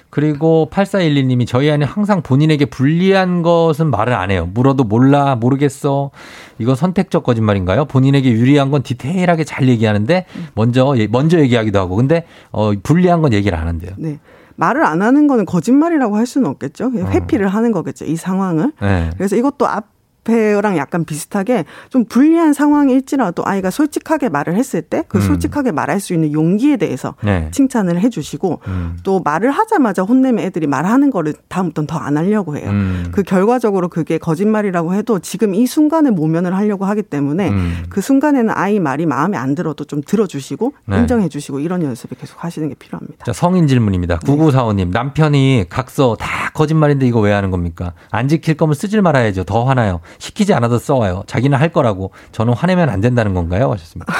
[0.09, 4.49] 그리고 8412님이 저희 아이는 항상 본인에게 불리한 것은 말을 안 해요.
[4.53, 6.11] 물어도 몰라, 모르겠어.
[6.57, 7.85] 이건 선택적 거짓말인가요?
[7.85, 10.25] 본인에게 유리한 건 디테일하게 잘 얘기하는데
[10.55, 11.95] 먼저, 먼저 얘기하기도 하고.
[11.95, 13.91] 근데, 어, 불리한 건 얘기를 안 한대요.
[13.97, 14.19] 네.
[14.55, 16.91] 말을 안 하는 거는 거짓말이라고 할 수는 없겠죠.
[16.91, 18.05] 그냥 회피를 하는 거겠죠.
[18.05, 18.73] 이 상황을.
[18.81, 19.09] 네.
[19.15, 19.98] 그래서 이것도 앞
[20.29, 25.21] 앞에랑 약간 비슷하게 좀 불리한 상황일지라도 아이가 솔직하게 말을 했을 때그 음.
[25.21, 27.49] 솔직하게 말할 수 있는 용기에 대해서 네.
[27.51, 28.97] 칭찬을 해주시고 음.
[29.03, 32.69] 또 말을 하자마자 혼내면 애들이 말하는 거를 다음부터는 더 안 하려고 해요.
[32.69, 33.09] 음.
[33.11, 37.83] 그 결과적으로 그게 거짓말이라고 해도 지금 이 순간에 모면을 하려고 하기 때문에 음.
[37.89, 40.99] 그 순간에는 아이 말이 마음에 안 들어도 좀 들어주시고 네.
[40.99, 43.25] 인정해주시고 이런 연습을 계속 하시는 게 필요합니다.
[43.25, 44.19] 자, 성인 질문입니다.
[44.19, 47.93] 9945님, 남편이 각서 다 거짓말인데 이거 왜 하는 겁니까?
[48.11, 49.43] 안 지킬 거면 쓰질 말아야죠.
[49.43, 49.99] 더 화나요.
[50.19, 51.23] 시키지 않아도 써와요.
[51.27, 52.11] 자기는 할 거라고.
[52.31, 53.71] 저는 화내면 안 된다는 건가요?
[53.71, 54.13] 하셨습니다.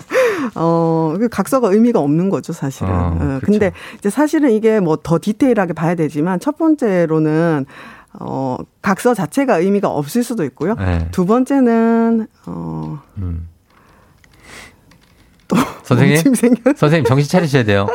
[0.54, 2.90] 어, 그 각서가 의미가 없는 거죠, 사실은.
[2.92, 3.40] 어, 어, 그렇죠.
[3.46, 7.66] 근데 이제 사실은 이게 뭐 더 디테일하게 봐야 되지만 첫 번째로는
[8.20, 10.74] 어, 각서 자체가 의미가 없을 수도 있고요.
[10.74, 11.08] 네.
[11.10, 13.48] 두 번째는 어, 음.
[15.84, 16.16] 선생님?
[16.76, 17.86] 선생님 정신 차리셔야 돼요.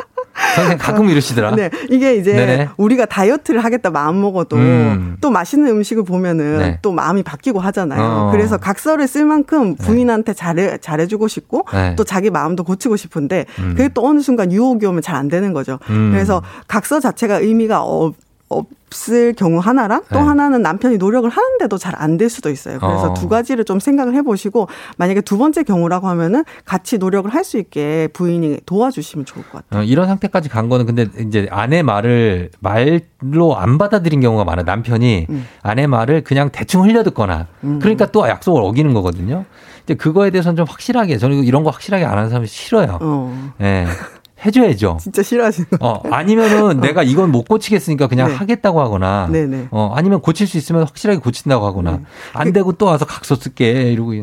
[0.56, 1.56] 선생님 가끔 이러시더라.
[1.56, 2.70] 네, 이게 이제 네네.
[2.78, 5.18] 우리가 다이어트를 하겠다 마음 먹어도 음.
[5.22, 6.80] 또 맛있는 음식을 보면은 네.
[6.82, 8.02] 또 마음이 바뀌고 하잖아요.
[8.02, 8.32] 어.
[8.32, 11.96] 그래서 각서를 쓸 만큼 부인한테 잘해 잘해 주고 싶고 네.
[11.96, 13.76] 또 자기 마음도 고치고 싶은데 음.
[13.78, 15.78] 그게 또 어느 순간 유혹이 오면 잘 안 되는 거죠.
[15.92, 16.10] 음.
[16.14, 18.16] 그래서 각서 자체가 의미가 없
[18.52, 20.26] 없을 경우 하나랑 또 네.
[20.26, 22.78] 하나는 남편이 노력을 하는데도 잘 안 될 수도 있어요.
[22.80, 23.14] 그래서 어.
[23.14, 24.68] 두 가지를 좀 생각을 해보시고
[24.98, 29.82] 만약에 두 번째 경우라고 하면은 같이 노력을 할 수 있게 부인이 도와주시면 좋을 것 같아요.
[29.82, 34.66] 어, 이런 상태까지 간 거는 근데 이제 아내 말을 말로 안 받아들인 경우가 많아요.
[34.66, 35.46] 남편이 음.
[35.64, 37.48] 아내 말을 그냥 대충 흘려듣거나
[37.80, 39.46] 그러니까 또 약속을 어기는 거거든요.
[39.84, 43.00] 이제 그거에 대해서는 좀 확실하게 저는 이런 거 확실하게 안 하는 사람이 싫어요.
[43.02, 43.52] 어.
[43.62, 43.86] 예.
[44.46, 44.98] 해줘야죠.
[45.00, 45.78] 진짜 싫어하시는 거.
[45.80, 48.36] 어, 아니면은 내가 이건 못 고치겠으니까 그냥 네.
[48.36, 49.68] 하겠다고 하거나, 네네.
[49.72, 52.02] 어, 아니면 고칠 수 있으면 확실하게 고친다고 하거나,
[52.34, 54.14] 안 되고 또 와서 각서 쓸게 이러고.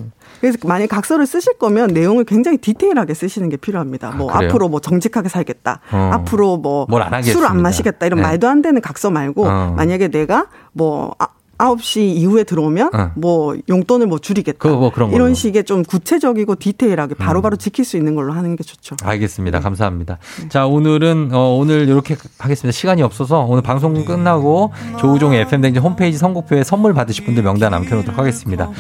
[0.40, 4.12] 그래서 만약 각서를 쓰실 거면 내용을 굉장히 디테일하게 쓰시는 게 필요합니다.
[4.12, 4.51] 뭐 그래요?
[4.51, 5.81] 앞으로 뭐 정직하게 살겠다.
[5.90, 6.11] 어.
[6.12, 7.39] 앞으로 뭐 뭘안 하겠습니다.
[7.39, 8.07] 술안 마시겠다.
[8.07, 8.23] 이런 네.
[8.23, 9.74] 말도 안 되는 각서 말고 어.
[9.77, 11.28] 만약에 내가 뭐 아,
[11.59, 13.11] 9시 이후에 들어오면 어.
[13.17, 14.59] 뭐 용돈을 뭐 줄이겠다.
[14.59, 14.93] 그거 뭐.
[15.07, 15.13] 음.
[15.13, 18.97] 이런 식의 좀 구체적이고 디테일하게 바로바로 지킬 수 있는 걸로 하는 게 좋죠.
[19.03, 19.61] 알겠습니다.
[19.61, 20.19] 감사합니다.
[20.49, 22.73] 자, 오늘은, 어, 오늘 이렇게 하겠습니다.
[22.73, 28.19] 시간이 없어서 오늘 방송 끝나고 조우종의 FM댕진 홈페이지 선곡표에 선물 받으실 분들 명단 남겨 놓도록
[28.19, 28.71] 하겠습니다.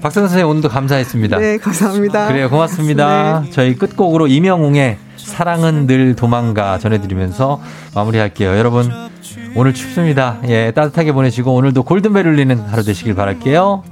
[0.00, 1.38] 박성선 선생님 오늘도 감사했습니다.
[1.38, 2.28] 네, 감사합니다.
[2.28, 2.48] 그래요.
[2.48, 3.44] 고맙습니다.
[3.50, 4.98] 저희 끝곡으로 이명웅의
[5.28, 7.60] 사랑은 늘 도망가 전해드리면서
[7.94, 8.56] 마무리할게요.
[8.56, 8.90] 여러분,
[9.54, 10.38] 오늘 춥습니다.
[10.48, 13.84] 예, 따뜻하게 보내시고 오늘도 골든벨 울리는 하루 되시길 바랄게요.